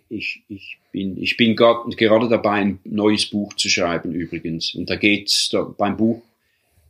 ich, 0.09 0.42
ich 0.48 0.78
bin, 0.92 1.20
ich 1.20 1.36
bin 1.36 1.57
gerade 1.57 2.28
dabei, 2.28 2.61
ein 2.61 2.78
neues 2.84 3.26
Buch 3.26 3.52
zu 3.55 3.68
schreiben 3.68 4.12
übrigens. 4.12 4.74
Und 4.74 4.88
da 4.88 4.96
geht's 4.96 5.48
da, 5.50 5.62
beim 5.62 5.96
Buch 5.96 6.22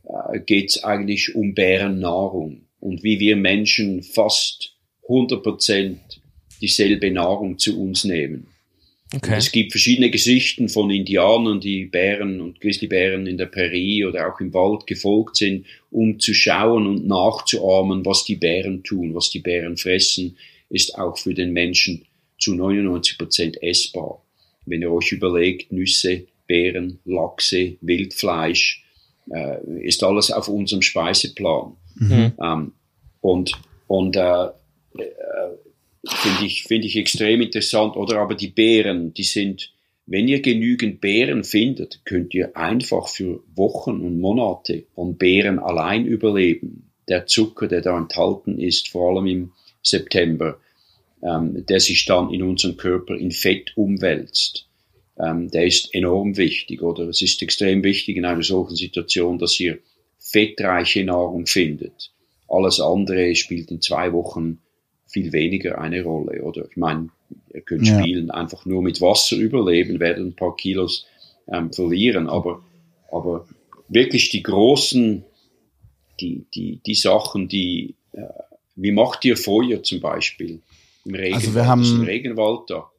äh, 0.03 0.39
geht's 0.39 0.83
eigentlich 0.83 1.35
um 1.35 1.53
Bärennahrung 1.53 2.61
und 2.79 3.03
wie 3.03 3.19
wir 3.19 3.35
Menschen 3.35 4.03
fast 4.03 4.73
100 5.03 5.43
Prozent 5.43 6.21
dieselbe 6.61 7.11
Nahrung 7.11 7.57
zu 7.57 7.81
uns 7.81 8.05
nehmen. 8.05 8.47
Okay. 9.15 9.35
es 9.37 9.51
gibt 9.51 9.71
verschiedene 9.71 10.09
Geschichten 10.09 10.67
von 10.69 10.89
Indianern, 10.89 11.59
die 11.59 11.85
Bären 11.85 12.41
und 12.41 12.59
Grizzlybären 12.59 13.27
in 13.27 13.37
der 13.37 13.45
Prärie 13.45 14.05
oder 14.05 14.27
auch 14.27 14.39
im 14.39 14.53
Wald 14.53 14.87
gefolgt 14.87 15.37
sind, 15.37 15.65
um 15.91 16.19
zu 16.19 16.33
schauen 16.33 16.87
und 16.87 17.07
nachzuahmen, 17.07 18.05
was 18.05 18.25
die 18.25 18.35
Bären 18.35 18.83
tun, 18.83 19.15
was 19.15 19.29
die 19.29 19.39
Bären 19.39 19.77
fressen, 19.77 20.37
ist 20.69 20.97
auch 20.97 21.17
für 21.17 21.33
den 21.33 21.53
Menschen 21.53 22.05
zu 22.39 22.55
99 22.55 23.17
Prozent 23.17 23.63
essbar. 23.63 24.21
Wenn 24.65 24.81
ihr 24.81 24.91
euch 24.91 25.11
überlegt, 25.11 25.71
Nüsse, 25.71 26.25
Beeren, 26.47 26.99
Lachse, 27.05 27.77
Wildfleisch, 27.81 28.83
äh, 29.31 29.57
ist 29.81 30.03
alles 30.03 30.31
auf 30.31 30.47
unserem 30.47 30.81
Speiseplan. 30.81 31.73
Mhm. 31.95 32.33
Ähm, 32.41 32.71
und 33.21 33.53
und 33.87 34.15
äh, 34.15 34.45
äh, 34.45 34.51
finde 36.09 36.45
ich, 36.45 36.63
finde 36.63 36.87
ich 36.87 36.95
extrem 36.95 37.41
interessant. 37.41 37.95
Oder 37.95 38.19
aber 38.19 38.35
die 38.35 38.47
Beeren, 38.47 39.13
die 39.13 39.23
sind, 39.23 39.73
wenn 40.05 40.27
ihr 40.27 40.41
genügend 40.41 41.01
Beeren 41.01 41.43
findet, 41.43 42.01
könnt 42.05 42.33
ihr 42.33 42.55
einfach 42.55 43.07
für 43.07 43.43
Wochen 43.55 44.01
und 44.01 44.19
Monate 44.19 44.85
von 44.93 45.17
Beeren 45.17 45.59
allein 45.59 46.05
überleben. 46.05 46.91
Der 47.07 47.25
Zucker, 47.25 47.67
der 47.67 47.81
da 47.81 47.97
enthalten 47.97 48.59
ist, 48.59 48.89
vor 48.89 49.11
allem 49.11 49.27
im 49.27 49.51
September, 49.83 50.59
ähm, 51.21 51.65
der 51.65 51.79
sich 51.79 52.05
dann 52.05 52.33
in 52.33 52.43
unserem 52.43 52.77
Körper 52.77 53.15
in 53.15 53.31
Fett 53.31 53.73
umwälzt, 53.75 54.67
ähm, 55.19 55.49
der 55.49 55.65
ist 55.65 55.93
enorm 55.93 56.37
wichtig. 56.37 56.81
Oder 56.81 57.07
es 57.09 57.21
ist 57.21 57.41
extrem 57.41 57.83
wichtig 57.83 58.17
in 58.17 58.25
einer 58.25 58.43
solchen 58.43 58.75
Situation, 58.75 59.37
dass 59.39 59.59
ihr 59.59 59.79
fettreiche 60.19 61.03
Nahrung 61.03 61.45
findet. 61.45 62.11
Alles 62.47 62.79
andere 62.79 63.35
spielt 63.35 63.71
in 63.71 63.81
zwei 63.81 64.11
Wochen 64.13 64.59
viel 65.15 65.31
weniger 65.31 65.79
eine 65.79 66.03
Rolle. 66.03 66.43
Oder 66.43 66.65
ich 66.69 66.75
meine, 66.75 67.07
ihr 67.53 67.61
könnt 67.61 67.87
ja. 67.87 67.97
spielen, 67.97 68.31
einfach 68.31 68.65
nur 68.65 68.81
mit 68.81 68.99
Wasser 68.99 69.37
überleben, 69.37 70.01
werden 70.01 70.27
ein 70.27 70.35
paar 70.35 70.57
Kilos 70.57 71.05
ähm, 71.47 71.71
verlieren, 71.71 72.27
aber, 72.27 72.61
aber 73.09 73.47
wirklich 73.87 74.29
die 74.29 74.43
großen, 74.43 75.23
die, 76.19 76.45
die, 76.53 76.81
die 76.85 76.95
Sachen, 76.95 77.47
die, 77.47 77.95
äh, 78.11 78.23
wie 78.75 78.91
macht 78.91 79.23
ihr 79.23 79.37
Feuer 79.37 79.81
zum 79.83 80.01
Beispiel? 80.01 80.59
Im 81.05 81.15
Regenwald, 81.15 81.35
also 81.35 81.55
wir 81.55 81.65
haben, 81.65 82.01
Regenwald 82.01 82.69
da. 82.69 82.89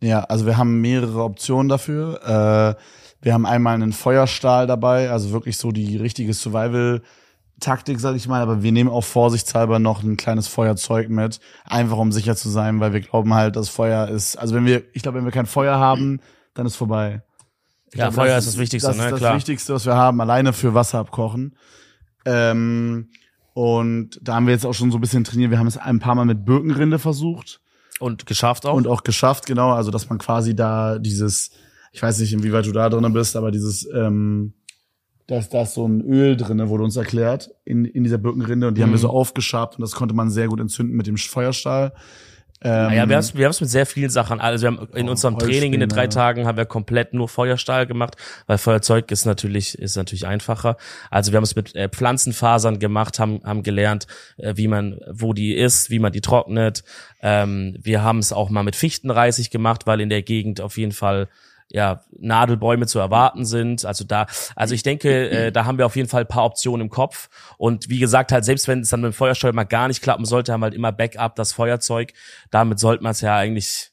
Ja, 0.00 0.24
also 0.24 0.46
wir 0.46 0.56
haben 0.56 0.80
mehrere 0.80 1.22
Optionen 1.22 1.68
dafür. 1.68 2.20
Äh, 2.24 2.82
wir 3.20 3.34
haben 3.34 3.44
einmal 3.44 3.74
einen 3.74 3.92
Feuerstahl 3.92 4.66
dabei, 4.66 5.10
also 5.10 5.32
wirklich 5.32 5.58
so 5.58 5.70
die 5.70 5.98
richtige 5.98 6.32
Survival- 6.32 7.02
Taktik, 7.62 8.00
sag 8.00 8.16
ich 8.16 8.28
mal, 8.28 8.42
aber 8.42 8.62
wir 8.62 8.72
nehmen 8.72 8.90
auch 8.90 9.04
vorsichtshalber 9.04 9.78
noch 9.78 10.02
ein 10.02 10.16
kleines 10.16 10.48
Feuerzeug 10.48 11.08
mit, 11.08 11.40
einfach 11.64 11.96
um 11.96 12.12
sicher 12.12 12.36
zu 12.36 12.50
sein, 12.50 12.80
weil 12.80 12.92
wir 12.92 13.00
glauben 13.00 13.32
halt, 13.34 13.56
dass 13.56 13.68
Feuer 13.68 14.08
ist, 14.08 14.36
also 14.36 14.54
wenn 14.54 14.66
wir, 14.66 14.82
ich 14.92 15.02
glaube, 15.02 15.18
wenn 15.18 15.24
wir 15.24 15.32
kein 15.32 15.46
Feuer 15.46 15.78
haben, 15.78 16.20
dann 16.54 16.66
ist 16.66 16.76
vorbei. 16.76 17.22
Ich 17.92 17.98
ja, 17.98 18.06
glaub, 18.06 18.14
Feuer 18.14 18.36
das 18.36 18.46
ist 18.46 18.54
das 18.54 18.60
Wichtigste, 18.60 18.88
das 18.88 18.96
ne? 18.96 19.10
ist 19.10 19.22
das. 19.22 19.36
Wichtigste, 19.36 19.74
was 19.74 19.86
wir 19.86 19.94
haben, 19.94 20.20
alleine 20.20 20.52
für 20.52 20.74
Wasser 20.74 20.98
abkochen. 20.98 21.56
Ähm, 22.24 23.10
und 23.54 24.18
da 24.22 24.34
haben 24.34 24.46
wir 24.46 24.54
jetzt 24.54 24.64
auch 24.64 24.72
schon 24.72 24.90
so 24.90 24.98
ein 24.98 25.00
bisschen 25.00 25.24
trainiert. 25.24 25.50
Wir 25.50 25.58
haben 25.58 25.66
es 25.66 25.76
ein 25.76 25.98
paar 25.98 26.14
Mal 26.14 26.24
mit 26.24 26.44
Birkenrinde 26.44 26.98
versucht. 26.98 27.60
Und 28.00 28.26
geschafft 28.26 28.64
auch? 28.66 28.74
Und 28.74 28.86
auch 28.86 29.04
geschafft, 29.04 29.46
genau. 29.46 29.72
Also, 29.72 29.90
dass 29.90 30.08
man 30.08 30.18
quasi 30.18 30.56
da 30.56 30.98
dieses, 30.98 31.50
ich 31.92 32.02
weiß 32.02 32.18
nicht, 32.18 32.32
inwieweit 32.32 32.66
du 32.66 32.72
da 32.72 32.88
drin 32.88 33.12
bist, 33.12 33.36
aber 33.36 33.50
dieses, 33.50 33.86
ähm, 33.94 34.54
da 35.26 35.38
ist, 35.38 35.54
da 35.54 35.62
ist 35.62 35.74
so 35.74 35.86
ein 35.86 36.00
Öl 36.02 36.36
drinne, 36.36 36.68
wurde 36.68 36.84
uns 36.84 36.96
erklärt, 36.96 37.50
in, 37.64 37.84
in 37.84 38.04
dieser 38.04 38.18
Birkenrinde. 38.18 38.68
Und 38.68 38.76
die 38.76 38.80
mhm. 38.80 38.86
haben 38.86 38.92
wir 38.92 38.98
so 38.98 39.08
mhm. 39.08 39.14
aufgeschabt 39.14 39.76
und 39.76 39.82
das 39.82 39.92
konnte 39.92 40.14
man 40.14 40.30
sehr 40.30 40.48
gut 40.48 40.60
entzünden 40.60 40.96
mit 40.96 41.06
dem 41.06 41.16
Feuerstahl. 41.16 41.92
Ähm, 42.64 42.70
naja, 42.70 43.08
wir 43.08 43.16
haben 43.16 43.20
es 43.20 43.34
wir 43.34 43.44
haben's 43.44 43.60
mit 43.60 43.70
sehr 43.70 43.86
vielen 43.86 44.10
Sachen. 44.10 44.40
Also 44.40 44.62
wir 44.62 44.68
haben 44.68 44.88
in 44.94 45.08
oh, 45.08 45.12
unserem 45.12 45.36
Training 45.36 45.72
in 45.72 45.80
den 45.80 45.88
drei 45.88 46.06
Tagen 46.06 46.46
haben 46.46 46.56
wir 46.56 46.64
komplett 46.64 47.12
nur 47.12 47.28
Feuerstahl 47.28 47.86
gemacht, 47.86 48.16
weil 48.46 48.58
Feuerzeug 48.58 49.10
ist 49.10 49.24
natürlich 49.24 49.76
ist 49.78 49.96
natürlich 49.96 50.26
einfacher. 50.26 50.76
Also 51.10 51.32
wir 51.32 51.38
haben 51.38 51.44
es 51.44 51.56
mit 51.56 51.74
äh, 51.74 51.88
Pflanzenfasern 51.88 52.78
gemacht, 52.78 53.18
haben 53.18 53.40
haben 53.44 53.64
gelernt, 53.64 54.06
äh, 54.36 54.54
wie 54.56 54.68
man 54.68 55.00
wo 55.10 55.32
die 55.32 55.54
ist, 55.54 55.90
wie 55.90 55.98
man 55.98 56.12
die 56.12 56.20
trocknet. 56.20 56.84
Ähm, 57.20 57.76
wir 57.80 58.02
haben 58.04 58.20
es 58.20 58.32
auch 58.32 58.48
mal 58.48 58.62
mit 58.62 58.76
Fichtenreisig 58.76 59.50
gemacht, 59.50 59.86
weil 59.86 60.00
in 60.00 60.08
der 60.08 60.22
Gegend 60.22 60.60
auf 60.60 60.78
jeden 60.78 60.92
Fall 60.92 61.28
ja, 61.68 62.02
Nadelbäume 62.18 62.86
zu 62.86 62.98
erwarten 62.98 63.44
sind. 63.44 63.84
Also 63.84 64.04
da, 64.04 64.26
also 64.54 64.74
ich 64.74 64.82
denke, 64.82 65.30
äh, 65.30 65.52
da 65.52 65.64
haben 65.64 65.78
wir 65.78 65.86
auf 65.86 65.96
jeden 65.96 66.08
Fall 66.08 66.22
ein 66.22 66.28
paar 66.28 66.44
Optionen 66.44 66.86
im 66.86 66.90
Kopf. 66.90 67.28
Und 67.56 67.88
wie 67.88 67.98
gesagt, 67.98 68.30
halt, 68.30 68.44
selbst 68.44 68.68
wenn 68.68 68.80
es 68.80 68.90
dann 68.90 69.00
mit 69.00 69.12
dem 69.12 69.14
Feuersteuer 69.14 69.52
mal 69.52 69.64
gar 69.64 69.88
nicht 69.88 70.02
klappen 70.02 70.24
sollte, 70.24 70.52
haben 70.52 70.60
wir 70.60 70.66
halt 70.66 70.74
immer 70.74 70.92
Backup, 70.92 71.34
das 71.34 71.52
Feuerzeug. 71.52 72.12
Damit 72.50 72.78
sollte 72.78 73.02
man 73.02 73.12
es 73.12 73.22
ja 73.22 73.36
eigentlich, 73.36 73.90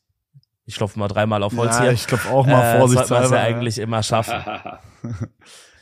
ich 0.66 0.76
klopfe 0.76 1.00
mal 1.00 1.08
dreimal 1.08 1.42
auf 1.42 1.56
Holz 1.56 1.78
ja, 1.78 1.84
hier. 1.84 1.92
ich 1.94 2.06
klopfe 2.06 2.30
auch 2.30 2.46
mal 2.46 2.76
äh, 2.76 2.80
vorsichtshalber. 2.80 3.28
Sollte 3.28 3.34
man 3.36 3.40
es 3.40 3.50
ja 3.50 3.56
eigentlich 3.56 3.78
immer 3.80 4.04
schaffen. 4.04 4.44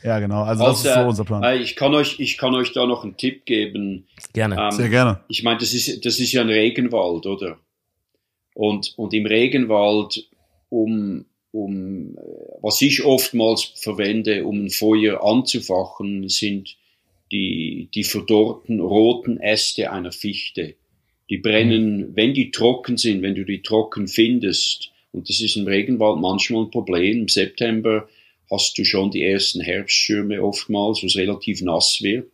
ja, 0.04 0.18
genau. 0.20 0.44
Also, 0.44 0.64
das 0.64 0.84
ist 0.84 0.94
so 0.94 1.00
unser 1.00 1.24
Plan. 1.24 1.42
Äh, 1.42 1.56
ich 1.56 1.74
kann 1.74 1.94
euch, 1.94 2.20
ich 2.20 2.38
kann 2.38 2.54
euch 2.54 2.72
da 2.72 2.86
noch 2.86 3.02
einen 3.02 3.16
Tipp 3.16 3.44
geben. 3.44 4.06
Gerne. 4.32 4.56
Ähm, 4.56 4.70
Sehr 4.70 4.88
gerne. 4.88 5.20
Ich 5.28 5.42
meine, 5.42 5.58
das 5.58 5.74
ist, 5.74 6.06
das 6.06 6.20
ist 6.20 6.32
ja 6.32 6.42
ein 6.42 6.48
Regenwald, 6.48 7.26
oder? 7.26 7.58
Und, 8.54 8.94
und 8.96 9.12
im 9.14 9.26
Regenwald, 9.26 10.28
um 10.68 11.26
um, 11.52 12.16
äh, 12.16 12.20
was 12.62 12.80
ich 12.82 13.04
oftmals 13.04 13.72
verwende, 13.74 14.44
um 14.44 14.64
ein 14.64 14.70
Feuer 14.70 15.22
anzufachen, 15.24 16.28
sind 16.28 16.76
die, 17.32 17.88
die 17.94 18.04
verdorrten 18.04 18.80
roten 18.80 19.38
Äste 19.38 19.92
einer 19.92 20.12
Fichte. 20.12 20.74
Die 21.30 21.38
brennen, 21.38 21.98
mhm. 21.98 22.16
wenn 22.16 22.34
die 22.34 22.50
trocken 22.50 22.96
sind, 22.96 23.22
wenn 23.22 23.34
du 23.34 23.44
die 23.44 23.62
trocken 23.62 24.08
findest, 24.08 24.90
und 25.12 25.28
das 25.28 25.40
ist 25.40 25.56
im 25.56 25.66
Regenwald 25.66 26.20
manchmal 26.20 26.64
ein 26.64 26.70
Problem, 26.70 27.22
im 27.22 27.28
September 27.28 28.08
hast 28.50 28.78
du 28.78 28.84
schon 28.84 29.10
die 29.10 29.22
ersten 29.22 29.60
Herbstschirme 29.60 30.42
oftmals, 30.42 31.02
wo 31.02 31.06
es 31.06 31.16
relativ 31.16 31.60
nass 31.62 31.98
wird. 32.02 32.30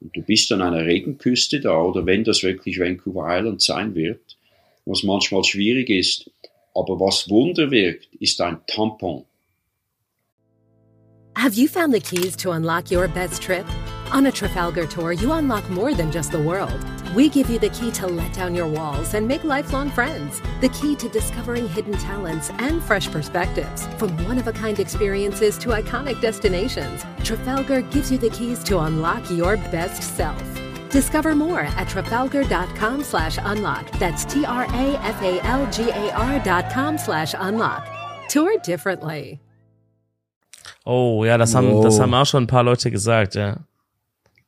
Und 0.00 0.14
du 0.14 0.22
bist 0.22 0.52
an 0.52 0.60
einer 0.60 0.84
Regenküste 0.84 1.60
da, 1.60 1.82
oder 1.82 2.04
wenn 2.04 2.24
das 2.24 2.42
wirklich 2.42 2.78
Vancouver 2.78 3.26
Island 3.28 3.62
sein 3.62 3.94
wird, 3.94 4.36
was 4.84 5.02
manchmal 5.02 5.44
schwierig 5.44 5.88
ist, 5.88 6.30
Aber 6.74 6.98
was 6.98 7.28
Wunder 7.30 7.70
wirkt, 7.70 8.08
ist 8.20 8.40
ein 8.40 8.58
Tampon. 8.66 9.24
Have 11.36 11.54
you 11.54 11.68
found 11.68 11.92
the 11.92 12.00
keys 12.00 12.36
to 12.36 12.52
unlock 12.52 12.90
your 12.90 13.08
best 13.08 13.42
trip? 13.42 13.66
On 14.12 14.26
a 14.26 14.32
Trafalgar 14.32 14.86
tour, 14.86 15.12
you 15.12 15.32
unlock 15.32 15.68
more 15.68 15.92
than 15.92 16.12
just 16.12 16.30
the 16.30 16.40
world. 16.40 16.78
We 17.14 17.28
give 17.28 17.50
you 17.50 17.58
the 17.58 17.70
key 17.70 17.90
to 17.92 18.06
let 18.06 18.32
down 18.32 18.54
your 18.54 18.66
walls 18.68 19.14
and 19.14 19.26
make 19.26 19.44
lifelong 19.44 19.90
friends. 19.90 20.40
The 20.60 20.68
key 20.68 20.94
to 20.96 21.08
discovering 21.08 21.68
hidden 21.68 21.94
talents 21.94 22.50
and 22.58 22.82
fresh 22.82 23.10
perspectives. 23.10 23.86
From 23.98 24.16
one 24.24 24.38
of 24.38 24.46
a 24.46 24.52
kind 24.52 24.78
experiences 24.78 25.58
to 25.58 25.70
iconic 25.70 26.20
destinations, 26.20 27.04
Trafalgar 27.24 27.82
gives 27.82 28.10
you 28.10 28.18
the 28.18 28.30
keys 28.30 28.62
to 28.64 28.80
unlock 28.80 29.28
your 29.30 29.56
best 29.56 30.02
self. 30.16 30.63
Discover 30.94 31.34
more 31.34 31.62
at 31.62 31.88
trafalgar.com 31.88 33.02
slash 33.02 33.36
unlock. 33.44 33.90
That's 33.98 34.24
T 34.24 34.44
R 34.44 34.62
A 34.62 34.96
F 35.02 35.20
A 35.22 35.40
L 35.44 35.66
G 35.72 35.90
A 35.90 36.12
R 36.16 36.38
dot 36.44 36.72
com 36.72 36.96
slash 36.96 37.34
unlock. 37.34 37.82
Tour 38.28 38.60
differently. 38.64 39.40
Oh, 40.84 41.24
ja, 41.24 41.36
das 41.36 41.52
haben, 41.56 41.82
das 41.82 41.98
haben 41.98 42.14
auch 42.14 42.26
schon 42.26 42.44
ein 42.44 42.46
paar 42.46 42.62
Leute 42.62 42.92
gesagt, 42.92 43.34
ja. 43.34 43.66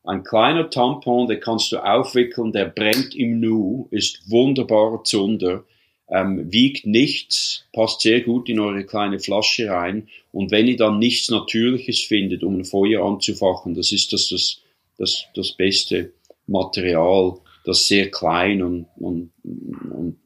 Ein 0.05 0.23
kleiner 0.23 0.71
Tampon, 0.71 1.27
den 1.27 1.41
kannst 1.41 1.73
du 1.73 1.79
aufwickeln, 1.79 2.53
der 2.53 2.67
brennt 2.67 3.17
im 3.17 3.41
Nu, 3.41 3.89
ist 3.91 4.31
wunderbarer 4.31 5.03
Zunder, 5.03 5.65
ähm, 6.09 6.53
wiegt 6.53 6.87
nichts, 6.87 7.65
passt 7.73 8.03
sehr 8.03 8.21
gut 8.21 8.49
in 8.49 8.61
eure 8.61 8.85
kleine 8.85 9.19
Flasche 9.19 9.69
rein. 9.69 10.07
Und 10.31 10.53
wenn 10.53 10.69
ihr 10.69 10.77
dann 10.77 11.01
nichts 11.01 11.29
Natürliches 11.29 12.03
findet, 12.03 12.45
um 12.45 12.59
ein 12.61 12.65
Feuer 12.65 13.05
anzufachen, 13.05 13.75
das 13.75 13.91
ist 13.91 14.13
das, 14.13 14.29
das, 14.29 14.61
das, 14.97 15.25
das 15.35 15.51
Beste. 15.51 16.13
Material, 16.47 17.35
das 17.65 17.87
sehr 17.89 18.11
klein 18.11 18.63
und, 18.63 18.87
und, 18.97 19.33
und 19.43 20.17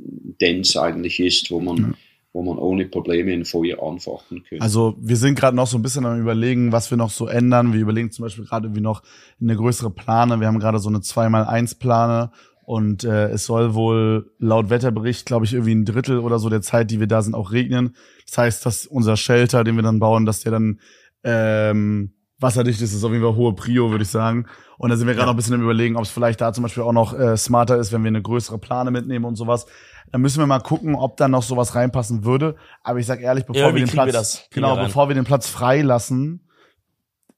dens 0.41 0.77
eigentlich 0.77 1.21
ist, 1.21 1.51
wo 1.51 1.61
man, 1.61 1.95
wo 2.33 2.43
man 2.43 2.59
ohne 2.59 2.87
Probleme 2.87 3.33
ein 3.33 3.45
Feuer 3.45 3.83
anfachen 3.83 4.45
kann. 4.45 4.61
Also 4.61 4.97
wir 5.01 5.17
sind 5.17 5.39
gerade 5.39 5.57
noch 5.57 5.67
so 5.67 5.79
ein 5.79 5.83
bisschen 5.83 6.05
am 6.05 6.21
überlegen, 6.21 6.73
was 6.73 6.91
wir 6.91 6.99
noch 6.99 7.11
so 7.11 7.27
ändern. 7.27 7.73
Wir 7.73 7.81
überlegen 7.81 8.11
zum 8.11 8.25
Beispiel 8.25 8.45
gerade 8.45 8.75
wie 8.75 8.81
noch 8.81 9.03
eine 9.41 9.57
größere 9.57 9.91
Plane. 9.91 10.41
Wir 10.41 10.47
haben 10.47 10.61
gerade 10.61 10.79
so 10.79 10.89
eine 10.89 10.99
2x1 10.99 11.79
Plane 11.79 12.31
und 12.71 13.03
äh, 13.05 13.31
es 13.31 13.47
soll 13.47 13.75
wohl 13.75 14.31
laut 14.39 14.71
Wetterbericht, 14.71 15.27
glaube 15.27 15.45
ich, 15.45 15.55
irgendwie 15.55 15.75
ein 15.75 15.85
Drittel 15.85 16.19
oder 16.19 16.39
so 16.39 16.49
der 16.49 16.63
Zeit, 16.63 16.91
die 16.91 17.01
wir 17.01 17.09
da 17.09 17.21
sind, 17.23 17.35
auch 17.35 17.51
regnen. 17.51 17.97
Das 18.29 18.39
heißt, 18.39 18.67
dass 18.67 18.87
unser 18.87 19.17
Shelter, 19.17 19.65
den 19.65 19.77
wir 19.77 19.83
dann 19.83 19.99
bauen, 19.99 20.25
dass 20.25 20.41
der 20.41 20.53
dann 20.53 20.81
ähm, 21.25 22.13
wasserdicht 22.41 22.81
ist, 22.81 22.93
ist 22.93 23.05
auf 23.05 23.13
jeden 23.13 23.23
Fall 23.23 23.35
hohe 23.35 23.53
Prio, 23.55 23.91
würde 23.91 24.03
ich 24.03 24.11
sagen. 24.11 24.47
Und 24.79 24.91
da 24.91 24.97
sind 24.97 25.07
wir 25.07 25.15
gerade 25.15 25.27
noch 25.27 25.35
ein 25.35 25.37
bisschen 25.37 25.55
im 25.55 25.63
Überlegen, 25.63 25.97
ob 25.97 26.05
es 26.05 26.11
vielleicht 26.11 26.41
da 26.41 26.53
zum 26.53 26.63
Beispiel 26.63 26.83
auch 26.83 26.93
noch 26.93 27.19
äh, 27.19 27.37
smarter 27.37 27.77
ist, 27.77 27.93
wenn 27.93 28.03
wir 28.03 28.09
eine 28.09 28.23
größere 28.23 28.59
Plane 28.59 28.91
mitnehmen 28.91 29.25
und 29.25 29.37
sowas. 29.37 29.67
Dann 30.11 30.23
müssen 30.23 30.39
wir 30.39 30.47
mal 30.47 30.61
gucken, 30.61 30.95
ob 30.95 31.17
da 31.17 31.29
noch 31.29 31.43
sowas 31.43 31.75
reinpassen 31.75 32.25
würde. 32.25 32.57
Aber 32.83 32.99
ich 32.99 33.07
sag 33.07 33.21
ehrlich, 33.21 33.45
bevor 33.45 33.75
wir 33.75 33.85
den 33.85 33.89
Platz, 33.89 34.49
wir 34.51 34.55
genau, 34.55 34.77
bevor 34.77 35.09
wir 35.09 35.15
den 35.15 35.25
Platz 35.25 35.49
freilassen, 35.49 36.49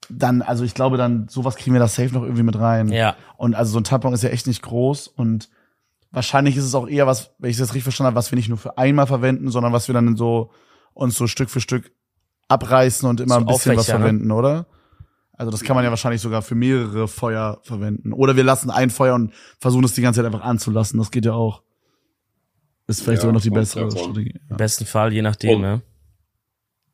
dann, 0.08 0.42
also 0.42 0.64
ich 0.64 0.74
glaube, 0.74 0.96
dann 0.96 1.28
sowas 1.28 1.56
kriegen 1.56 1.74
wir 1.74 1.80
da 1.80 1.88
safe 1.88 2.12
noch 2.14 2.22
irgendwie 2.22 2.42
mit 2.42 2.58
rein. 2.58 2.88
Ja. 2.88 3.16
Und 3.36 3.54
also 3.54 3.72
so 3.72 3.80
ein 3.80 3.84
Tampon 3.84 4.12
ist 4.12 4.22
ja 4.22 4.30
echt 4.30 4.46
nicht 4.46 4.62
groß 4.62 5.08
und 5.08 5.48
wahrscheinlich 6.10 6.56
ist 6.56 6.64
es 6.64 6.74
auch 6.74 6.88
eher 6.88 7.06
was, 7.06 7.34
wenn 7.38 7.50
ich 7.50 7.56
das 7.56 7.70
richtig 7.70 7.84
verstanden 7.84 8.08
habe, 8.08 8.16
was 8.16 8.30
wir 8.30 8.36
nicht 8.36 8.48
nur 8.48 8.58
für 8.58 8.78
einmal 8.78 9.06
verwenden, 9.06 9.50
sondern 9.50 9.72
was 9.72 9.88
wir 9.88 9.94
dann 9.94 10.16
so 10.16 10.50
uns 10.94 11.16
so 11.16 11.26
Stück 11.26 11.50
für 11.50 11.60
Stück 11.60 11.92
abreißen 12.48 13.08
und 13.08 13.20
immer 13.20 13.36
so 13.36 13.40
ein 13.40 13.46
bisschen 13.46 13.76
was 13.76 13.88
ne? 13.88 13.94
verwenden, 13.94 14.28
ne? 14.28 14.34
oder? 14.34 14.66
Also 15.42 15.50
das 15.50 15.64
kann 15.64 15.74
man 15.74 15.82
ja 15.84 15.90
wahrscheinlich 15.90 16.20
sogar 16.20 16.40
für 16.40 16.54
mehrere 16.54 17.08
Feuer 17.08 17.58
verwenden. 17.64 18.12
Oder 18.12 18.36
wir 18.36 18.44
lassen 18.44 18.70
ein 18.70 18.90
Feuer 18.90 19.16
und 19.16 19.32
versuchen 19.58 19.82
es 19.82 19.92
die 19.92 20.00
ganze 20.00 20.18
Zeit 20.18 20.26
einfach 20.26 20.44
anzulassen. 20.44 21.00
Das 21.00 21.10
geht 21.10 21.24
ja 21.24 21.32
auch. 21.32 21.62
Ist 22.86 23.02
vielleicht 23.02 23.16
ja, 23.16 23.22
sogar 23.22 23.32
noch 23.32 23.42
die 23.42 23.50
bessere 23.50 23.90
Strategie. 23.90 24.34
Ja. 24.34 24.50
Im 24.50 24.56
besten 24.56 24.86
Fall, 24.86 25.12
je 25.12 25.20
nachdem, 25.20 25.56
und, 25.56 25.62
ja. 25.64 25.80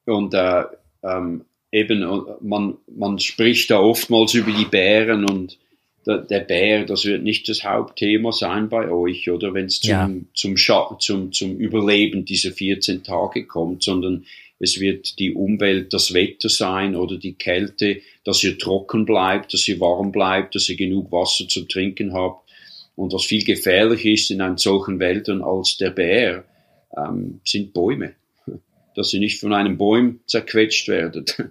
Und 0.06 0.32
äh, 0.32 0.64
ähm, 1.02 1.44
eben, 1.70 2.24
man, 2.40 2.78
man 2.90 3.18
spricht 3.18 3.70
da 3.70 3.80
oftmals 3.80 4.32
über 4.32 4.50
die 4.50 4.64
Bären 4.64 5.28
und 5.28 5.58
der, 6.06 6.22
der 6.22 6.40
Bär, 6.40 6.86
das 6.86 7.04
wird 7.04 7.22
nicht 7.22 7.50
das 7.50 7.64
Hauptthema 7.64 8.32
sein 8.32 8.70
bei 8.70 8.90
euch, 8.90 9.28
oder 9.28 9.52
wenn 9.52 9.66
es 9.66 9.80
zum, 9.80 9.90
ja. 9.90 10.10
zum, 10.32 10.56
zum, 11.00 11.32
zum 11.32 11.56
Überleben 11.58 12.24
dieser 12.24 12.52
14 12.52 13.02
Tage 13.02 13.44
kommt, 13.44 13.82
sondern 13.82 14.24
es 14.60 14.80
wird 14.80 15.18
die 15.18 15.32
Umwelt, 15.34 15.92
das 15.92 16.14
Wetter 16.14 16.48
sein 16.48 16.96
oder 16.96 17.16
die 17.16 17.34
Kälte, 17.34 18.00
dass 18.24 18.42
ihr 18.42 18.58
trocken 18.58 19.04
bleibt, 19.06 19.54
dass 19.54 19.68
ihr 19.68 19.78
warm 19.80 20.10
bleibt, 20.10 20.54
dass 20.54 20.68
ihr 20.68 20.76
genug 20.76 21.12
Wasser 21.12 21.46
zu 21.48 21.64
trinken 21.64 22.12
habt. 22.12 22.48
Und 22.96 23.12
was 23.12 23.24
viel 23.24 23.44
gefährlicher 23.44 24.10
ist 24.10 24.30
in 24.30 24.40
einem 24.40 24.58
solchen 24.58 24.98
Wäldern 24.98 25.42
als 25.42 25.76
der 25.76 25.90
Bär, 25.90 26.44
ähm, 26.96 27.40
sind 27.44 27.72
Bäume. 27.72 28.14
Dass 28.96 29.14
ihr 29.14 29.20
nicht 29.20 29.38
von 29.38 29.52
einem 29.52 29.78
Baum 29.78 30.20
zerquetscht 30.26 30.88
werdet. 30.88 31.36
Ja. 31.38 31.48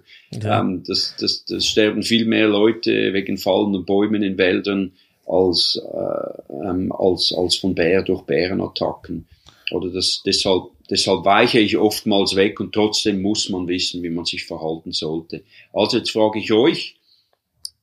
Ähm, 0.60 0.82
das, 0.86 1.14
das, 1.18 1.46
das 1.46 1.66
sterben 1.66 2.02
viel 2.02 2.26
mehr 2.26 2.48
Leute 2.48 3.14
wegen 3.14 3.38
fallenden 3.38 3.86
Bäumen 3.86 4.22
in 4.22 4.36
Wäldern 4.36 4.92
als, 5.26 5.80
äh, 5.82 6.52
ähm, 6.68 6.92
als, 6.92 7.32
als 7.34 7.56
von 7.56 7.74
Bär 7.74 8.02
durch 8.02 8.22
Bärenattacken. 8.22 9.26
Oder 9.70 9.88
das, 9.90 10.22
deshalb, 10.24 10.64
deshalb 10.90 11.24
weiche 11.24 11.58
ich 11.60 11.76
oftmals 11.76 12.36
weg 12.36 12.60
und 12.60 12.72
trotzdem 12.72 13.22
muss 13.22 13.48
man 13.48 13.68
wissen, 13.68 14.02
wie 14.02 14.10
man 14.10 14.24
sich 14.24 14.44
verhalten 14.44 14.92
sollte. 14.92 15.42
Also 15.72 15.98
jetzt 15.98 16.10
frage 16.10 16.38
ich 16.38 16.52
euch, 16.52 16.96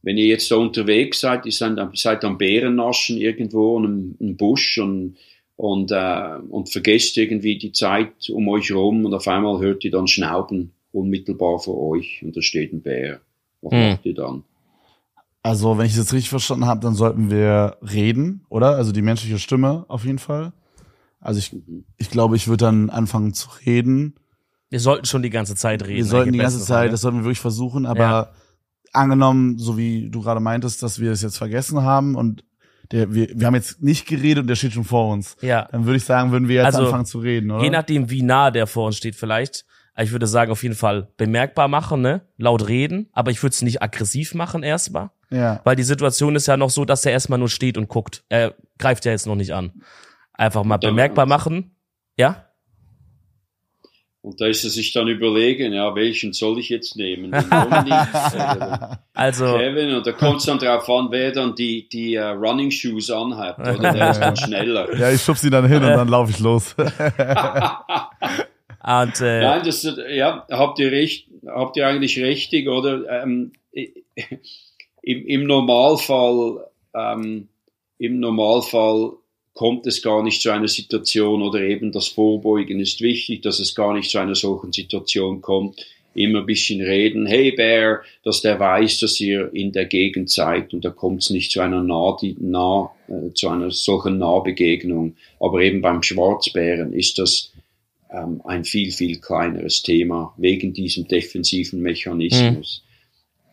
wenn 0.02 0.18
ihr 0.18 0.26
jetzt 0.26 0.52
da 0.52 0.58
unterwegs 0.58 1.20
seid, 1.22 1.46
ihr 1.46 1.52
seid, 1.52 1.78
seid 1.96 2.24
am 2.24 2.38
Bärennaschen 2.38 3.18
irgendwo 3.18 3.78
in 3.78 3.86
einem, 3.86 4.18
einem 4.20 4.38
Busch 4.38 4.78
und, 4.78 5.18
und, 5.56 5.92
äh, 5.92 6.38
und 6.50 6.70
vergesst 6.70 7.18
irgendwie 7.18 7.58
die 7.58 7.72
Zeit 7.72 8.30
um 8.30 8.48
euch 8.48 8.72
rum 8.72 9.06
und 9.06 9.14
auf 9.14 9.28
einmal 9.28 9.60
hört 9.60 9.84
ihr 9.84 9.92
dann 9.92 10.08
Schnauben 10.08 10.72
unmittelbar 10.92 11.60
vor 11.60 11.90
euch 11.90 12.22
und 12.24 12.38
da 12.38 12.42
steht 12.42 12.72
ein 12.72 12.82
Bär. 12.82 13.20
Was 13.62 13.74
hm. 13.74 13.90
macht 13.90 14.06
ihr 14.06 14.14
dann? 14.14 14.44
Also, 15.42 15.78
wenn 15.78 15.86
ich 15.86 15.96
das 15.96 16.12
richtig 16.12 16.30
verstanden 16.30 16.66
habe, 16.66 16.82
dann 16.82 16.96
sollten 16.96 17.30
wir 17.30 17.78
reden, 17.82 18.46
oder? 18.50 18.78
Also 18.78 18.92
die 18.92 19.04
menschliche 19.04 19.38
Stimme 19.38 19.86
auf 19.90 20.04
jeden 20.04 20.18
Fall. 20.18 20.54
Also 21.26 21.40
ich, 21.40 21.56
ich 21.98 22.12
glaube, 22.12 22.36
ich 22.36 22.48
würde 22.48 22.66
dann 22.66 22.92
anfangen 22.92 23.34
zu 23.34 23.50
reden. 23.66 24.16
Wir 24.70 24.80
sollten 24.80 25.06
schon 25.06 25.24
die 25.24 25.32
ganze 25.32 25.56
Zeit 25.56 25.84
reden. 25.84 25.98
Wir 25.98 26.06
sollten 26.06 26.34
die 26.34 26.38
ganze 26.38 26.60
Zeit, 26.60 26.94
das 26.94 27.02
sollten 27.02 27.18
wir 27.20 27.24
wirklich 27.24 27.40
versuchen, 27.40 27.88
aber 27.88 28.00
ja. 28.00 28.32
angenommen, 28.94 29.58
so 29.58 29.76
wie 29.76 30.10
du 30.12 30.22
gerade 30.22 30.40
meintest, 30.40 30.84
dass 30.84 31.00
wir 31.00 31.12
es 31.12 31.24
jetzt 31.24 31.38
vergessen 31.38 31.82
haben 31.82 32.16
und 32.16 32.44
der, 32.92 33.12
wir, 33.12 33.30
wir 33.34 33.48
haben 33.48 33.56
jetzt 33.56 33.82
nicht 33.82 34.08
geredet 34.08 34.44
und 34.44 34.48
der 34.48 34.56
steht 34.56 34.74
schon 34.74 34.84
vor 34.84 35.12
uns. 35.12 35.36
Ja. 35.42 35.68
Dann 35.72 35.86
würde 35.86 35.98
ich 35.98 36.04
sagen, 36.04 36.32
würden 36.32 36.48
wir 36.48 36.58
jetzt 36.58 36.66
also, 36.66 36.86
anfangen 36.86 37.06
zu 37.06 37.18
reden, 37.18 37.50
oder? 37.50 37.64
Je 37.64 37.72
nachdem, 37.72 38.12
wie 38.12 38.22
nah 38.22 38.52
der 38.52 38.68
vor 38.68 38.86
uns 38.86 38.98
steht, 38.98 39.16
vielleicht. 39.16 39.66
Ich 39.98 40.12
würde 40.12 40.28
sagen, 40.28 40.52
auf 40.52 40.62
jeden 40.62 40.76
Fall 40.76 41.08
bemerkbar 41.18 41.68
machen, 41.68 42.02
ne? 42.02 42.22
Laut 42.38 42.68
reden, 42.68 43.10
aber 43.14 43.32
ich 43.32 43.42
würde 43.42 43.54
es 43.54 43.64
nicht 43.64 43.82
aggressiv 43.82 44.36
machen 44.36 44.62
erstmal. 44.62 45.10
Ja. 45.32 45.62
Weil 45.64 45.76
die 45.76 45.84
Situation 45.84 46.36
ist 46.36 46.48
ja 46.48 46.58
noch 46.58 46.70
so, 46.70 46.86
dass 46.86 47.06
er 47.06 47.14
erstmal 47.14 47.40
nur 47.40 47.50
steht 47.50 47.80
und 47.80 47.88
guckt. 47.88 48.24
Er 48.30 48.54
greift 48.78 49.06
ja 49.06 49.12
jetzt 49.12 49.26
noch 49.26 49.36
nicht 49.36 49.56
an 49.56 49.72
einfach 50.38 50.64
mal 50.64 50.78
bemerkbar 50.78 51.26
machen. 51.26 51.76
Ja? 52.18 52.46
Und 54.26 54.42
da 54.42 54.48
ist 54.48 54.64
er 54.64 54.72
sich 54.72 54.92
dann 54.92 55.08
überlegen, 55.08 55.72
ja, 55.72 55.94
welchen 55.94 56.34
soll 56.34 56.58
ich 56.58 56.70
jetzt 56.70 56.96
nehmen? 56.96 57.32
Äh, 59.18 59.22
also, 59.22 59.46
Kevin, 59.46 59.96
und 59.96 60.06
da 60.06 60.12
kommt 60.12 60.40
es 60.40 60.46
dann 60.46 60.58
drauf 60.58 60.90
an, 60.90 61.08
wer 61.10 61.32
dann 61.32 61.56
die, 61.56 61.88
die 61.88 62.18
uh, 62.18 62.32
Running 62.32 62.70
Shoes 62.70 63.10
anhat, 63.10 63.58
oder? 63.60 63.94
Der 63.94 64.12
ist 64.12 64.20
dann 64.20 64.36
schneller. 64.36 64.94
Ja, 65.00 65.10
ich 65.10 65.22
schub 65.22 65.38
sie 65.38 65.50
dann 65.50 65.66
hin 65.68 65.82
und 65.82 65.90
dann 65.90 66.10
laufe 66.10 66.32
ich 66.32 66.40
los. 66.40 66.76
und, 66.78 66.90
äh, 69.22 69.42
Nein, 69.42 69.62
das, 69.64 69.88
ja, 70.10 70.46
habt 70.52 70.80
ihr 70.80 70.92
recht, 70.92 71.30
habt 71.48 71.78
ihr 71.78 71.88
eigentlich 71.88 72.20
richtig, 72.20 72.68
oder? 72.68 73.22
Ähm, 73.22 73.54
im, 73.72 75.26
Im 75.28 75.44
Normalfall, 75.46 76.68
ähm, 76.94 77.48
im 78.00 78.20
Normalfall 78.20 79.14
kommt 79.56 79.88
es 79.88 80.02
gar 80.02 80.22
nicht 80.22 80.42
zu 80.42 80.52
einer 80.52 80.68
Situation 80.68 81.42
oder 81.42 81.62
eben 81.62 81.92
das 81.94 82.10
Vorbeugen 82.10 82.80
ist 82.82 83.02
wichtig, 83.02 83.42
dass 83.42 83.60
es 83.60 83.74
gar 83.74 83.94
nicht 83.94 84.12
zu 84.12 84.20
einer 84.20 84.36
solchen 84.36 84.72
Situation 84.72 85.42
kommt. 85.42 85.84
Immer 86.14 86.40
ein 86.40 86.46
bisschen 86.46 86.82
reden, 86.82 87.26
hey 87.26 87.52
Bear, 87.52 88.02
dass 88.24 88.42
der 88.42 88.60
weiß, 88.60 89.00
dass 89.00 89.20
ihr 89.20 89.54
in 89.54 89.72
der 89.72 89.86
Gegend 89.86 90.30
seid 90.30 90.74
und 90.74 90.86
da 90.86 90.90
kommt 90.90 91.24
es 91.24 91.30
nicht 91.30 91.52
zu 91.52 91.62
einer 91.62 91.82
nah, 91.82 92.18
nah 92.40 92.92
äh, 93.08 93.34
zu 93.34 93.50
einer 93.50 93.72
solchen 93.72 94.18
Nahbegegnung. 94.18 95.16
Aber 95.40 95.62
eben 95.62 95.82
beim 95.82 96.04
Schwarzbären 96.04 96.94
ist 96.94 97.18
das 97.18 97.54
ähm, 98.12 98.42
ein 98.44 98.66
viel, 98.66 98.92
viel 98.92 99.20
kleineres 99.20 99.84
Thema 99.84 100.34
wegen 100.38 100.74
diesem 100.74 101.08
defensiven 101.08 101.82
Mechanismus. 101.82 102.84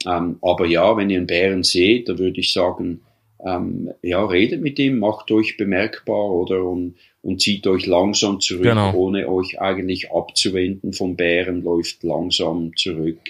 Mhm. 0.04 0.10
Ähm, 0.10 0.38
aber 0.42 0.66
ja, 0.66 0.96
wenn 0.96 1.10
ihr 1.10 1.18
einen 1.18 1.26
Bären 1.28 1.62
seht, 1.62 2.08
da 2.08 2.18
würde 2.18 2.40
ich 2.40 2.52
sagen, 2.52 3.02
ähm, 3.44 3.90
ja, 4.02 4.24
redet 4.24 4.62
mit 4.62 4.78
ihm, 4.78 4.98
macht 4.98 5.30
euch 5.30 5.56
bemerkbar 5.56 6.30
oder 6.30 6.64
und, 6.64 6.94
und 7.22 7.40
zieht 7.40 7.66
euch 7.66 7.86
langsam 7.86 8.40
zurück, 8.40 8.62
genau. 8.62 8.94
ohne 8.94 9.28
euch 9.28 9.60
eigentlich 9.60 10.12
abzuwenden 10.12 10.92
vom 10.92 11.16
Bären, 11.16 11.62
läuft 11.62 12.02
langsam 12.04 12.72
zurück. 12.76 13.20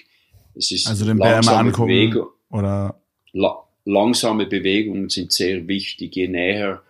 Es 0.55 0.71
ist 0.71 0.87
also 0.87 1.07
den 1.07 1.19
Bären 1.19 1.45
mal 1.45 1.57
angucken 1.57 1.89
Bewegung, 1.89 2.27
oder 2.51 2.95
la 3.33 3.63
langsame 3.85 4.47
Bewegungen 4.47 5.09
sind 5.09 5.33
sehr 5.33 5.67
wichtig. 5.67 6.15
Je 6.15 6.29
näher, 6.29 6.83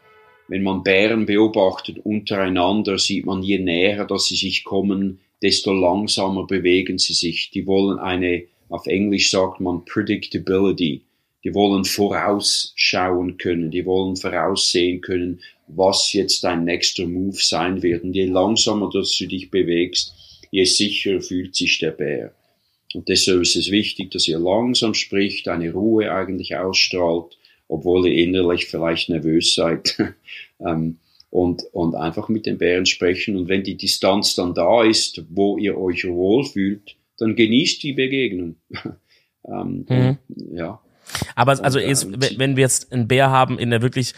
wenn 0.49 0.63
man 0.63 0.83
Bären 0.83 1.25
beobachtet 1.25 1.99
untereinander, 2.05 2.99
sieht 2.99 3.25
man, 3.25 3.43
je 3.43 3.59
näher, 3.59 4.05
dass 4.05 4.27
sie 4.27 4.37
sich 4.37 4.65
kommen, 4.65 5.21
desto 5.41 5.73
langsamer 5.73 6.47
bewegen 6.47 6.99
sie 6.99 7.15
sich. 7.15 7.51
Die 7.51 7.67
wollen 7.67 7.99
eine, 7.99 8.43
auf 8.69 8.87
Englisch 8.87 9.31
sagt 9.31 9.61
man 9.61 9.85
Predictability 9.85 11.03
die 11.45 11.55
wollen 11.55 11.85
vorausschauen 11.85 13.37
können, 13.37 13.71
die 13.71 13.85
wollen 13.85 14.17
voraussehen 14.17 15.01
können, 15.01 15.41
was 15.67 16.13
jetzt 16.13 16.45
dein 16.45 16.65
nächster 16.65 17.07
Move 17.07 17.37
sein 17.39 17.83
wird. 17.83 18.05
Und 18.05 18.15
je 18.15 18.27
langsamer 18.27 18.91
dass 18.93 19.17
du 19.17 19.27
dich 19.27 19.51
bewegst, 19.51 20.15
je 20.51 20.65
sicherer 20.65 21.21
fühlt 21.21 21.55
sich 21.55 21.79
der 21.79 21.93
Bär. 21.93 22.35
Und 22.95 23.09
deshalb 23.09 23.41
ist 23.41 23.57
es 23.57 23.71
wichtig, 23.71 24.11
dass 24.11 24.29
ihr 24.29 24.39
langsam 24.39 24.95
spricht, 24.95 25.49
eine 25.49 25.73
Ruhe 25.73 26.13
eigentlich 26.13 26.57
ausstrahlt, 26.57 27.39
obwohl 27.69 28.07
ihr 28.07 28.23
innerlich 28.23 28.67
vielleicht 28.67 29.09
nervös 29.09 29.55
seid. 29.55 29.97
Ähm, 30.65 30.99
und, 31.29 31.65
und 31.73 31.97
einfach 31.97 32.29
mit 32.29 32.47
den 32.47 32.59
Bären 32.59 32.87
sprechen. 32.87 33.37
Und 33.37 33.49
wenn 33.49 33.65
die 33.65 33.77
Distanz 33.77 34.37
dann 34.37 34.55
da 34.55 34.85
ist, 34.85 35.25
wo 35.31 35.59
ihr 35.59 35.77
euch 35.77 36.07
wohlfühlt, 36.07 36.95
dann 37.19 37.35
genießt 37.35 37.83
die 37.83 37.95
Begegnung. 37.95 38.55
ähm, 39.49 39.85
mhm. 39.89 40.19
Ja. 40.55 40.81
Aber 41.35 41.63
also 41.63 41.79
jetzt, 41.79 42.07
wenn 42.39 42.57
wir 42.57 42.63
jetzt 42.63 42.93
einen 42.93 43.09
Bär 43.09 43.31
haben 43.31 43.59
in 43.59 43.71
der 43.71 43.83
wirklich 43.83 44.15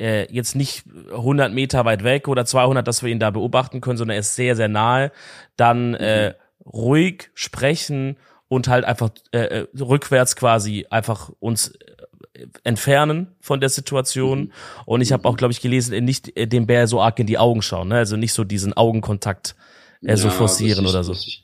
äh, 0.00 0.32
jetzt 0.32 0.56
nicht 0.56 0.84
100 1.12 1.52
Meter 1.52 1.84
weit 1.84 2.02
weg 2.02 2.26
oder 2.26 2.46
200, 2.46 2.86
dass 2.86 3.02
wir 3.02 3.10
ihn 3.10 3.20
da 3.20 3.30
beobachten 3.30 3.80
können, 3.80 3.98
sondern 3.98 4.14
er 4.14 4.20
ist 4.20 4.34
sehr, 4.34 4.56
sehr 4.56 4.68
nahe, 4.68 5.12
dann 5.56 5.94
äh, 5.94 6.34
ruhig 6.64 7.30
sprechen 7.34 8.16
und 8.48 8.66
halt 8.68 8.84
einfach 8.84 9.10
äh, 9.32 9.60
äh 9.60 9.66
rückwärts 9.78 10.36
quasi 10.36 10.86
einfach 10.90 11.30
uns 11.38 11.68
äh, 12.34 12.46
entfernen 12.64 13.36
von 13.40 13.60
der 13.60 13.68
Situation. 13.68 14.40
Mhm. 14.40 14.52
Und 14.86 15.00
ich 15.02 15.12
habe 15.12 15.28
auch, 15.28 15.36
glaube 15.36 15.52
ich, 15.52 15.60
gelesen, 15.60 16.04
nicht 16.04 16.32
dem 16.36 16.66
Bär 16.66 16.86
so 16.86 17.00
arg 17.00 17.18
in 17.18 17.26
die 17.26 17.38
Augen 17.38 17.62
schauen, 17.62 17.88
ne? 17.88 17.96
also 17.96 18.16
nicht 18.16 18.32
so 18.32 18.44
diesen 18.44 18.72
Augenkontakt 18.72 19.54
äh, 20.02 20.08
ja, 20.08 20.16
so 20.16 20.30
forcieren 20.30 20.84
ist, 20.84 20.90
oder 20.90 21.04
so. 21.04 21.12
Das 21.12 21.42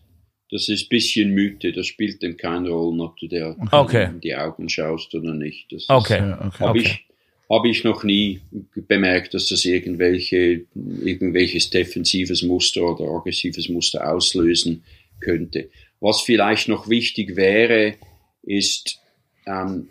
das 0.50 0.68
ist 0.68 0.88
bisschen 0.88 1.30
Mythe, 1.30 1.72
das 1.72 1.86
spielt 1.86 2.22
dem 2.22 2.36
keine 2.36 2.70
Rolle, 2.70 3.02
ob 3.02 3.16
du 3.18 3.26
dir 3.26 3.56
okay. 3.72 4.06
in 4.06 4.20
die 4.20 4.36
Augen 4.36 4.68
schaust 4.68 5.14
oder 5.14 5.34
nicht. 5.34 5.72
Das 5.72 5.88
okay. 5.88 6.34
okay. 6.40 6.64
Habe 6.64 6.78
ich, 6.78 7.06
hab 7.50 7.64
ich 7.64 7.84
noch 7.84 8.04
nie 8.04 8.40
bemerkt, 8.74 9.34
dass 9.34 9.48
das 9.48 9.64
irgendwelche, 9.64 10.66
irgendwelches 10.74 11.70
defensives 11.70 12.42
Muster 12.42 12.82
oder 12.82 13.10
aggressives 13.10 13.68
Muster 13.68 14.08
auslösen 14.12 14.84
könnte. 15.20 15.68
Was 16.00 16.20
vielleicht 16.20 16.68
noch 16.68 16.88
wichtig 16.88 17.36
wäre, 17.36 17.94
ist, 18.42 19.00
ähm, 19.46 19.88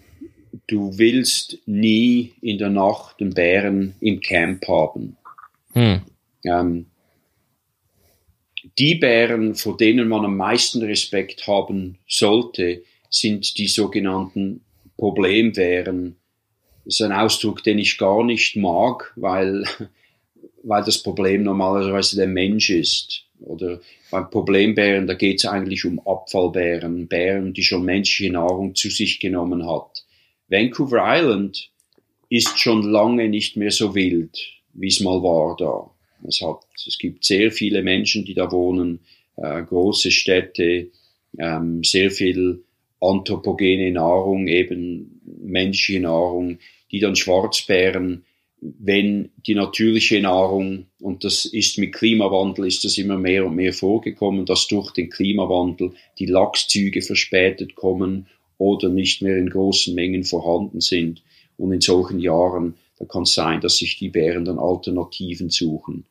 du 0.68 0.98
willst 0.98 1.60
nie 1.66 2.34
in 2.42 2.58
der 2.58 2.70
Nacht 2.70 3.20
den 3.20 3.34
Bären 3.34 3.96
im 4.00 4.22
Camp 4.22 4.66
haben. 4.68 5.18
Hm. 5.74 6.02
Ähm, 6.46 6.86
die 8.78 8.96
Bären, 8.96 9.56
vor 9.56 9.78
denen 9.78 10.08
man 10.08 10.26
am 10.26 10.38
meisten 10.38 10.82
Respekt 10.84 11.48
haben 11.48 11.98
sollte, 12.08 12.84
sind 13.10 13.58
die 13.58 13.68
sogenannten 13.68 14.62
Problembären. 14.98 16.18
Das 16.84 16.96
ist 16.96 17.02
ein 17.02 17.12
Ausdruck, 17.12 17.64
den 17.64 17.80
ich 17.80 17.98
gar 17.98 18.24
nicht 18.24 18.56
mag, 18.56 19.14
weil, 19.16 19.64
weil 20.64 20.84
das 20.84 21.02
Problem 21.02 21.44
normalerweise 21.44 22.16
der 22.18 22.28
Mensch 22.28 22.70
ist. 22.70 23.24
Oder 23.40 23.80
bei 24.12 24.22
Problembären, 24.22 25.08
da 25.08 25.14
geht 25.14 25.40
es 25.40 25.46
eigentlich 25.46 25.86
um 25.86 26.00
Abfallbären, 26.06 27.08
Bären, 27.08 27.54
die 27.54 27.64
schon 27.64 27.84
menschliche 27.84 28.32
Nahrung 28.32 28.76
zu 28.76 28.90
sich 28.90 29.20
genommen 29.20 29.68
hat. 29.70 30.06
Vancouver 30.48 31.04
Island 31.06 31.70
ist 32.30 32.60
schon 32.60 32.84
lange 32.84 33.30
nicht 33.30 33.58
mehr 33.58 33.72
so 33.72 33.94
wild, 33.96 34.38
wie 34.74 34.88
es 34.88 35.00
mal 35.00 35.22
war 35.22 35.56
da. 35.58 35.95
Es, 36.28 36.42
hat, 36.42 36.60
es 36.86 36.98
gibt 36.98 37.24
sehr 37.24 37.52
viele 37.52 37.84
Menschen, 37.84 38.26
die 38.26 38.34
da 38.34 38.52
wohnen, 38.52 39.00
äh, 39.38 39.64
große 39.64 40.12
Städte, 40.12 40.88
ähm, 41.38 41.84
sehr 41.84 42.12
viel 42.12 42.64
anthropogene 43.02 43.92
Nahrung, 43.92 44.48
eben 44.48 45.22
menschliche 45.42 46.00
Nahrung, 46.00 46.60
die 46.92 47.00
dann 47.00 47.16
Schwarzbären, 47.16 48.26
wenn 48.62 49.30
die 49.46 49.56
natürliche 49.56 50.22
Nahrung, 50.22 50.88
und 51.00 51.24
das 51.24 51.46
ist 51.46 51.78
mit 51.78 51.94
Klimawandel, 51.94 52.66
ist 52.66 52.84
das 52.84 52.98
immer 52.98 53.18
mehr 53.18 53.46
und 53.46 53.56
mehr 53.56 53.74
vorgekommen, 53.74 54.46
dass 54.46 54.68
durch 54.68 54.92
den 54.92 55.10
Klimawandel 55.10 55.92
die 56.18 56.26
Lachszüge 56.26 57.02
verspätet 57.02 57.76
kommen 57.76 58.28
oder 58.58 58.90
nicht 58.90 59.22
mehr 59.22 59.38
in 59.38 59.50
großen 59.50 59.94
Mengen 59.94 60.24
vorhanden 60.24 60.82
sind. 60.82 61.22
Und 61.58 61.74
in 61.74 61.82
solchen 61.82 62.20
Jahren, 62.20 62.76
da 62.98 63.06
kann 63.06 63.24
es 63.24 63.34
sein, 63.34 63.62
dass 63.62 63.78
sich 63.78 63.98
die 63.98 64.10
Bären 64.10 64.46
dann 64.46 64.58
Alternativen 64.58 65.50
suchen. 65.50 66.06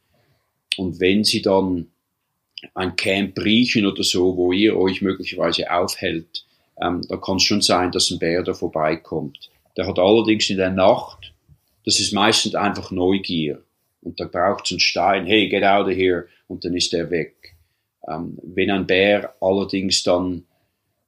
Und 0.76 1.00
wenn 1.00 1.24
sie 1.24 1.42
dann 1.42 1.88
ein 2.74 2.96
Camp 2.96 3.38
riechen 3.38 3.86
oder 3.86 4.02
so, 4.02 4.36
wo 4.36 4.52
ihr 4.52 4.76
euch 4.76 5.02
möglicherweise 5.02 5.70
aufhält, 5.70 6.46
ähm, 6.80 7.02
da 7.08 7.16
kann 7.16 7.36
es 7.36 7.42
schon 7.42 7.60
sein, 7.60 7.92
dass 7.92 8.10
ein 8.10 8.18
Bär 8.18 8.42
da 8.42 8.54
vorbeikommt. 8.54 9.50
Der 9.76 9.86
hat 9.86 9.98
allerdings 9.98 10.50
in 10.50 10.56
der 10.56 10.70
Nacht, 10.70 11.32
das 11.84 12.00
ist 12.00 12.12
meistens 12.12 12.54
einfach 12.54 12.90
Neugier. 12.90 13.62
Und 14.00 14.20
da 14.20 14.26
braucht 14.26 14.66
es 14.66 14.72
einen 14.72 14.80
Stein, 14.80 15.26
hey, 15.26 15.48
get 15.48 15.64
out 15.64 15.86
of 15.86 15.94
here, 15.94 16.28
und 16.46 16.64
dann 16.64 16.74
ist 16.74 16.92
er 16.94 17.10
weg. 17.10 17.54
Ähm, 18.08 18.38
wenn 18.42 18.70
ein 18.70 18.86
Bär 18.86 19.34
allerdings 19.40 20.02
dann 20.02 20.44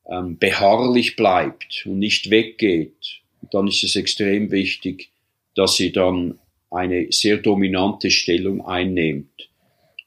ähm, 0.08 0.38
beharrlich 0.38 1.16
bleibt 1.16 1.84
und 1.86 1.98
nicht 1.98 2.30
weggeht, 2.30 3.20
dann 3.50 3.68
ist 3.68 3.84
es 3.84 3.96
extrem 3.96 4.50
wichtig, 4.50 5.10
dass 5.54 5.76
sie 5.76 5.92
dann 5.92 6.38
eine 6.70 7.06
sehr 7.10 7.38
dominante 7.38 8.10
Stellung 8.10 8.64
einnimmt 8.66 9.48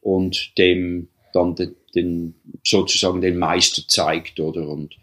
und 0.02 0.58
dem 0.58 1.10
dann 1.34 1.56
den, 1.56 1.76
den 1.96 2.36
sozusagen 2.64 3.22
den 3.22 3.38
Meister 3.38 3.84
zeigt, 3.88 4.40
oder? 4.40 4.68
Und, 4.68 4.96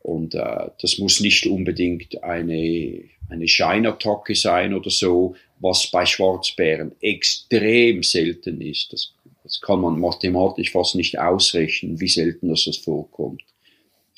und 0.00 0.34
äh, 0.34 0.70
das 0.80 0.98
muss 0.98 1.20
nicht 1.20 1.46
unbedingt 1.46 2.22
eine, 2.22 3.04
eine 3.28 3.48
Scheinattacke 3.48 4.34
sein 4.34 4.74
oder 4.74 4.90
so, 4.90 5.36
was 5.60 5.90
bei 5.90 6.06
Schwarzbären 6.06 6.92
extrem 7.00 8.02
selten 8.02 8.60
ist. 8.60 8.92
Das, 8.92 9.12
das 9.42 9.60
kann 9.60 9.80
man 9.80 10.00
mathematisch 10.00 10.72
fast 10.72 10.94
nicht 10.94 11.18
ausrechnen, 11.18 12.00
wie 12.00 12.08
selten 12.08 12.48
das, 12.48 12.64
das 12.64 12.76
vorkommt. 12.76 13.42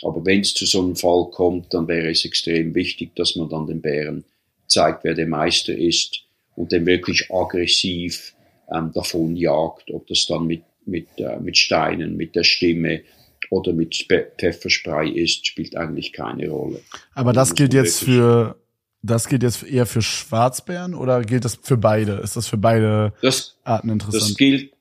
Aber 0.03 0.24
wenn 0.24 0.41
es 0.41 0.55
zu 0.55 0.64
so 0.64 0.81
einem 0.81 0.97
Fall 0.97 1.26
kommt, 1.31 1.74
dann 1.74 1.87
wäre 1.89 2.11
es 2.11 2.24
extrem 2.24 2.74
wichtig, 2.74 3.14
dass 3.16 3.37
man 3.37 3.49
dann 3.51 3.66
den 3.66 3.83
Bären 3.83 4.24
zeigt, 4.66 5.05
wer 5.05 5.14
der 5.14 5.26
Meister 5.26 5.76
ist 5.76 6.22
und 6.57 6.72
den 6.72 6.87
wirklich 6.87 7.31
aggressiv 7.31 8.35
ähm, 8.73 8.93
davon 8.93 9.37
jagt, 9.37 9.91
ob 9.93 10.07
das 10.07 10.27
dann 10.27 10.47
mit, 10.47 10.62
mit, 10.87 11.09
äh, 11.18 11.39
mit 11.41 11.57
Steinen, 11.57 12.16
mit 12.16 12.35
der 12.37 12.45
Stimme 12.45 13.03
oder 13.51 13.73
mit 13.73 14.07
Pfefferspray 14.39 15.11
ist, 15.11 15.47
spielt 15.47 15.77
eigentlich 15.77 16.12
keine 16.12 16.49
Rolle. 16.49 16.81
Aber 17.14 17.33
das 17.33 17.55
gilt 17.55 17.75
jetzt 17.75 18.05
für, 18.05 18.57
das 19.03 19.29
gilt 19.29 19.43
jetzt 19.43 19.64
eher 19.64 19.87
für 19.87 20.03
Schwarzbären 20.03 20.95
oder 20.95 21.23
gilt 21.23 21.45
das 21.45 21.57
für 21.57 21.77
beide? 21.77 22.14
Ist 22.14 22.37
das 22.37 22.47
für 22.47 22.59
beide 22.59 23.12
das, 23.23 23.57
Arten 23.64 23.91
interessant? 23.91 24.23
Das 24.23 24.37
gilt, 24.37 24.73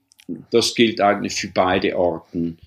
das 0.52 0.76
gilt 0.76 1.02
eigentlich 1.02 1.36
für 1.36 1.50
beide 1.50 1.96
Arten. 1.96 2.58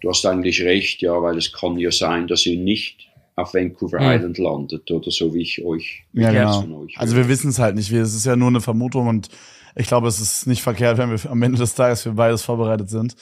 Du 0.00 0.08
hast 0.08 0.26
eigentlich 0.26 0.62
recht, 0.62 1.00
ja, 1.02 1.22
weil 1.22 1.38
es 1.38 1.52
kann 1.52 1.78
ja 1.78 1.92
sein, 1.92 2.26
dass 2.26 2.44
ihr 2.44 2.58
nicht 2.58 3.08
auf 3.36 3.54
Vancouver 3.54 4.00
hm. 4.00 4.10
Island 4.10 4.38
landet 4.38 4.90
oder 4.90 5.10
so 5.10 5.32
wie 5.32 5.42
ich 5.42 5.64
euch. 5.64 6.02
Ja, 6.12 6.32
genau. 6.32 6.82
Euch 6.82 6.98
also 6.98 7.16
wir 7.16 7.28
wissen 7.28 7.50
es 7.50 7.58
halt 7.58 7.76
nicht. 7.76 7.90
Es 7.92 8.14
ist 8.14 8.26
ja 8.26 8.36
nur 8.36 8.48
eine 8.48 8.60
Vermutung 8.60 9.06
und 9.06 9.28
ich 9.74 9.86
glaube, 9.86 10.08
es 10.08 10.20
ist 10.20 10.46
nicht 10.46 10.62
verkehrt, 10.62 10.98
wenn 10.98 11.10
wir 11.10 11.30
am 11.30 11.42
Ende 11.42 11.58
des 11.58 11.74
Tages 11.74 12.02
für 12.02 12.12
beides 12.12 12.42
vorbereitet 12.42 12.90
sind. 12.90 13.16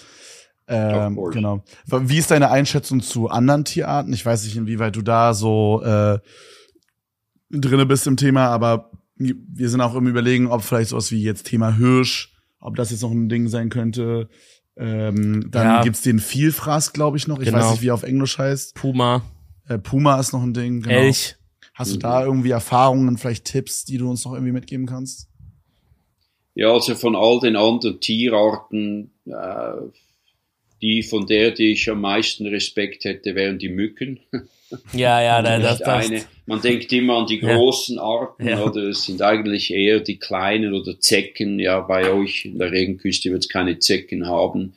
Ähm, 0.67 1.19
genau. 1.33 1.65
Wie 1.87 2.19
ist 2.19 2.31
deine 2.31 2.51
Einschätzung 2.51 3.01
zu 3.03 3.29
anderen 3.29 3.65
Tierarten? 3.65 4.13
Ich 4.13 4.25
weiß 4.25 4.45
nicht, 4.45 4.57
inwieweit 4.57 4.95
du 4.95 5.03
da 5.03 5.35
so 5.35 5.83
äh, 5.83 6.19
drinne 7.51 7.87
bist 7.87 8.07
im 8.07 8.17
Thema, 8.17 8.47
aber 8.47 8.91
wir 9.17 9.69
sind 9.69 9.81
auch 9.81 9.95
im 9.97 10.07
Überlegen, 10.07 10.47
ob 10.47 10.63
vielleicht 10.63 10.91
sowas 10.91 11.11
wie 11.11 11.23
jetzt 11.23 11.47
Thema 11.47 11.77
Hirsch, 11.77 12.33
ob 12.61 12.77
das 12.77 12.91
jetzt 12.91 13.03
noch 13.03 13.11
ein 13.11 13.29
Ding 13.29 13.49
sein 13.49 13.69
könnte. 13.69 14.29
Ähm, 14.77 15.51
dann 15.51 15.67
ja. 15.67 15.83
gibt's 15.83 16.03
den 16.03 16.21
Vielfraß, 16.21 16.93
glaube 16.93 17.17
ich, 17.17 17.27
noch. 17.27 17.41
Ich 17.41 17.47
genau. 17.47 17.59
weiß 17.59 17.73
nicht, 17.73 17.83
wie 17.83 17.89
er 17.89 17.95
auf 17.95 18.05
Englisch 18.05 18.39
heißt. 18.39 18.75
Puma. 18.77 19.23
Äh, 19.69 19.79
Puma 19.79 20.19
ist 20.19 20.33
noch 20.33 20.43
ein 20.43 20.55
Ding. 20.55 20.83
Genau. 20.83 20.95
Elch. 20.95 21.37
Hast 21.75 21.95
du 21.95 21.97
da 21.99 22.25
irgendwie 22.25 22.51
Erfahrungen, 22.51 23.17
vielleicht 23.17 23.47
Tipps, 23.47 23.85
die 23.85 23.97
du 23.97 24.11
uns 24.11 24.25
noch 24.25 24.35
irgendwie 24.35 24.53
mitgeben 24.53 24.87
kannst? 24.87 25.30
Ja, 26.55 26.73
also 26.73 26.95
von 26.95 27.17
all 27.17 27.41
den 27.41 27.57
anderen 27.57 28.01
Tierarten, 28.01 29.13
äh, 29.27 29.91
die 30.83 31.03
von 31.03 31.27
der, 31.27 31.53
die 31.53 31.73
ich 31.73 31.89
am 31.91 32.01
meisten 32.01 32.47
Respekt 32.47 33.05
hätte, 33.05 33.35
wären 33.35 33.59
die 33.59 33.69
Mücken. 33.69 34.21
Ja, 34.93 35.21
ja, 35.21 35.43
da, 35.43 35.59
das, 35.59 35.79
das, 35.81 36.11
eine. 36.11 36.23
Man 36.47 36.61
denkt 36.61 36.93
immer 36.93 37.17
an 37.17 37.27
die 37.27 37.41
großen 37.41 37.97
ja. 37.97 38.03
Arten, 38.03 38.49
ja. 38.49 38.63
oder 38.63 38.83
es 38.85 39.05
sind 39.05 39.21
eigentlich 39.21 39.73
eher 39.73 39.99
die 39.99 40.19
kleinen 40.19 40.75
oder 40.75 40.99
Zecken. 41.01 41.59
Ja, 41.59 41.81
bei 41.81 42.13
euch 42.13 42.45
in 42.45 42.59
der 42.59 42.71
Regenküste 42.71 43.33
wird 43.33 43.43
es 43.43 43.49
keine 43.49 43.81
Zecken 43.81 44.29
haben, 44.29 44.75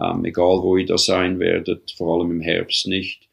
ähm, 0.00 0.24
egal 0.24 0.62
wo 0.62 0.76
ihr 0.76 0.86
da 0.86 0.98
sein 0.98 1.40
werdet, 1.40 1.90
vor 1.96 2.20
allem 2.20 2.30
im 2.30 2.40
Herbst 2.40 2.86
nicht. 2.86 3.28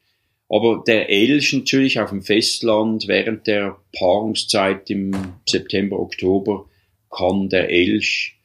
Aber 0.49 0.83
der 0.85 1.09
Elch 1.09 1.53
natürlich 1.53 1.99
auf 1.99 2.09
dem 2.09 2.23
Festland 2.23 3.07
während 3.07 3.45
der 3.45 3.77
Paarungszeit 3.97 4.89
im 4.89 5.11
September, 5.47 5.99
Oktober 5.99 6.65
kann 7.11 7.49
der 7.49 7.69
Elch 7.69 8.37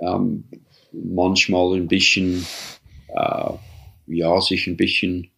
ähm, 0.00 0.44
manchmal 0.92 1.76
ein 1.76 1.88
bisschen, 1.88 2.44
äh, 3.08 3.50
ja, 4.06 4.40
sich 4.40 4.66
ein 4.66 4.76
bisschen, 4.76 5.30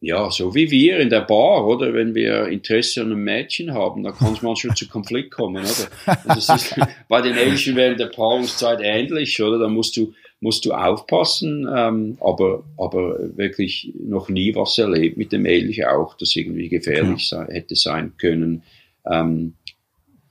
ja, 0.00 0.30
so 0.30 0.54
wie 0.54 0.70
wir 0.70 0.98
in 0.98 1.08
der 1.08 1.22
Bar, 1.22 1.66
oder? 1.66 1.94
Wenn 1.94 2.14
wir 2.14 2.48
Interesse 2.48 3.00
an 3.00 3.12
einem 3.12 3.24
Mädchen 3.24 3.72
haben, 3.72 4.02
dann 4.02 4.14
kann 4.14 4.34
es 4.34 4.42
manchmal 4.42 4.76
zu 4.76 4.86
Konflikt 4.86 5.30
kommen, 5.30 5.64
oder? 5.64 6.16
das 6.26 6.48
ist 6.48 6.74
bei 7.08 7.22
den 7.22 7.36
Elchen 7.36 7.74
während 7.76 8.00
der 8.00 8.08
Paarungszeit 8.08 8.80
ähnlich, 8.82 9.40
oder? 9.42 9.58
Da 9.58 9.68
musst 9.68 9.96
du, 9.96 10.12
musst 10.40 10.66
du 10.66 10.72
aufpassen, 10.72 11.66
ähm, 11.74 12.18
aber, 12.20 12.64
aber 12.76 13.36
wirklich 13.36 13.94
noch 13.98 14.28
nie 14.28 14.54
was 14.54 14.76
erlebt 14.76 15.16
mit 15.16 15.32
dem 15.32 15.46
Elch 15.46 15.86
auch, 15.86 16.16
das 16.18 16.36
irgendwie 16.36 16.68
gefährlich 16.68 17.30
ja. 17.30 17.46
sei, 17.46 17.54
hätte 17.54 17.76
sein 17.76 18.12
können. 18.18 18.62
Ähm, 19.10 19.54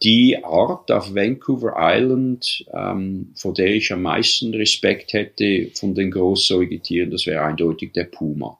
die 0.03 0.43
Art 0.43 0.91
auf 0.91 1.15
Vancouver 1.15 1.75
Island, 1.77 2.65
ähm, 2.73 3.31
vor 3.35 3.53
der 3.53 3.73
ich 3.73 3.91
am 3.91 4.01
meisten 4.01 4.53
Respekt 4.53 5.13
hätte 5.13 5.71
von 5.73 5.95
den 5.95 6.11
Großsäugetieren, 6.11 7.11
das 7.11 7.25
wäre 7.25 7.43
eindeutig 7.43 7.93
der 7.93 8.05
Puma. 8.05 8.59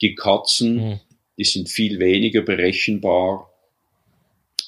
Die 0.00 0.14
Katzen, 0.14 0.76
mhm. 0.76 1.00
die 1.36 1.44
sind 1.44 1.68
viel 1.68 1.98
weniger 1.98 2.42
berechenbar. 2.42 3.50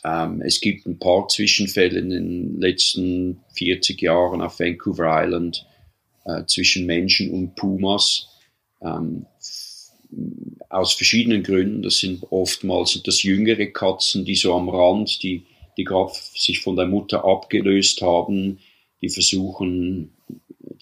Ähm, 0.04 0.42
es 0.42 0.60
gibt 0.60 0.86
ein 0.86 0.98
paar 0.98 1.28
Zwischenfälle 1.28 2.00
in 2.00 2.10
den 2.10 2.60
letzten 2.60 3.40
40 3.54 4.02
Jahren 4.02 4.42
auf 4.42 4.58
Vancouver 4.58 5.22
Island 5.22 5.66
äh, 6.24 6.44
zwischen 6.46 6.86
Menschen 6.86 7.30
und 7.30 7.54
Pumas. 7.54 8.28
Ähm, 8.82 9.26
aus 10.68 10.94
verschiedenen 10.94 11.42
Gründen. 11.42 11.82
Das 11.82 11.98
sind 11.98 12.24
oftmals 12.30 13.00
das 13.04 13.22
jüngere 13.22 13.66
Katzen, 13.66 14.24
die 14.24 14.34
so 14.34 14.54
am 14.54 14.68
Rand, 14.68 15.22
die 15.22 15.44
die 15.76 15.84
gerade 15.84 16.12
sich 16.34 16.60
von 16.60 16.76
der 16.76 16.86
Mutter 16.86 17.24
abgelöst 17.24 18.02
haben, 18.02 18.58
die 19.02 19.08
versuchen, 19.08 20.12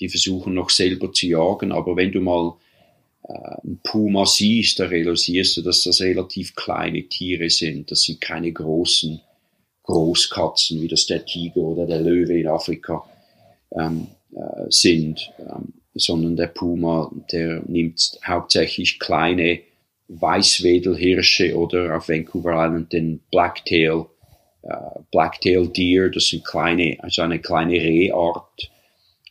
die 0.01 0.09
versuchen 0.09 0.55
noch 0.55 0.71
selber 0.71 1.13
zu 1.13 1.27
jagen. 1.27 1.73
Aber 1.73 1.97
wenn 1.97 2.13
du 2.13 2.21
mal 2.21 2.55
äh, 3.25 3.33
einen 3.33 3.81
Puma 3.83 4.27
siehst, 4.27 4.81
da 4.81 4.87
realisierst 4.87 5.57
du, 5.57 5.63
dass 5.63 5.85
das 5.85 6.01
relativ 6.01 6.55
kleine 6.55 7.05
Tiere 7.05 7.51
sind. 7.51 7.91
Das 7.91 8.03
sind 8.03 8.21
keine 8.21 8.53
großen 8.53 9.21
Großkatzen, 9.85 10.83
wie 10.83 10.89
das 10.89 11.07
der 11.07 11.25
Tiger 11.25 11.59
oder 11.59 11.87
der 11.87 12.01
Löwe 12.01 12.41
in 12.41 12.49
Afrika 12.49 13.05
ähm, 13.73 14.09
äh, 14.33 14.67
sind, 14.69 15.33
ähm, 15.39 15.73
sondern 15.95 16.37
der 16.37 16.49
Puma, 16.49 17.11
der 17.33 17.63
nimmt 17.67 18.19
hauptsächlich 18.25 18.99
kleine 18.99 19.61
Weißwedelhirsche 20.09 21.57
oder 21.57 21.97
auf 21.97 22.09
Vancouver 22.09 22.53
Island 22.53 22.93
den 22.93 23.21
Blacktail, 23.31 24.07
äh, 24.63 25.01
Blacktail 25.11 25.69
Deer, 25.69 26.11
das 26.11 26.29
sind 26.29 26.45
kleine, 26.45 26.97
also 27.01 27.23
eine 27.23 27.39
kleine 27.39 27.75
Rehart. 27.75 28.71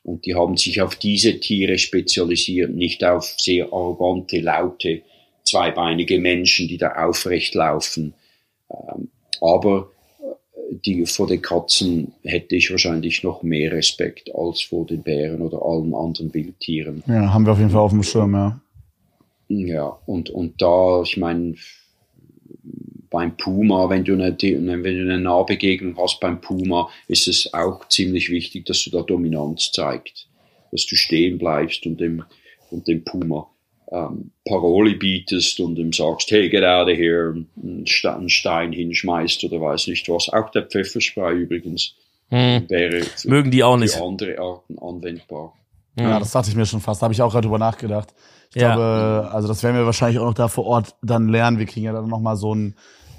Und 0.04 0.26
die 0.26 0.36
haben 0.36 0.56
sich 0.56 0.82
auf 0.82 0.96
diese 0.96 1.40
Tiere 1.40 1.78
spezialisiert, 1.78 2.74
nicht 2.74 3.04
auf 3.04 3.36
sehr 3.38 3.66
arrogante, 3.66 4.40
laute, 4.40 5.02
zweibeinige 5.44 6.20
Menschen, 6.20 6.68
die 6.68 6.78
da 6.78 6.94
aufrecht 6.94 7.56
laufen. 7.56 8.14
Ähm, 8.72 9.10
aber 9.42 9.92
äh, 10.20 10.76
die, 10.86 11.06
vor 11.06 11.28
den 11.28 11.42
Katzen 11.42 12.14
hätte 12.24 12.56
ich 12.56 12.72
wahrscheinlich 12.72 13.24
noch 13.24 13.44
mehr 13.44 13.74
Respekt 13.74 14.34
als 14.34 14.62
vor 14.62 14.86
den 14.86 15.04
Bären 15.04 15.42
oder 15.42 15.62
allen 15.62 15.94
anderen 15.94 16.34
Wildtieren. 16.34 17.04
Ja, 17.08 17.34
haben 17.34 17.46
wir 17.46 17.52
auf 17.52 17.60
jeden 17.60 17.72
Fall 17.72 17.82
auf 17.82 17.92
dem 17.92 18.04
Schirm, 18.04 18.34
ja. 18.34 18.62
Ja, 19.50 19.98
und, 20.06 20.30
und 20.30 20.62
da, 20.62 21.02
ich 21.04 21.18
meine, 21.18 21.56
beim 23.10 23.36
Puma, 23.38 23.90
wenn 23.90 24.04
du, 24.04 24.14
eine, 24.14 24.36
wenn 24.40 24.84
du 24.84 25.02
eine 25.02 25.20
Nahbegegnung 25.20 25.98
hast 25.98 26.20
beim 26.20 26.42
Puma, 26.42 26.90
ist 27.08 27.28
es 27.28 27.54
auch 27.54 27.88
ziemlich 27.88 28.30
wichtig, 28.30 28.66
dass 28.66 28.84
du 28.84 28.92
da 28.92 29.02
Dominanz 29.02 29.72
zeigst, 29.72 30.28
dass 30.72 30.86
du 30.86 30.96
stehen 30.96 31.38
bleibst 31.38 31.86
und 31.86 32.00
dem, 32.00 32.24
und 32.72 32.88
dem 32.88 33.04
Puma 33.04 33.48
ähm, 33.92 34.32
Paroli 34.46 34.96
bietest 34.96 35.60
und 35.60 35.78
ihm 35.78 35.94
sagst, 35.94 36.30
hey, 36.32 36.50
get 36.50 36.64
out 36.64 36.90
of 36.90 36.98
here, 36.98 37.46
einen 37.64 38.30
Stein 38.30 38.74
hinschmeißt 38.74 39.44
oder 39.46 39.62
weiß 39.62 39.88
nicht 39.88 40.10
was. 40.10 40.30
Auch 40.30 40.50
der 40.52 40.64
Pfefferspray 40.64 41.36
übrigens 41.36 41.96
hm. 42.30 42.70
wäre 42.70 43.04
für, 43.04 43.30
Mögen 43.30 43.52
die 43.52 43.64
auch 43.64 43.78
nicht. 43.78 43.94
für 43.94 44.04
andere 44.04 44.38
Arten 44.40 44.78
anwendbar. 44.80 45.54
Ja, 45.98 46.20
das 46.20 46.32
dachte 46.32 46.50
ich 46.50 46.56
mir 46.56 46.66
schon 46.66 46.82
fast. 46.82 47.02
Da 47.02 47.06
habe 47.06 47.14
ich 47.14 47.22
auch 47.22 47.32
gerade 47.32 47.46
drüber 47.46 47.58
nachgedacht. 47.58 48.14
Ich 48.54 48.62
ja. 48.62 48.76
glaube, 48.76 49.30
also 49.32 49.48
das 49.48 49.64
werden 49.64 49.76
wir 49.76 49.86
wahrscheinlich 49.86 50.20
auch 50.20 50.26
noch 50.26 50.34
da 50.34 50.48
vor 50.48 50.66
Ort 50.66 50.96
dann 51.02 51.28
lernen. 51.28 51.60
Wir 51.60 51.66
kriegen 51.66 51.86
ja 51.86 51.94
dann 51.94 52.08
nochmal 52.08 52.38
so 52.38 52.54
ein, 52.54 52.76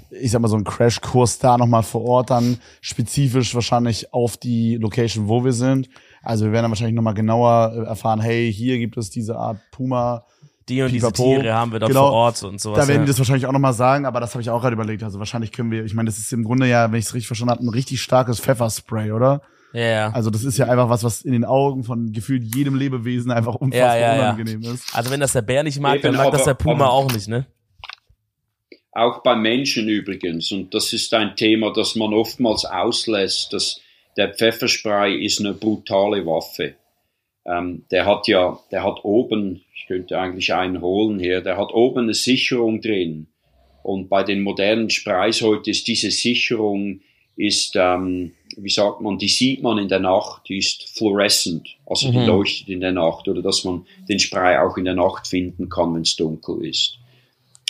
ich 0.09 0.31
sag 0.31 0.41
mal, 0.41 0.47
so 0.47 0.55
einen 0.55 0.65
Crashkurs 0.65 1.39
da 1.39 1.57
nochmal 1.57 1.83
vor 1.83 2.03
Ort 2.03 2.29
dann 2.29 2.57
spezifisch 2.81 3.53
wahrscheinlich 3.53 4.13
auf 4.13 4.37
die 4.37 4.77
Location, 4.77 5.27
wo 5.27 5.43
wir 5.45 5.53
sind. 5.53 5.89
Also 6.23 6.45
wir 6.45 6.51
werden 6.51 6.63
dann 6.63 6.71
wahrscheinlich 6.71 6.95
nochmal 6.95 7.13
genauer 7.13 7.85
erfahren, 7.87 8.19
hey, 8.19 8.51
hier 8.51 8.77
gibt 8.77 8.97
es 8.97 9.09
diese 9.09 9.37
Art 9.37 9.59
Puma, 9.71 10.25
die 10.69 10.81
und 10.83 10.91
diese 10.91 11.11
Tiere 11.11 11.53
haben 11.53 11.71
wir 11.71 11.79
dort 11.79 11.91
genau, 11.91 12.09
vor 12.09 12.13
Ort 12.13 12.43
und 12.43 12.61
sowas. 12.61 12.79
Da 12.79 12.87
werden 12.87 13.01
ja. 13.01 13.05
die 13.05 13.09
das 13.09 13.17
wahrscheinlich 13.17 13.47
auch 13.47 13.51
nochmal 13.51 13.73
sagen, 13.73 14.05
aber 14.05 14.19
das 14.19 14.33
habe 14.33 14.41
ich 14.41 14.49
auch 14.49 14.61
gerade 14.61 14.75
überlegt. 14.75 15.03
Also 15.03 15.19
wahrscheinlich 15.19 15.51
können 15.51 15.71
wir, 15.71 15.83
ich 15.83 15.93
meine, 15.93 16.07
das 16.07 16.19
ist 16.19 16.31
im 16.31 16.43
Grunde 16.43 16.67
ja, 16.67 16.91
wenn 16.91 16.99
ich 16.99 17.05
es 17.05 17.13
richtig 17.13 17.27
verstanden 17.27 17.53
habe, 17.53 17.63
ein 17.63 17.69
richtig 17.69 18.01
starkes 18.01 18.39
Pfefferspray, 18.39 19.11
oder? 19.11 19.41
Ja, 19.73 19.81
ja. 19.81 20.11
Also 20.11 20.29
das 20.29 20.43
ist 20.43 20.57
ja 20.57 20.65
einfach 20.65 20.89
was, 20.89 21.03
was 21.03 21.21
in 21.21 21.31
den 21.31 21.45
Augen 21.45 21.83
von 21.83 22.11
gefühlt 22.11 22.55
jedem 22.55 22.75
Lebewesen 22.75 23.31
einfach 23.31 23.55
unfassbar 23.55 23.99
ja, 23.99 24.15
ja, 24.15 24.31
unangenehm 24.31 24.61
ist. 24.63 24.95
Also 24.95 25.11
wenn 25.11 25.19
das 25.19 25.33
der 25.33 25.43
Bär 25.43 25.63
nicht 25.63 25.79
mag, 25.79 25.95
Eben, 25.95 26.03
dann 26.03 26.15
mag 26.15 26.27
aber, 26.27 26.37
das 26.37 26.45
der 26.45 26.55
Puma 26.55 26.87
auch 26.87 27.11
nicht, 27.11 27.27
ne? 27.27 27.45
Auch 28.91 29.21
bei 29.21 29.35
Menschen 29.35 29.87
übrigens. 29.87 30.51
Und 30.51 30.73
das 30.73 30.91
ist 30.93 31.13
ein 31.13 31.35
Thema, 31.35 31.71
das 31.71 31.95
man 31.95 32.13
oftmals 32.13 32.65
auslässt, 32.65 33.53
dass 33.53 33.79
der 34.17 34.33
Pfefferspray 34.33 35.23
ist 35.23 35.39
eine 35.39 35.53
brutale 35.53 36.25
Waffe. 36.25 36.75
Ähm, 37.45 37.85
der 37.91 38.05
hat 38.05 38.27
ja, 38.27 38.59
der 38.71 38.83
hat 38.83 39.03
oben, 39.03 39.61
ich 39.75 39.87
könnte 39.87 40.19
eigentlich 40.19 40.53
einen 40.53 40.81
holen 40.81 41.19
hier, 41.19 41.41
der 41.41 41.57
hat 41.57 41.71
oben 41.71 42.05
eine 42.05 42.13
Sicherung 42.13 42.81
drin. 42.81 43.27
Und 43.83 44.09
bei 44.09 44.23
den 44.23 44.41
modernen 44.41 44.89
Sprays 44.89 45.41
heute 45.41 45.71
ist 45.71 45.87
diese 45.87 46.11
Sicherung, 46.11 47.01
ist, 47.39 47.75
ähm, 47.75 48.33
wie 48.57 48.69
sagt 48.69 48.99
man, 48.99 49.17
die 49.17 49.29
sieht 49.29 49.63
man 49.63 49.77
in 49.77 49.87
der 49.87 49.99
Nacht, 49.99 50.49
die 50.49 50.57
ist 50.57 50.89
fluorescent, 50.89 51.69
also 51.85 52.11
die 52.11 52.17
mhm. 52.17 52.25
leuchtet 52.25 52.67
in 52.67 52.81
der 52.81 52.91
Nacht 52.91 53.27
oder 53.29 53.41
dass 53.41 53.63
man 53.63 53.85
den 54.09 54.19
Spray 54.19 54.57
auch 54.57 54.75
in 54.77 54.85
der 54.85 54.95
Nacht 54.95 55.27
finden 55.27 55.69
kann, 55.69 55.95
wenn 55.95 56.01
es 56.01 56.17
dunkel 56.17 56.65
ist. 56.65 56.97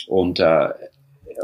Und 0.08 0.40
äh, 0.40 0.70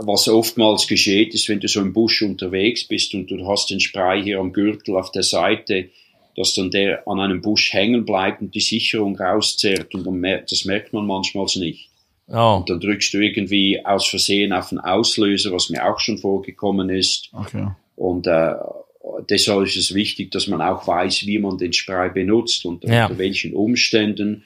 was 0.00 0.28
oftmals 0.28 0.88
geschieht, 0.88 1.34
ist, 1.34 1.48
wenn 1.48 1.60
du 1.60 1.68
so 1.68 1.80
im 1.80 1.92
Busch 1.92 2.22
unterwegs 2.22 2.86
bist 2.88 3.14
und 3.14 3.30
du 3.30 3.46
hast 3.46 3.70
den 3.70 3.80
Spray 3.80 4.22
hier 4.22 4.40
am 4.40 4.52
Gürtel 4.52 4.96
auf 4.96 5.12
der 5.12 5.22
Seite, 5.22 5.90
dass 6.36 6.54
dann 6.54 6.72
der 6.72 7.06
an 7.06 7.20
einem 7.20 7.40
Busch 7.40 7.72
hängen 7.72 8.04
bleibt 8.04 8.42
und 8.42 8.54
die 8.54 8.60
Sicherung 8.60 9.16
rauszerrt 9.16 9.94
und 9.94 10.04
dann, 10.04 10.20
das 10.50 10.64
merkt 10.64 10.92
man 10.92 11.06
manchmal 11.06 11.46
nicht. 11.56 11.88
Oh. 12.28 12.56
Und 12.56 12.68
dann 12.68 12.80
drückst 12.80 13.14
du 13.14 13.20
irgendwie 13.20 13.86
aus 13.86 14.08
Versehen 14.08 14.52
auf 14.52 14.70
den 14.70 14.80
Auslöser, 14.80 15.52
was 15.52 15.70
mir 15.70 15.86
auch 15.86 16.00
schon 16.00 16.18
vorgekommen 16.18 16.90
ist. 16.90 17.30
Okay. 17.32 17.68
Und 17.96 18.26
äh, 18.26 18.54
deshalb 19.28 19.66
ist 19.66 19.76
es 19.76 19.94
wichtig, 19.94 20.30
dass 20.30 20.46
man 20.46 20.62
auch 20.62 20.86
weiß, 20.86 21.26
wie 21.26 21.38
man 21.38 21.58
den 21.58 21.72
Spray 21.72 22.10
benutzt 22.10 22.64
und 22.64 22.84
ja. 22.84 23.06
unter 23.06 23.18
welchen 23.18 23.54
Umständen 23.54 24.44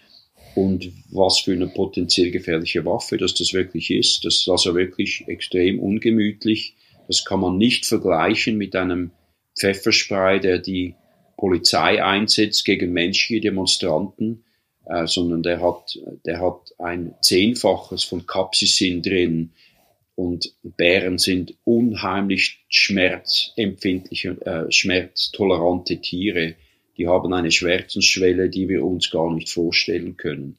und 0.55 0.91
was 1.11 1.41
für 1.41 1.53
eine 1.53 1.69
potenziell 1.69 2.31
gefährliche 2.31 2.85
Waffe 2.85 3.17
dass 3.17 3.35
das 3.35 3.53
wirklich 3.53 3.91
ist. 3.91 4.25
Das 4.25 4.37
ist 4.37 4.49
also 4.49 4.75
wirklich 4.75 5.25
extrem 5.29 5.79
ungemütlich. 5.79 6.75
Das 7.07 7.25
kann 7.25 7.41
man 7.41 7.59
nicht 7.59 7.87
vergleichen 7.87 8.57
mit 8.57 8.75
einem 8.77 9.11
Pfefferspray, 9.59 10.41
der 10.41 10.59
die 10.59 10.95
Polizei 11.37 12.03
einsetzt 12.03 12.65
gegen 12.65 12.93
menschliche 12.93 13.41
Demonstranten, 13.41 14.45
äh, 14.87 15.07
sondern 15.07 15.43
der 15.43 15.61
hat, 15.61 15.99
der 16.27 16.41
hat 16.41 16.75
ein 16.79 17.15
Zehnfaches 17.23 18.05
von 18.05 18.27
Capsicin 18.27 19.03
drin. 19.03 19.53
Und 20.21 20.53
Bären 20.63 21.17
sind 21.17 21.55
unheimlich 21.65 22.63
schmerzempfindliche, 22.69 24.37
äh, 24.45 24.71
schmerztolerante 24.71 25.97
Tiere. 25.97 26.57
Die 26.99 27.09
haben 27.09 27.33
eine 27.33 27.51
Schmerzensschwelle, 27.51 28.51
die 28.51 28.69
wir 28.69 28.85
uns 28.85 29.11
gar 29.11 29.33
nicht 29.33 29.49
vorstellen 29.49 30.19
können. 30.19 30.59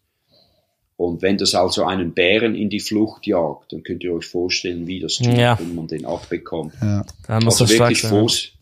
Und 0.97 1.21
wenn 1.21 1.37
das 1.37 1.53
also 1.53 1.83
einen 1.85 2.13
Bären 2.15 2.55
in 2.55 2.71
die 2.71 2.79
Flucht 2.79 3.27
jagt, 3.27 3.71
dann 3.71 3.83
könnt 3.83 4.03
ihr 4.03 4.15
euch 4.15 4.25
vorstellen, 4.25 4.87
wie 4.87 4.99
das 4.99 5.17
tut, 5.17 5.37
ja. 5.37 5.59
wenn 5.59 5.75
man 5.75 5.87
den 5.87 6.05
abbekommt. 6.05 6.73
Ja. 6.81 7.05
also 7.27 7.69
wirklich 7.69 8.01
vors 8.01 8.53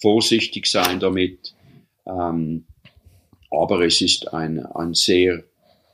vorsichtig 0.00 0.66
sein 0.66 1.00
damit. 1.00 1.56
Ähm, 2.06 2.66
aber 3.50 3.80
es 3.80 4.00
ist 4.00 4.32
ein, 4.32 4.64
ein 4.64 4.94
sehr 4.94 5.42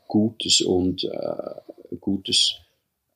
gutes 0.07 0.61
und 0.61 1.05
äh, 1.05 1.95
gutes 1.99 2.59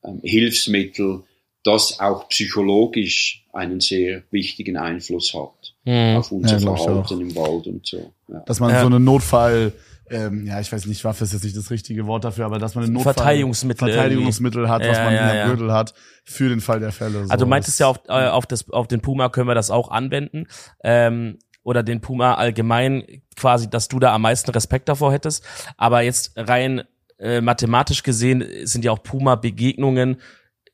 ähm, 0.04 0.20
Hilfsmittel, 0.24 1.24
das 1.68 2.00
auch 2.00 2.30
psychologisch 2.30 3.46
einen 3.52 3.82
sehr 3.82 4.24
wichtigen 4.32 4.78
Einfluss 4.78 5.34
hat 5.34 5.76
mhm. 5.84 6.18
auf 6.18 6.32
unser 6.32 6.58
ja, 6.58 6.76
Verhalten 6.76 7.22
im 7.22 7.36
Wald 7.36 7.68
und 7.68 7.86
so. 7.86 8.14
Ja. 8.30 8.40
Dass 8.46 8.60
man 8.60 8.70
ja. 8.72 8.82
so 8.82 8.88
einen 8.88 9.04
Notfall, 9.04 9.74
ähm, 10.10 10.46
ja, 10.46 10.62
ich 10.62 10.72
weiß 10.72 10.86
nicht, 10.86 11.04
Waffe 11.04 11.26
ist 11.26 11.34
jetzt 11.34 11.44
nicht 11.44 11.58
das 11.58 11.70
richtige 11.70 12.08
Wort 12.08 12.24
dafür, 12.24 12.46
aber 12.46 12.58
dass 12.58 12.76
man 12.76 12.86
einen 12.86 12.94
Notfall, 12.94 13.16
Verteidigungsmittel, 13.16 13.90
Verteidigungsmittel 13.90 14.70
hat, 14.70 14.82
was 14.88 14.98
man 14.98 15.14
in 15.14 15.20
der 15.20 15.48
Gürtel 15.48 15.74
hat, 15.74 15.94
für 16.24 16.48
den 16.48 16.62
Fall 16.62 16.80
der 16.80 16.94
Fälle. 16.94 17.26
So. 17.26 17.32
Also 17.32 17.46
du 17.46 17.50
meintest 17.50 17.80
ja 17.82 17.88
auf, 17.88 18.00
äh, 18.08 18.28
auf, 18.28 18.46
das, 18.46 18.70
auf 18.70 18.88
den 18.88 19.02
Puma 19.02 19.28
können 19.30 19.50
wir 19.50 19.56
das 19.56 19.70
auch 19.70 19.92
anwenden. 19.92 20.46
Ähm, 20.84 21.40
oder 21.64 21.84
den 21.84 22.00
Puma 22.00 22.36
allgemein 22.36 23.04
quasi, 23.36 23.70
dass 23.70 23.90
du 23.90 24.00
da 24.00 24.14
am 24.14 24.22
meisten 24.22 24.52
Respekt 24.52 24.88
davor 24.88 25.12
hättest. 25.12 25.44
Aber 25.76 26.02
jetzt 26.02 26.32
rein 26.38 26.84
äh, 27.20 27.42
mathematisch 27.42 28.04
gesehen 28.04 28.46
sind 28.64 28.86
ja 28.86 28.92
auch 28.94 29.04
Puma-Begegnungen 29.04 30.16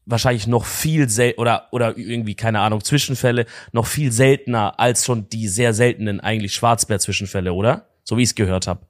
wahrscheinlich 0.06 0.48
noch 0.48 0.66
viel 0.66 1.10
sel 1.10 1.34
oder 1.38 1.68
oder 1.72 1.98
irgendwie 1.98 2.36
keine 2.36 2.60
Ahnung 2.60 2.84
Zwischenfälle 2.84 3.46
noch 3.72 3.88
viel 3.88 4.12
seltener 4.12 4.80
als 4.80 5.06
schon 5.06 5.30
die 5.30 5.48
sehr 5.48 5.74
seltenen 5.74 6.20
eigentlich 6.20 6.54
Schwarzbär-Zwischenfälle, 6.54 7.54
oder? 7.54 7.88
So 8.04 8.18
wie 8.18 8.24
ich 8.24 8.30
es 8.30 8.36
gehört 8.36 8.68
habe. 8.68 8.82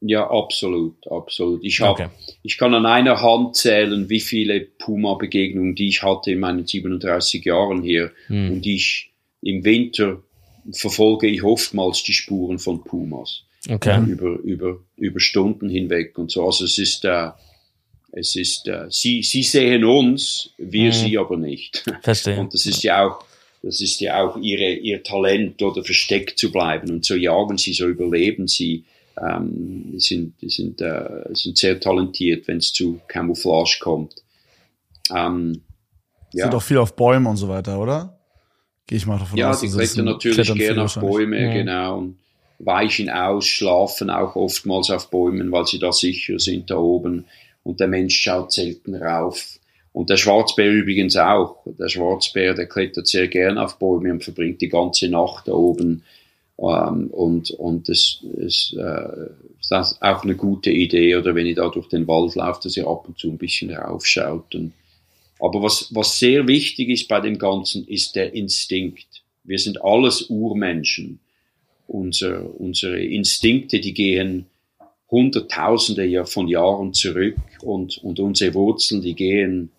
Ja, 0.00 0.30
absolut, 0.30 0.96
absolut. 1.10 1.64
Ich 1.64 1.80
hab, 1.80 1.90
okay. 1.90 2.08
ich 2.42 2.56
kann 2.56 2.72
an 2.74 2.86
einer 2.86 3.20
Hand 3.20 3.56
zählen, 3.56 4.08
wie 4.08 4.20
viele 4.20 4.60
Puma-Begegnungen, 4.60 5.74
die 5.74 5.88
ich 5.88 6.02
hatte 6.02 6.30
in 6.30 6.38
meinen 6.38 6.66
37 6.66 7.44
Jahren 7.44 7.82
hier 7.82 8.12
hm. 8.28 8.52
und 8.52 8.66
ich 8.66 9.12
im 9.42 9.64
Winter 9.64 10.22
verfolge 10.72 11.26
ich 11.26 11.42
oftmals 11.42 12.02
die 12.04 12.12
Spuren 12.12 12.58
von 12.58 12.84
Pumas. 12.84 13.44
Okay. 13.68 14.00
Über, 14.06 14.38
über, 14.38 14.78
über 14.96 15.20
Stunden 15.20 15.68
hinweg 15.68 16.16
und 16.16 16.30
so. 16.30 16.44
Also 16.44 16.64
es 16.64 16.78
ist, 16.78 17.04
äh, 17.04 17.30
es 18.12 18.36
ist, 18.36 18.66
äh, 18.68 18.86
sie, 18.90 19.22
sie 19.22 19.42
sehen 19.42 19.84
uns, 19.84 20.50
wir 20.56 20.86
mhm. 20.86 20.92
sie 20.92 21.18
aber 21.18 21.36
nicht. 21.36 21.84
Verstehe. 22.02 22.38
Und 22.38 22.54
das 22.54 22.66
ist 22.66 22.82
ja 22.82 23.06
auch, 23.06 23.24
das 23.62 23.80
ist 23.80 24.00
ja 24.00 24.22
auch 24.22 24.36
ihre, 24.36 24.72
ihr 24.72 25.02
Talent 25.02 25.60
oder 25.62 25.84
versteckt 25.84 26.38
zu 26.38 26.50
bleiben. 26.50 26.90
Und 26.90 27.04
so 27.04 27.14
jagen 27.14 27.58
sie, 27.58 27.72
so 27.72 27.86
überleben 27.86 28.48
sie. 28.48 28.84
Ähm, 29.20 29.94
sind, 29.98 30.34
sind, 30.42 30.80
äh, 30.80 31.24
sind 31.32 31.58
sehr 31.58 31.80
talentiert, 31.80 32.46
wenn 32.46 32.58
es 32.58 32.72
zu 32.72 33.00
Camouflage 33.08 33.78
kommt. 33.80 34.14
Ähm, 35.12 35.62
ja. 36.32 36.44
Sind 36.44 36.54
auch 36.54 36.62
viel 36.62 36.78
auf 36.78 36.94
Bäumen 36.94 37.26
und 37.26 37.36
so 37.36 37.48
weiter, 37.48 37.80
oder? 37.80 38.16
Gehe 38.86 38.98
ich 38.98 39.06
mal 39.06 39.18
davon 39.18 39.36
ja, 39.36 39.50
aus. 39.50 39.60
Ja, 39.60 39.68
die 39.68 39.74
klettern 39.74 40.04
natürlich 40.04 40.54
gerne 40.54 40.84
auf 40.84 40.94
Bäume, 40.94 41.42
ja. 41.42 41.52
genau. 41.52 41.98
Und 41.98 42.18
weichen 42.60 43.10
aus, 43.10 43.46
schlafen 43.46 44.08
auch 44.08 44.36
oftmals 44.36 44.90
auf 44.90 45.10
Bäumen, 45.10 45.50
weil 45.52 45.66
sie 45.66 45.78
da 45.78 45.92
sicher 45.92 46.38
sind 46.38 46.70
da 46.70 46.76
oben. 46.76 47.26
Und 47.62 47.80
der 47.80 47.88
Mensch 47.88 48.16
schaut 48.16 48.52
selten 48.52 48.94
rauf. 48.94 49.58
Und 49.92 50.10
der 50.10 50.16
Schwarzbär 50.16 50.70
übrigens 50.70 51.16
auch. 51.16 51.56
Der 51.66 51.88
Schwarzbär, 51.88 52.54
der 52.54 52.66
klettert 52.66 53.08
sehr 53.08 53.28
gerne 53.28 53.62
auf 53.62 53.78
Bäume 53.78 54.12
und 54.12 54.24
verbringt 54.24 54.60
die 54.60 54.68
ganze 54.68 55.08
Nacht 55.08 55.48
da 55.48 55.52
oben. 55.52 56.04
Ähm, 56.58 57.08
und 57.08 57.50
und 57.52 57.88
das 57.88 58.22
ist, 58.36 58.74
äh, 58.78 59.30
ist 59.60 59.72
auch 59.72 60.22
eine 60.22 60.36
gute 60.36 60.70
Idee. 60.70 61.16
Oder 61.16 61.34
wenn 61.34 61.46
ihr 61.46 61.54
da 61.54 61.68
durch 61.68 61.88
den 61.88 62.06
Wald 62.06 62.34
lauft, 62.34 62.64
dass 62.64 62.76
ihr 62.76 62.86
ab 62.86 63.08
und 63.08 63.18
zu 63.18 63.28
ein 63.28 63.38
bisschen 63.38 63.70
raufschaut 63.70 64.54
und 64.54 64.72
Aber 65.40 65.62
was, 65.62 65.94
was 65.94 66.18
sehr 66.18 66.48
wichtig 66.48 66.88
ist 66.88 67.08
bei 67.08 67.20
dem 67.20 67.38
Ganzen, 67.38 67.86
ist 67.86 68.16
der 68.16 68.34
Instinkt. 68.34 69.22
Wir 69.44 69.58
sind 69.58 69.82
alles 69.82 70.22
Urmenschen. 70.28 71.20
Unser, 71.86 72.58
unsere 72.60 73.00
Instinkte, 73.00 73.80
die 73.80 73.94
gehen 73.94 74.46
Hunderttausende 75.10 76.26
von 76.26 76.48
Jahren 76.48 76.92
zurück 76.92 77.38
und, 77.62 77.98
und 77.98 78.20
unsere 78.20 78.54
Wurzeln, 78.54 79.00
die 79.00 79.14
gehen 79.14 79.70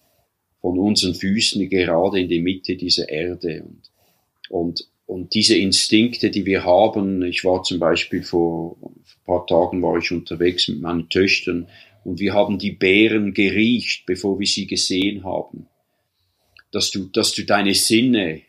von 0.61 0.77
unseren 0.79 1.15
Füßen 1.15 1.69
gerade 1.69 2.19
in 2.19 2.29
die 2.29 2.41
Mitte 2.41 2.75
dieser 2.75 3.09
Erde. 3.09 3.63
Und, 3.63 3.91
und, 4.49 4.87
und 5.05 5.33
diese 5.33 5.55
Instinkte, 5.55 6.31
die 6.31 6.45
wir 6.45 6.63
haben, 6.63 7.23
ich 7.23 7.45
war 7.45 7.63
zum 7.63 7.79
Beispiel 7.79 8.23
vor 8.23 8.77
ein 8.83 9.25
paar 9.25 9.45
Tagen 9.45 9.81
war 9.81 9.97
ich 9.97 10.11
unterwegs 10.11 10.67
mit 10.67 10.81
meinen 10.81 11.09
Töchtern 11.09 11.67
und 12.03 12.19
wir 12.19 12.33
haben 12.33 12.57
die 12.57 12.71
Beeren 12.71 13.33
geriecht, 13.33 14.05
bevor 14.05 14.39
wir 14.39 14.47
sie 14.47 14.65
gesehen 14.65 15.23
haben. 15.23 15.67
Dass 16.71 16.91
du, 16.91 17.05
dass 17.05 17.33
du 17.33 17.43
deine 17.43 17.73
Sinne, 17.73 18.41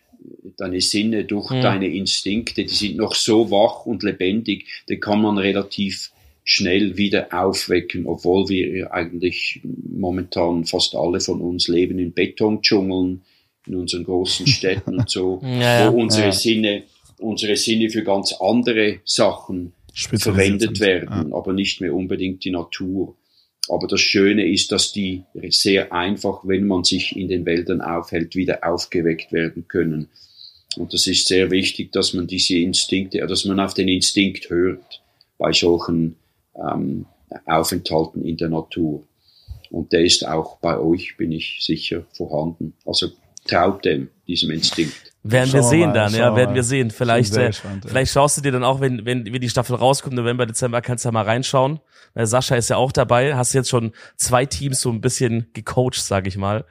deine 0.56 0.80
Sinne 0.80 1.24
durch 1.24 1.50
mhm. 1.50 1.60
deine 1.60 1.88
Instinkte, 1.88 2.64
die 2.64 2.74
sind 2.74 2.96
noch 2.96 3.14
so 3.14 3.50
wach 3.50 3.86
und 3.86 4.02
lebendig, 4.02 4.66
die 4.88 4.98
kann 4.98 5.20
man 5.22 5.38
relativ 5.38 6.10
schnell 6.44 6.96
wieder 6.96 7.28
aufwecken, 7.32 8.06
obwohl 8.06 8.48
wir 8.48 8.92
eigentlich 8.92 9.60
momentan 9.64 10.64
fast 10.64 10.94
alle 10.94 11.20
von 11.20 11.40
uns 11.40 11.68
leben 11.68 11.98
in 11.98 12.12
Betondschungeln, 12.12 13.22
in 13.66 13.74
unseren 13.74 14.04
großen 14.04 14.46
Städten 14.48 14.98
und 14.98 15.10
so, 15.10 15.40
ja, 15.42 15.92
wo 15.92 16.00
unsere 16.00 16.26
ja. 16.26 16.32
Sinne, 16.32 16.84
unsere 17.18 17.56
Sinne 17.56 17.90
für 17.90 18.02
ganz 18.02 18.32
andere 18.40 19.00
Sachen 19.04 19.72
verwendet 19.94 20.80
werden, 20.80 21.30
ja. 21.30 21.36
aber 21.36 21.52
nicht 21.52 21.80
mehr 21.80 21.94
unbedingt 21.94 22.44
die 22.44 22.50
Natur. 22.50 23.16
Aber 23.68 23.86
das 23.86 24.00
Schöne 24.00 24.48
ist, 24.48 24.72
dass 24.72 24.92
die 24.92 25.22
sehr 25.50 25.92
einfach, 25.92 26.40
wenn 26.44 26.66
man 26.66 26.82
sich 26.82 27.14
in 27.14 27.28
den 27.28 27.46
Wäldern 27.46 27.80
aufhält, 27.80 28.34
wieder 28.34 28.64
aufgeweckt 28.64 29.32
werden 29.32 29.68
können. 29.68 30.08
Und 30.76 30.92
das 30.92 31.06
ist 31.06 31.28
sehr 31.28 31.50
wichtig, 31.50 31.92
dass 31.92 32.14
man 32.14 32.26
diese 32.26 32.56
Instinkte, 32.56 33.24
dass 33.26 33.44
man 33.44 33.60
auf 33.60 33.74
den 33.74 33.88
Instinkt 33.88 34.50
hört 34.50 35.02
bei 35.38 35.52
solchen 35.52 36.16
ähm, 36.60 37.06
Aufenthalten 37.46 38.24
in 38.24 38.36
der 38.36 38.48
Natur. 38.48 39.02
Und 39.70 39.92
der 39.92 40.04
ist 40.04 40.26
auch 40.26 40.58
bei 40.58 40.78
euch, 40.78 41.16
bin 41.16 41.32
ich 41.32 41.58
sicher, 41.60 42.04
vorhanden. 42.12 42.74
Also 42.84 43.08
traut 43.46 43.84
dem, 43.84 44.08
diesem 44.26 44.50
Instinkt. 44.50 45.10
Werden 45.22 45.52
wir 45.52 45.62
sehen 45.62 45.90
mal, 45.90 45.92
dann, 45.92 46.14
ja, 46.14 46.34
werden 46.34 46.54
wir 46.54 46.62
sehen. 46.62 46.90
Vielleicht, 46.90 47.36
äh, 47.36 47.52
vielleicht 47.86 48.10
schaust 48.10 48.38
du 48.38 48.40
dir 48.40 48.52
dann 48.52 48.64
auch, 48.64 48.80
wenn, 48.80 49.04
wenn, 49.04 49.26
wenn 49.26 49.40
die 49.40 49.50
Staffel 49.50 49.76
rauskommt, 49.76 50.16
November, 50.16 50.46
Dezember, 50.46 50.80
kannst 50.80 51.04
du 51.04 51.08
da 51.08 51.12
mal 51.12 51.24
reinschauen. 51.24 51.80
Weil 52.14 52.26
Sascha 52.26 52.56
ist 52.56 52.70
ja 52.70 52.76
auch 52.76 52.90
dabei. 52.90 53.36
Hast 53.36 53.52
jetzt 53.52 53.68
schon 53.68 53.92
zwei 54.16 54.46
Teams 54.46 54.80
so 54.80 54.90
ein 54.90 55.02
bisschen 55.02 55.48
gecoacht, 55.52 55.94
sage 56.02 56.28
ich 56.28 56.38
mal. 56.38 56.64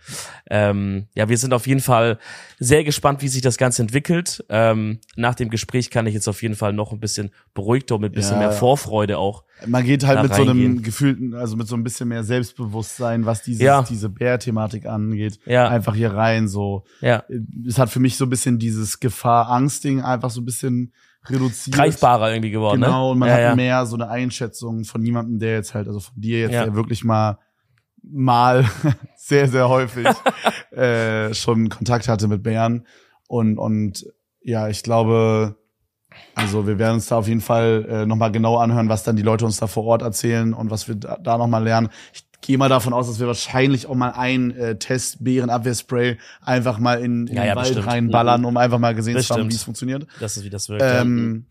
Ähm, 0.49 1.07
ja, 1.13 1.29
wir 1.29 1.37
sind 1.37 1.53
auf 1.53 1.67
jeden 1.67 1.79
Fall 1.79 2.17
sehr 2.57 2.83
gespannt, 2.83 3.21
wie 3.21 3.27
sich 3.27 3.43
das 3.43 3.57
Ganze 3.57 3.83
entwickelt. 3.83 4.43
Ähm, 4.49 4.99
nach 5.15 5.35
dem 5.35 5.49
Gespräch 5.49 5.91
kann 5.91 6.07
ich 6.07 6.15
jetzt 6.15 6.27
auf 6.27 6.41
jeden 6.41 6.55
Fall 6.55 6.73
noch 6.73 6.91
ein 6.91 6.99
bisschen 6.99 7.31
beruhigter 7.53 7.95
und 7.95 8.01
mit 8.01 8.13
ein 8.13 8.15
bisschen 8.15 8.41
ja. 8.41 8.47
mehr 8.47 8.51
Vorfreude 8.51 9.19
auch. 9.19 9.43
Man 9.67 9.83
geht 9.83 10.05
halt 10.05 10.21
mit 10.21 10.31
reingehen. 10.31 10.47
so 10.47 10.51
einem 10.51 10.81
gefühlten, 10.81 11.33
also 11.33 11.55
mit 11.57 11.67
so 11.67 11.75
ein 11.75 11.83
bisschen 11.83 12.09
mehr 12.09 12.23
Selbstbewusstsein, 12.23 13.25
was 13.25 13.43
dieses, 13.43 13.61
ja. 13.61 13.81
diese 13.81 14.09
Bär-Thematik 14.09 14.85
angeht, 14.85 15.39
ja. 15.45 15.67
einfach 15.67 15.95
hier 15.95 16.13
rein. 16.13 16.47
So, 16.47 16.83
ja. 17.01 17.23
es 17.67 17.77
hat 17.77 17.89
für 17.89 17.99
mich 17.99 18.17
so 18.17 18.25
ein 18.25 18.29
bisschen 18.29 18.59
dieses 18.59 18.99
Gefahr-Angst-Ding 18.99 20.01
einfach 20.01 20.29
so 20.29 20.41
ein 20.41 20.45
bisschen 20.45 20.93
reduziert. 21.25 21.75
Greifbarer 21.75 22.31
irgendwie 22.31 22.51
geworden. 22.51 22.79
Ne? 22.79 22.87
Genau, 22.87 23.07
ne? 23.07 23.11
und 23.11 23.19
man 23.19 23.29
ja, 23.29 23.49
hat 23.49 23.55
mehr 23.55 23.85
so 23.85 23.95
eine 23.95 24.09
Einschätzung 24.09 24.85
von 24.85 25.03
jemandem, 25.03 25.39
der 25.39 25.53
jetzt 25.53 25.73
halt, 25.73 25.87
also 25.87 25.99
von 25.99 26.19
dir 26.19 26.39
jetzt, 26.39 26.53
der 26.53 26.75
wirklich 26.75 27.03
mal 27.03 27.39
mal 28.01 28.65
sehr, 29.17 29.47
sehr 29.47 29.69
häufig 29.69 30.07
äh, 30.71 31.33
schon 31.33 31.69
Kontakt 31.69 32.07
hatte 32.07 32.27
mit 32.27 32.43
Bären. 32.43 32.85
Und, 33.27 33.57
und 33.57 34.05
ja, 34.41 34.69
ich 34.69 34.83
glaube, 34.83 35.57
also 36.35 36.67
wir 36.67 36.79
werden 36.79 36.95
uns 36.95 37.07
da 37.07 37.17
auf 37.17 37.27
jeden 37.27 37.41
Fall 37.41 37.85
äh, 37.89 38.05
nochmal 38.05 38.31
genau 38.31 38.57
anhören, 38.57 38.89
was 38.89 39.03
dann 39.03 39.15
die 39.15 39.23
Leute 39.23 39.45
uns 39.45 39.57
da 39.57 39.67
vor 39.67 39.83
Ort 39.85 40.01
erzählen 40.01 40.53
und 40.53 40.71
was 40.71 40.87
wir 40.87 40.95
da, 40.95 41.17
da 41.21 41.37
nochmal 41.37 41.63
lernen. 41.63 41.89
Ich 42.13 42.23
gehe 42.41 42.57
mal 42.57 42.69
davon 42.69 42.93
aus, 42.93 43.07
dass 43.07 43.19
wir 43.19 43.27
wahrscheinlich 43.27 43.87
auch 43.87 43.95
mal 43.95 44.11
einen 44.11 44.51
äh, 44.51 44.77
Test 44.77 45.23
Bärenabwehrspray 45.23 46.17
einfach 46.41 46.79
mal 46.79 46.99
in, 46.99 47.27
in 47.27 47.35
ja, 47.35 47.43
den 47.43 47.47
ja, 47.49 47.55
Wald 47.55 47.67
bestimmt. 47.67 47.87
reinballern, 47.87 48.45
um 48.45 48.57
einfach 48.57 48.79
mal 48.79 48.95
gesehen 48.95 49.15
bestimmt. 49.15 49.37
zu 49.37 49.43
haben, 49.43 49.51
wie 49.51 49.55
es 49.55 49.63
funktioniert. 49.63 50.07
Das 50.19 50.37
ist, 50.37 50.43
wie 50.43 50.49
das 50.49 50.69
wirkt. 50.69 50.83
Ähm, 50.85 51.45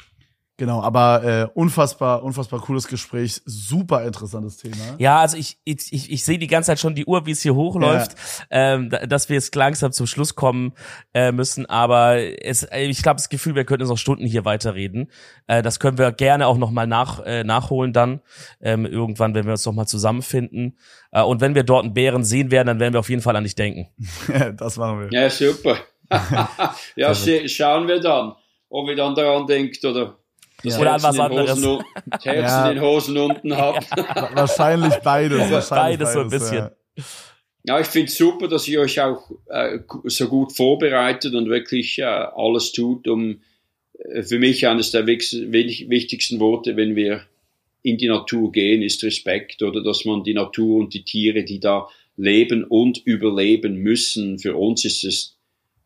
Genau, 0.59 0.83
aber 0.83 1.23
äh, 1.23 1.49
unfassbar, 1.55 2.25
unfassbar 2.25 2.61
cooles 2.61 2.89
Gespräch, 2.89 3.41
super 3.45 4.03
interessantes 4.05 4.57
Thema. 4.57 4.97
Ja, 4.99 5.21
also 5.21 5.37
ich, 5.37 5.57
ich, 5.63 5.93
ich, 5.93 6.11
ich 6.11 6.25
sehe 6.25 6.37
die 6.37 6.49
ganze 6.49 6.67
Zeit 6.67 6.81
schon 6.81 6.97
die 6.97 7.07
Uhr, 7.07 7.27
wie 7.27 7.31
es 7.31 7.43
hier 7.43 7.55
hochläuft, 7.55 8.17
ja. 8.51 8.75
ähm, 8.75 8.91
dass 8.91 9.29
wir 9.29 9.35
jetzt 9.37 9.55
langsam 9.55 9.93
zum 9.93 10.09
Schluss 10.09 10.35
kommen 10.35 10.73
äh, 11.15 11.31
müssen. 11.31 11.67
Aber 11.67 12.17
es, 12.45 12.65
äh, 12.65 12.87
ich 12.87 13.05
glaube, 13.05 13.19
das 13.19 13.29
Gefühl, 13.29 13.55
wir 13.55 13.65
könnten 13.65 13.83
jetzt 13.83 13.91
noch 13.91 13.99
Stunden 13.99 14.27
hier 14.27 14.45
weiterreden. 14.45 15.13
Äh, 15.47 15.63
das 15.63 15.79
können 15.79 15.97
wir 15.97 16.11
gerne 16.11 16.49
auch 16.49 16.59
nochmal 16.59 16.89
nach, 16.89 17.25
äh, 17.25 17.45
nachholen 17.45 17.93
dann, 17.93 18.21
ähm, 18.61 18.85
irgendwann, 18.85 19.37
wenn 19.37 19.45
wir 19.45 19.53
uns 19.53 19.65
nochmal 19.65 19.87
zusammenfinden. 19.87 20.77
Äh, 21.13 21.23
und 21.23 21.41
wenn 21.41 21.55
wir 21.55 21.63
dort 21.63 21.85
einen 21.85 21.95
Bären 21.95 22.25
sehen 22.25 22.51
werden, 22.51 22.67
dann 22.67 22.81
werden 22.81 22.95
wir 22.95 23.01
auf 23.01 23.11
jeden 23.11 23.23
Fall 23.23 23.37
an 23.37 23.45
dich 23.45 23.55
denken. 23.55 23.91
das 24.57 24.77
machen 24.77 25.03
wir. 25.03 25.09
Ja, 25.13 25.31
super. 25.31 25.77
ja, 26.97 27.15
schauen 27.15 27.87
wir 27.87 28.01
dann, 28.01 28.33
ob 28.69 28.89
wir 28.89 28.97
dann 28.97 29.15
daran 29.15 29.47
denkt 29.47 29.85
oder 29.85 30.19
ja. 30.63 30.79
Oder 30.79 30.95
an 30.95 31.03
was 31.03 31.19
anderes. 31.19 31.51
Hosen, 31.53 31.85
Herzen 32.23 32.25
ja. 32.35 32.73
den 32.73 32.81
Hosen 32.81 33.17
unten 33.19 33.57
habt. 33.57 33.87
wahrscheinlich 34.35 34.95
beides. 34.97 35.51
Wahrscheinlich 35.51 35.99
beides, 35.99 36.13
so 36.13 36.21
ein 36.21 36.29
bisschen. 36.29 36.57
Ja. 36.57 37.05
Ja, 37.65 37.79
ich 37.81 37.87
finde 37.87 38.07
es 38.07 38.17
super, 38.17 38.49
dass 38.49 38.67
ihr 38.67 38.81
euch 38.81 39.01
auch 39.01 39.31
äh, 39.47 39.81
so 40.05 40.29
gut 40.29 40.57
vorbereitet 40.57 41.35
und 41.35 41.51
wirklich 41.51 41.99
äh, 41.99 42.05
alles 42.05 42.73
tut, 42.73 43.07
um 43.09 43.43
äh, 43.99 44.23
für 44.23 44.39
mich 44.39 44.67
eines 44.67 44.91
der 44.91 45.07
wichtigsten 45.07 46.41
Worte, 46.41 46.77
wenn 46.77 46.97
wir 46.97 47.23
in 47.83 47.99
die 47.99 48.09
Natur 48.09 48.53
gehen, 48.53 48.83
ist 48.83 49.03
Respekt 49.05 49.63
oder 49.63 49.83
dass 49.83 50.05
man 50.05 50.25
die 50.25 50.35
Natur 50.35 50.79
und 50.79 50.95
die 50.95 51.05
Tiere, 51.05 51.45
die 51.45 51.61
da 51.61 51.89
leben 52.17 52.65
und 52.65 52.99
überleben 53.05 53.77
müssen, 53.77 54.39
für 54.39 54.57
uns 54.57 54.85
ist 54.85 55.05
es 55.05 55.37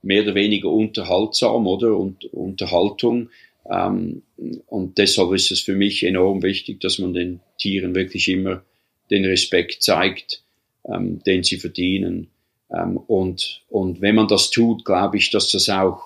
mehr 0.03 0.23
oder 0.23 0.35
weniger 0.35 0.68
unterhaltsam 0.68 1.66
oder 1.66 1.97
und 1.97 2.25
Unterhaltung. 2.27 3.31
Ähm, 3.70 4.22
und 4.66 4.98
deshalb 4.98 5.32
ist 5.32 5.50
es 5.50 5.60
für 5.60 5.74
mich 5.74 6.02
enorm 6.02 6.42
wichtig, 6.42 6.80
dass 6.80 6.98
man 6.98 7.14
den 7.14 7.40
Tieren 7.58 7.94
wirklich 7.94 8.28
immer 8.28 8.62
den 9.10 9.24
Respekt 9.24 9.82
zeigt, 9.82 10.42
ähm, 10.84 11.22
den 11.24 11.42
sie 11.42 11.58
verdienen. 11.58 12.28
Ähm, 12.74 12.96
und, 12.96 13.62
und 13.68 14.00
wenn 14.00 14.14
man 14.14 14.28
das 14.28 14.50
tut, 14.50 14.84
glaube 14.84 15.18
ich, 15.18 15.30
dass 15.30 15.50
das 15.50 15.68
auch 15.68 16.02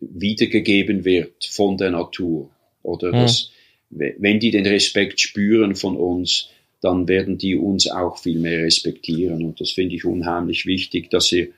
wiedergegeben 0.00 1.04
wird 1.04 1.44
von 1.44 1.76
der 1.76 1.90
Natur. 1.90 2.50
Oder 2.82 3.08
mhm. 3.08 3.12
dass, 3.12 3.50
wenn 3.90 4.40
die 4.40 4.50
den 4.50 4.66
Respekt 4.66 5.20
spüren 5.20 5.74
von 5.74 5.96
uns, 5.96 6.50
dann 6.80 7.08
werden 7.08 7.38
die 7.38 7.56
uns 7.56 7.90
auch 7.90 8.18
viel 8.18 8.38
mehr 8.38 8.62
respektieren. 8.62 9.42
Und 9.42 9.60
das 9.60 9.70
finde 9.70 9.96
ich 9.96 10.04
unheimlich 10.04 10.66
wichtig, 10.66 11.10
dass 11.10 11.28
sie 11.28 11.52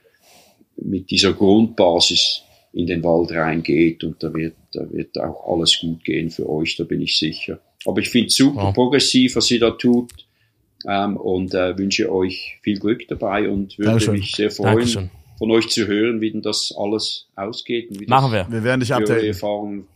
mit 0.76 1.10
dieser 1.10 1.32
Grundbasis 1.32 2.42
in 2.72 2.86
den 2.86 3.02
Wald 3.02 3.32
reingeht 3.32 4.04
und 4.04 4.22
da 4.22 4.32
wird, 4.34 4.54
da 4.72 4.90
wird 4.92 5.18
auch 5.18 5.52
alles 5.52 5.78
gut 5.80 6.04
gehen 6.04 6.30
für 6.30 6.48
euch, 6.48 6.76
da 6.76 6.84
bin 6.84 7.00
ich 7.00 7.18
sicher. 7.18 7.60
Aber 7.84 8.00
ich 8.00 8.10
finde 8.10 8.28
es 8.28 8.34
super 8.34 8.64
ja. 8.64 8.72
progressiv, 8.72 9.36
was 9.36 9.50
ihr 9.50 9.60
da 9.60 9.70
tut 9.70 10.12
ähm, 10.86 11.16
und 11.16 11.54
äh, 11.54 11.76
wünsche 11.78 12.12
euch 12.12 12.58
viel 12.62 12.78
Glück 12.78 13.06
dabei 13.08 13.48
und 13.48 13.78
würde 13.78 13.90
Dankeschön. 13.90 14.14
mich 14.14 14.32
sehr 14.32 14.50
freuen, 14.50 14.76
Dankeschön. 14.76 15.10
von 15.38 15.50
euch 15.50 15.68
zu 15.68 15.86
hören, 15.86 16.20
wie 16.20 16.32
denn 16.32 16.42
das 16.42 16.74
alles 16.76 17.28
ausgeht. 17.36 17.90
Und 17.90 18.00
wie 18.00 18.06
Machen 18.06 18.32
wir. 18.32 18.46
Wir 18.50 18.64
werden 18.64 18.80
dich 18.80 18.92
updaten. 18.92 19.24
Erfahrungen 19.24 19.86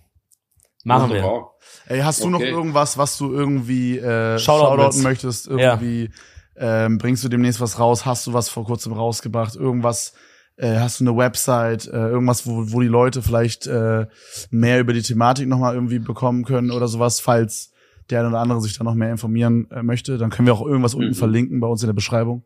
Machen 0.85 1.13
wir. 1.13 1.51
Ey, 1.87 2.01
hast 2.01 2.21
du 2.21 2.29
okay. 2.29 2.33
noch 2.33 2.41
irgendwas, 2.41 2.97
was 2.97 3.19
du 3.19 3.33
irgendwie 3.33 3.99
äh, 3.99 4.39
shoutouten 4.39 5.03
möchtest? 5.03 5.47
Irgendwie 5.49 6.11
ja. 6.57 6.87
ähm, 6.87 6.99
bringst 6.99 7.23
du 7.23 7.29
demnächst 7.29 7.61
was 7.61 7.79
raus? 7.79 8.07
Hast 8.07 8.27
du 8.27 8.33
was 8.33 8.49
vor 8.49 8.65
kurzem 8.65 8.93
rausgebracht? 8.93 9.57
Irgendwas, 9.57 10.15
äh, 10.61 10.79
hast 10.79 11.01
du 11.01 11.05
eine 11.05 11.17
Website, 11.17 11.87
äh, 11.87 11.97
irgendwas, 11.97 12.47
wo, 12.47 12.73
wo 12.73 12.81
die 12.81 12.87
Leute 12.87 13.23
vielleicht 13.23 13.67
äh, 13.67 14.07
mehr 14.51 14.81
über 14.81 14.93
die 14.93 15.03
Thematik 15.03 15.49
nochmal 15.49 15.75
irgendwie 15.75 15.99
bekommen 15.99 16.45
können 16.45 16.71
oder 16.71 16.87
sowas, 16.87 17.19
falls 17.19 17.73
der 18.11 18.21
eine 18.21 18.29
oder 18.29 18.41
andere 18.41 18.61
sich 18.61 18.77
da 18.77 18.85
noch 18.85 18.95
mehr 18.95 19.11
informieren 19.11 19.69
äh, 19.71 19.83
möchte, 19.83 20.19
dann 20.19 20.31
können 20.31 20.47
wir 20.47 20.55
auch 20.55 20.67
irgendwas 20.67 20.95
mhm. 20.95 21.03
unten 21.03 21.15
verlinken 21.15 21.61
bei 21.61 21.67
uns 21.67 21.83
in 21.83 21.87
der 21.87 21.95
Beschreibung. 21.95 22.45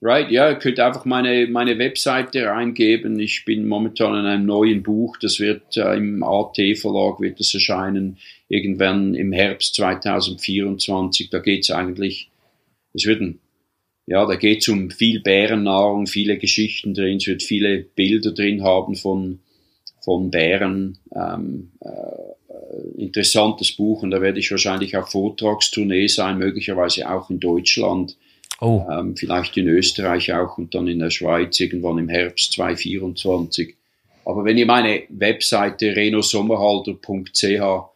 Right, 0.00 0.30
ja, 0.30 0.50
ihr 0.50 0.56
könnt 0.56 0.78
einfach 0.78 1.04
meine, 1.04 1.46
meine 1.48 1.78
Webseite 1.78 2.46
reingeben. 2.46 3.18
Ich 3.18 3.44
bin 3.44 3.66
momentan 3.66 4.14
in 4.14 4.26
einem 4.26 4.46
neuen 4.46 4.82
Buch, 4.82 5.16
das 5.20 5.40
wird 5.40 5.76
äh, 5.76 5.96
im 5.96 6.22
AT 6.22 6.56
Verlag 6.80 7.20
wird 7.20 7.40
das 7.40 7.52
erscheinen, 7.52 8.18
irgendwann 8.48 9.14
im 9.14 9.32
Herbst 9.32 9.74
2024. 9.74 11.30
Da 11.30 11.40
geht's 11.40 11.70
eigentlich, 11.70 12.30
es 12.92 13.06
wird 13.06 13.20
ein 13.20 13.40
ja, 14.06 14.24
da 14.24 14.36
geht 14.36 14.62
es 14.62 14.68
um 14.68 14.90
viel 14.90 15.20
Bärennahrung, 15.20 16.06
viele 16.06 16.38
Geschichten 16.38 16.94
drin, 16.94 17.18
es 17.18 17.26
wird 17.26 17.42
viele 17.42 17.78
Bilder 17.78 18.32
drin 18.32 18.62
haben 18.62 18.94
von, 18.94 19.40
von 20.00 20.30
Bären. 20.30 20.98
Ähm, 21.14 21.72
äh, 21.80 21.90
interessantes 22.96 23.72
Buch 23.72 24.02
und 24.02 24.10
da 24.10 24.20
werde 24.20 24.38
ich 24.38 24.50
wahrscheinlich 24.50 24.96
auf 24.96 25.10
Vortragstournee 25.10 26.06
sein, 26.06 26.38
möglicherweise 26.38 27.10
auch 27.10 27.30
in 27.30 27.40
Deutschland. 27.40 28.16
Oh. 28.60 28.84
Ähm, 28.90 29.16
vielleicht 29.16 29.56
in 29.56 29.68
Österreich 29.68 30.32
auch 30.32 30.56
und 30.56 30.74
dann 30.74 30.88
in 30.88 31.00
der 31.00 31.10
Schweiz 31.10 31.60
irgendwann 31.60 31.98
im 31.98 32.08
Herbst 32.08 32.52
2024. 32.52 33.74
Aber 34.24 34.44
wenn 34.44 34.56
ihr 34.56 34.66
meine 34.66 35.02
Webseite 35.10 35.94
renosommerhalter.ch 35.94 37.95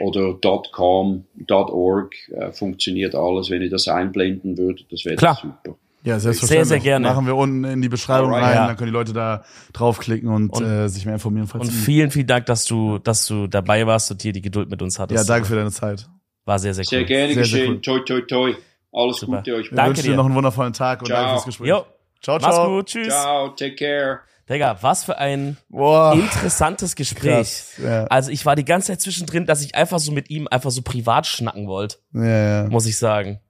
oder 0.00 0.34
.com, 0.72 1.24
.org 1.50 2.14
äh, 2.30 2.52
funktioniert 2.52 3.14
alles. 3.14 3.50
Wenn 3.50 3.62
ihr 3.62 3.70
das 3.70 3.88
einblenden 3.88 4.56
würdet, 4.58 4.86
das 4.90 5.04
wäre 5.04 5.16
Klar. 5.16 5.38
super. 5.40 5.76
Ja, 6.02 6.18
selbstverständlich. 6.18 6.68
Sehr, 6.68 6.78
sehr 6.80 6.84
gerne. 6.84 7.06
Machen 7.08 7.26
wir 7.26 7.34
unten 7.34 7.64
in 7.64 7.80
die 7.80 7.88
Beschreibung 7.88 8.34
Alright, 8.34 8.44
rein, 8.50 8.54
ja. 8.56 8.66
dann 8.66 8.76
können 8.76 8.90
die 8.90 8.92
Leute 8.92 9.12
da 9.14 9.42
draufklicken 9.72 10.28
und, 10.28 10.50
Und- 10.50 10.62
äh, 10.66 10.88
sich 10.88 11.06
mehr 11.06 11.14
informieren. 11.14 11.46
Falls 11.46 11.68
Und 11.68 11.72
vielen, 11.72 12.10
vielen 12.10 12.26
Dank, 12.26 12.44
dass 12.46 12.66
du, 12.66 12.98
dass 12.98 13.24
du 13.26 13.46
dabei 13.46 13.86
warst 13.86 14.10
und 14.10 14.20
hier 14.20 14.32
die 14.32 14.42
Geduld 14.42 14.68
mit 14.68 14.82
uns 14.82 14.98
hattest. 14.98 15.26
ja, 15.26 15.34
danke 15.34 15.48
für 15.48 15.56
deine 15.56 15.70
Zeit. 15.70 16.06
War 16.44 16.58
sehr, 16.58 16.74
sehr 16.74 16.82
cool. 16.82 16.88
Sehr 16.88 17.04
gerne 17.04 17.32
Sehr, 17.34 17.44
sehr 17.46 17.58
geschehen. 17.60 17.74
cool. 17.76 17.80
Toi, 17.80 17.98
toi, 18.00 18.20
toi. 18.20 18.54
Alles 18.92 19.16
Super. 19.16 19.38
Gute 19.38 19.54
euch. 19.54 19.64
Ich 19.64 19.70
Danke 19.70 19.88
wünsche 19.90 20.02
dir 20.02 20.10
dir. 20.10 20.16
noch 20.16 20.26
einen 20.26 20.34
wundervollen 20.34 20.72
Tag 20.74 21.00
und 21.00 21.06
Ciao. 21.06 21.16
danke 21.18 21.32
fürs 21.36 21.46
Gespräch. 21.46 21.68
Jo, 21.68 21.84
Ciao, 22.20 22.38
mach's 22.40 22.54
ciao. 22.54 22.68
gut, 22.68 22.86
tschüss. 22.86 23.08
Ciao, 23.08 23.48
take 23.48 23.74
care. 23.76 24.20
Digga, 24.48 24.76
was 24.82 25.04
für 25.04 25.16
ein 25.18 25.56
Boah, 25.70 26.12
interessantes 26.14 26.96
Gespräch. 26.96 27.32
krass. 27.32 27.72
Ja, 27.82 28.04
Also 28.04 28.30
ich 28.30 28.44
war 28.44 28.56
die 28.56 28.64
ganze 28.64 28.88
Zeit 28.88 29.00
zwischendrin, 29.00 29.46
dass 29.46 29.62
ich 29.62 29.74
einfach 29.74 29.98
so 29.98 30.12
mit 30.12 30.28
ihm 30.30 30.46
einfach 30.50 30.70
so 30.70 30.82
privat 30.82 31.26
schnacken 31.26 31.66
wollte, 31.66 31.96
ja, 32.12 32.62
ja. 32.64 32.68
muss 32.68 32.84
ich 32.86 32.98
sagen. 32.98 33.40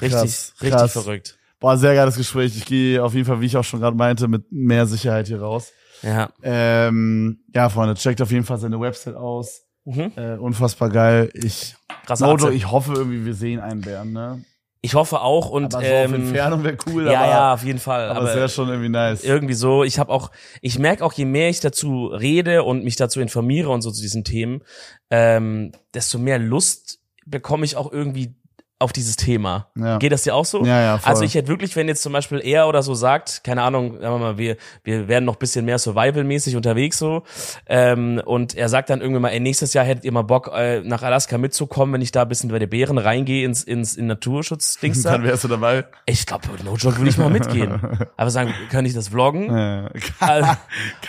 Richtig, 0.00 0.12
Krass, 0.20 0.54
richtig 0.62 0.78
krass. 0.78 0.92
verrückt. 0.92 1.38
Boah, 1.58 1.76
sehr 1.76 1.94
geiles 1.94 2.16
Gespräch. 2.16 2.56
Ich 2.56 2.64
gehe 2.64 3.02
auf 3.04 3.12
jeden 3.12 3.26
Fall, 3.26 3.40
wie 3.40 3.46
ich 3.46 3.56
auch 3.56 3.64
schon 3.64 3.80
gerade 3.80 3.96
meinte, 3.96 4.28
mit 4.28 4.50
mehr 4.50 4.86
Sicherheit 4.86 5.26
hier 5.26 5.40
raus. 5.42 5.72
Ja. 6.02 6.30
Ähm, 6.42 7.40
ja, 7.54 7.68
Freunde, 7.68 7.94
checkt 7.96 8.22
auf 8.22 8.30
jeden 8.30 8.44
Fall 8.44 8.56
seine 8.58 8.80
Website 8.80 9.14
aus. 9.16 9.62
Mhm. 9.84 10.12
Äh, 10.16 10.36
unfassbar 10.36 10.88
geil. 10.88 11.30
Ich, 11.34 11.74
Mojo, 12.08 12.32
Akzent. 12.34 12.54
ich 12.54 12.70
hoffe 12.70 12.94
irgendwie, 12.94 13.26
wir 13.26 13.34
sehen 13.34 13.60
einen 13.60 13.82
Bären, 13.82 14.12
ne? 14.12 14.42
Ich 14.82 14.94
hoffe 14.94 15.20
auch 15.20 15.50
und 15.50 15.74
aber 15.74 15.84
so 15.84 15.92
auf 15.92 16.04
ähm, 16.06 16.14
Entfernung 16.14 16.64
wäre 16.64 16.76
cool, 16.86 17.06
ja, 17.06 17.20
aber, 17.20 17.30
ja, 17.30 17.54
auf 17.54 17.64
jeden 17.64 17.78
Fall. 17.78 18.08
aber, 18.08 18.20
Aber, 18.20 18.30
es 18.30 18.36
wäre 18.36 18.48
schon 18.48 18.68
irgendwie 18.68 18.88
nice. 18.88 19.22
irgendwie 19.22 19.54
so, 19.54 19.84
ich 19.84 19.98
habe 19.98 20.10
auch, 20.10 20.30
ich 20.62 20.78
merke 20.78 21.04
auch, 21.04 21.12
je 21.12 21.26
mehr 21.26 21.50
ich 21.50 21.60
dazu 21.60 22.06
rede 22.06 22.62
und 22.62 22.82
mich 22.82 22.96
dazu 22.96 23.20
informiere 23.20 23.68
und 23.68 23.82
so 23.82 23.90
zu 23.90 24.00
diesen 24.00 24.24
Themen, 24.24 24.62
ähm, 25.10 25.72
desto 25.92 26.18
mehr 26.18 26.38
Lust 26.38 27.00
bekomme 27.26 27.66
ich 27.66 27.76
auch 27.76 27.92
irgendwie 27.92 28.34
auf 28.80 28.92
dieses 28.94 29.16
Thema. 29.16 29.68
Ja. 29.76 29.98
Geht 29.98 30.10
das 30.10 30.22
dir 30.22 30.34
auch 30.34 30.46
so? 30.46 30.64
Ja, 30.64 30.80
ja, 30.80 30.98
voll. 30.98 31.10
Also 31.10 31.22
ich 31.22 31.34
hätte 31.34 31.48
wirklich, 31.48 31.76
wenn 31.76 31.86
jetzt 31.86 32.02
zum 32.02 32.14
Beispiel 32.14 32.40
er 32.42 32.66
oder 32.66 32.82
so 32.82 32.94
sagt, 32.94 33.44
keine 33.44 33.62
Ahnung, 33.62 34.00
sagen 34.00 34.14
wir 34.14 34.18
mal, 34.18 34.38
wir, 34.38 34.56
wir 34.84 35.06
werden 35.06 35.26
noch 35.26 35.36
bisschen 35.36 35.66
mehr 35.66 35.78
Survival-mäßig 35.78 36.56
unterwegs 36.56 36.98
so, 36.98 37.22
ähm, 37.66 38.22
und 38.24 38.56
er 38.56 38.70
sagt 38.70 38.88
dann 38.88 39.02
irgendwann 39.02 39.22
mal, 39.22 39.28
ey, 39.28 39.40
nächstes 39.40 39.74
Jahr 39.74 39.84
hättet 39.84 40.04
ihr 40.04 40.12
mal 40.12 40.22
Bock, 40.22 40.50
äh, 40.54 40.80
nach 40.80 41.02
Alaska 41.02 41.36
mitzukommen, 41.36 41.92
wenn 41.92 42.00
ich 42.00 42.10
da 42.10 42.22
ein 42.22 42.28
bisschen 42.28 42.50
bei 42.50 42.58
den 42.58 42.70
Bären 42.70 42.96
reingehe 42.96 43.44
ins, 43.44 43.62
ins 43.62 43.96
in 43.96 44.06
Naturschutz-Dings 44.06 45.02
da. 45.02 45.12
Dann 45.12 45.24
wärst 45.24 45.44
du 45.44 45.48
dabei. 45.48 45.84
Ich 46.06 46.24
glaube, 46.24 46.48
no 46.64 46.74
joke 46.76 46.96
würde 46.96 47.10
ich 47.10 47.18
mal 47.18 47.28
mitgehen. 47.28 47.80
Aber 48.16 48.30
sagen, 48.30 48.54
kann 48.70 48.86
ich 48.86 48.94
das 48.94 49.08
vloggen? 49.08 49.54
Ja. 49.54 49.90
Also, 50.20 50.50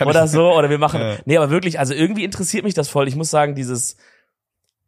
oder 0.04 0.28
so, 0.28 0.52
oder 0.52 0.68
wir 0.68 0.78
machen. 0.78 1.00
Nee, 1.24 1.38
aber 1.38 1.50
wirklich, 1.50 1.78
also 1.78 1.94
irgendwie 1.94 2.24
interessiert 2.24 2.64
mich 2.64 2.74
das 2.74 2.88
voll. 2.88 3.08
Ich 3.08 3.16
muss 3.16 3.30
sagen, 3.30 3.54
dieses 3.54 3.96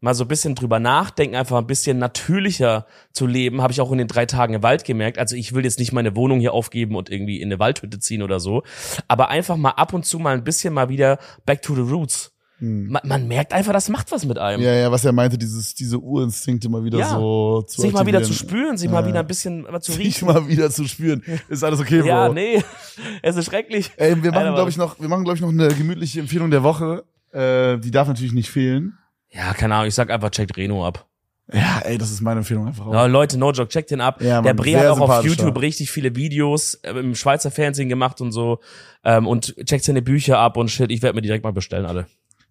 mal 0.05 0.15
so 0.15 0.25
ein 0.25 0.29
bisschen 0.29 0.55
drüber 0.55 0.79
nachdenken, 0.79 1.35
einfach 1.35 1.57
ein 1.59 1.67
bisschen 1.67 1.99
natürlicher 1.99 2.87
zu 3.13 3.27
leben, 3.27 3.63
habe 3.63 3.73
ich 3.73 3.81
auch 3.81 3.91
in 3.91 3.99
den 3.99 4.07
drei 4.07 4.27
Tagen 4.27 4.55
im 4.55 4.63
Wald 4.63 4.85
gemerkt. 4.85 5.19
Also 5.19 5.35
ich 5.35 5.55
will 5.55 5.65
jetzt 5.65 5.79
nicht 5.79 5.93
meine 5.93 6.15
Wohnung 6.15 6.39
hier 6.41 6.53
aufgeben 6.53 6.95
und 6.95 7.11
irgendwie 7.11 7.41
in 7.41 7.49
eine 7.49 7.59
Waldhütte 7.59 7.99
ziehen 7.99 8.23
oder 8.23 8.39
so, 8.39 8.63
aber 9.09 9.31
einfach 9.31 9.57
mal 9.57 9.71
ab 9.71 9.93
und 9.95 10.05
zu 10.05 10.19
mal 10.19 10.35
ein 10.35 10.45
bisschen 10.45 10.75
mal 10.75 10.89
wieder 10.89 11.19
back 11.47 11.63
to 11.63 11.75
the 11.75 11.81
roots. 11.81 12.31
Man, 12.61 13.03
man 13.05 13.27
merkt 13.29 13.53
einfach, 13.53 13.73
das 13.73 13.89
macht 13.89 14.13
was 14.13 14.25
mit 14.25 14.39
einem. 14.39 14.61
Hm. 14.61 14.65
Ja, 14.67 14.75
ja, 14.75 14.93
was 14.93 15.05
er 15.05 15.13
meinte, 15.13 15.37
dieses, 15.37 15.75
diese 15.75 15.99
Urinstinkte 15.99 16.69
mal 16.69 16.85
wieder 16.85 16.99
Ja. 16.99 17.11
so 17.11 17.63
zu 17.67 17.81
sich 17.83 17.93
mal 17.93 18.07
wieder 18.07 18.23
zu 18.23 18.33
spüren, 18.33 18.79
sich 18.79 18.89
mal 18.89 19.03
Ja. 19.03 19.09
wieder 19.09 19.21
ein 19.21 19.27
bisschen 19.27 19.63
mal 19.63 19.81
zu 19.83 19.93
Sich 19.93 20.01
riechen. 20.05 20.29
mal 20.29 20.47
wieder 20.49 20.71
zu 20.71 20.87
spüren. 20.87 21.23
Ist 21.49 21.65
alles 21.65 21.81
okay, 21.81 21.99
Bro? 22.01 22.07
Ja, 22.09 22.29
nee, 22.29 22.63
es 23.23 23.37
ist 23.37 23.47
schrecklich. 23.47 23.91
Ey, 23.97 24.23
wir 24.23 24.31
machen, 24.33 24.55
glaube 24.55 24.71
ich, 24.71 24.77
noch, 24.77 25.01
wir 25.01 25.09
machen, 25.09 25.25
glaube 25.25 25.37
ich, 25.37 25.43
noch 25.43 25.49
eine 25.51 25.69
gemütliche 25.69 26.21
Empfehlung 26.21 26.51
der 26.51 26.63
Woche. 26.63 27.05
Äh, 27.33 27.79
die 27.81 27.91
darf 27.91 28.07
natürlich 28.07 28.33
nicht 28.33 28.51
fehlen. 28.51 28.97
Ja, 29.35 29.53
keine 29.55 29.75
Ahnung, 29.75 29.89
ich 29.89 29.95
sag 29.95 30.11
einfach, 30.11 30.31
checkt 30.31 30.57
Reno 30.57 30.87
ab. 30.87 31.07
Ja, 31.53 31.81
ey, 31.85 31.99
das 31.99 32.11
ist 32.11 32.23
meine 32.23 32.41
Empfehlung 32.41 32.67
einfach 32.67 32.87
auch. 32.87 32.93
Ja, 32.95 33.05
Leute, 33.05 33.37
no 33.37 33.53
joke, 33.53 33.69
checkt 33.69 33.91
den 33.91 34.01
ab. 34.01 34.23
Ja, 34.23 34.41
der 34.41 34.55
Mann, 34.55 34.57
Bre 34.57 34.71
sehr 34.71 34.81
hat 34.81 34.99
auch 34.99 35.11
auf. 35.11 35.25
YouTube 35.25 35.61
richtig 35.61 35.91
viele 35.91 36.17
Videos 36.17 36.75
äh, 36.77 36.93
im 36.93 37.15
Schweizer 37.15 37.51
Fernsehen 37.51 37.91
gemacht 37.91 38.21
und 38.23 38.33
so. 38.33 38.61
Ähm, 39.05 39.27
und 39.27 39.55
checkt 39.67 39.85
seine 39.85 40.01
Bücher 40.01 40.39
ab 40.39 40.57
und 40.57 40.71
shit. 40.71 40.91
Ich 40.91 41.03
werde 41.03 41.17
mir 41.17 41.23
direkt 41.23 41.45
mal 41.45 41.53
bestellen, 41.53 41.85
alle. 41.85 42.07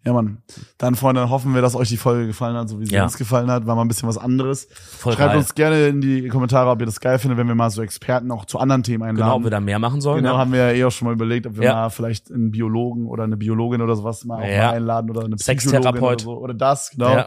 Ja, 0.05 0.11
Mann. 0.11 0.39
Dann, 0.77 0.95
Freunde, 0.95 1.29
hoffen 1.29 1.53
wir, 1.53 1.61
dass 1.61 1.75
euch 1.75 1.87
die 1.87 1.95
Folge 1.97 2.27
gefallen 2.27 2.57
hat, 2.57 2.67
so 2.67 2.77
wie 2.79 2.85
sie 2.85 2.93
Ja. 2.93 3.03
uns 3.03 3.17
gefallen 3.17 3.49
hat. 3.49 3.65
War 3.65 3.75
mal 3.75 3.83
ein 3.83 3.87
bisschen 3.87 4.09
was 4.09 4.17
anderes. 4.17 4.67
Voll 4.73 5.13
Schreibt 5.13 5.29
geil. 5.29 5.37
uns 5.37 5.55
gerne 5.55 5.87
in 5.87 6.01
die 6.01 6.27
Kommentare, 6.27 6.69
ob 6.69 6.81
ihr 6.81 6.85
das 6.85 6.99
geil 6.99 7.19
findet, 7.19 7.37
wenn 7.37 7.47
wir 7.47 7.55
mal 7.55 7.69
so 7.69 7.81
Experten 7.81 8.29
auch 8.31 8.43
zu 8.43 8.59
anderen 8.59 8.83
Themen 8.83 9.03
einladen. 9.03 9.27
Genau, 9.27 9.35
ob 9.37 9.43
wir 9.45 9.49
da 9.51 9.61
mehr 9.61 9.79
machen 9.79 10.01
sollen. 10.01 10.17
Genau, 10.23 10.33
ja. 10.33 10.39
haben 10.39 10.51
wir 10.51 10.59
ja 10.59 10.71
eh 10.71 10.83
auch 10.83 10.91
schon 10.91 11.05
mal 11.07 11.13
überlegt, 11.13 11.47
ob 11.47 11.55
wir 11.55 11.63
Ja. 11.63 11.73
mal 11.75 11.89
vielleicht 11.89 12.29
einen 12.31 12.51
Biologen 12.51 13.07
oder 13.07 13.23
eine 13.23 13.37
Biologin 13.37 13.81
oder 13.81 13.95
sowas 13.95 14.25
mal, 14.25 14.45
Ja. 14.45 14.67
mal 14.67 14.73
einladen 14.75 15.09
oder 15.09 15.23
eine 15.23 15.37
Psychologin 15.37 15.69
oder 15.69 15.81
Sextherapeut. 15.83 16.21
so. 16.21 16.37
Oder 16.37 16.53
das, 16.53 16.89
genau. 16.91 17.23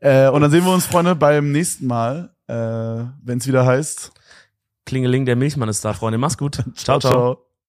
Äh, 0.00 0.28
und 0.28 0.42
dann 0.42 0.50
sehen 0.50 0.64
wir 0.64 0.74
uns, 0.74 0.84
Freunde, 0.86 1.14
beim 1.14 1.52
nächsten 1.52 1.86
Mal, 1.86 2.34
äh, 2.48 2.52
wenn 2.54 3.38
es 3.38 3.46
wieder 3.46 3.64
heißt. 3.64 4.12
Klingeling, 4.84 5.24
der 5.24 5.36
Milchmann 5.36 5.68
ist 5.70 5.84
da, 5.84 5.92
Freunde. 5.94 6.18
Mach's 6.18 6.36
gut. 6.36 6.62
ciao. 6.74 6.98
ciao. 6.98 7.49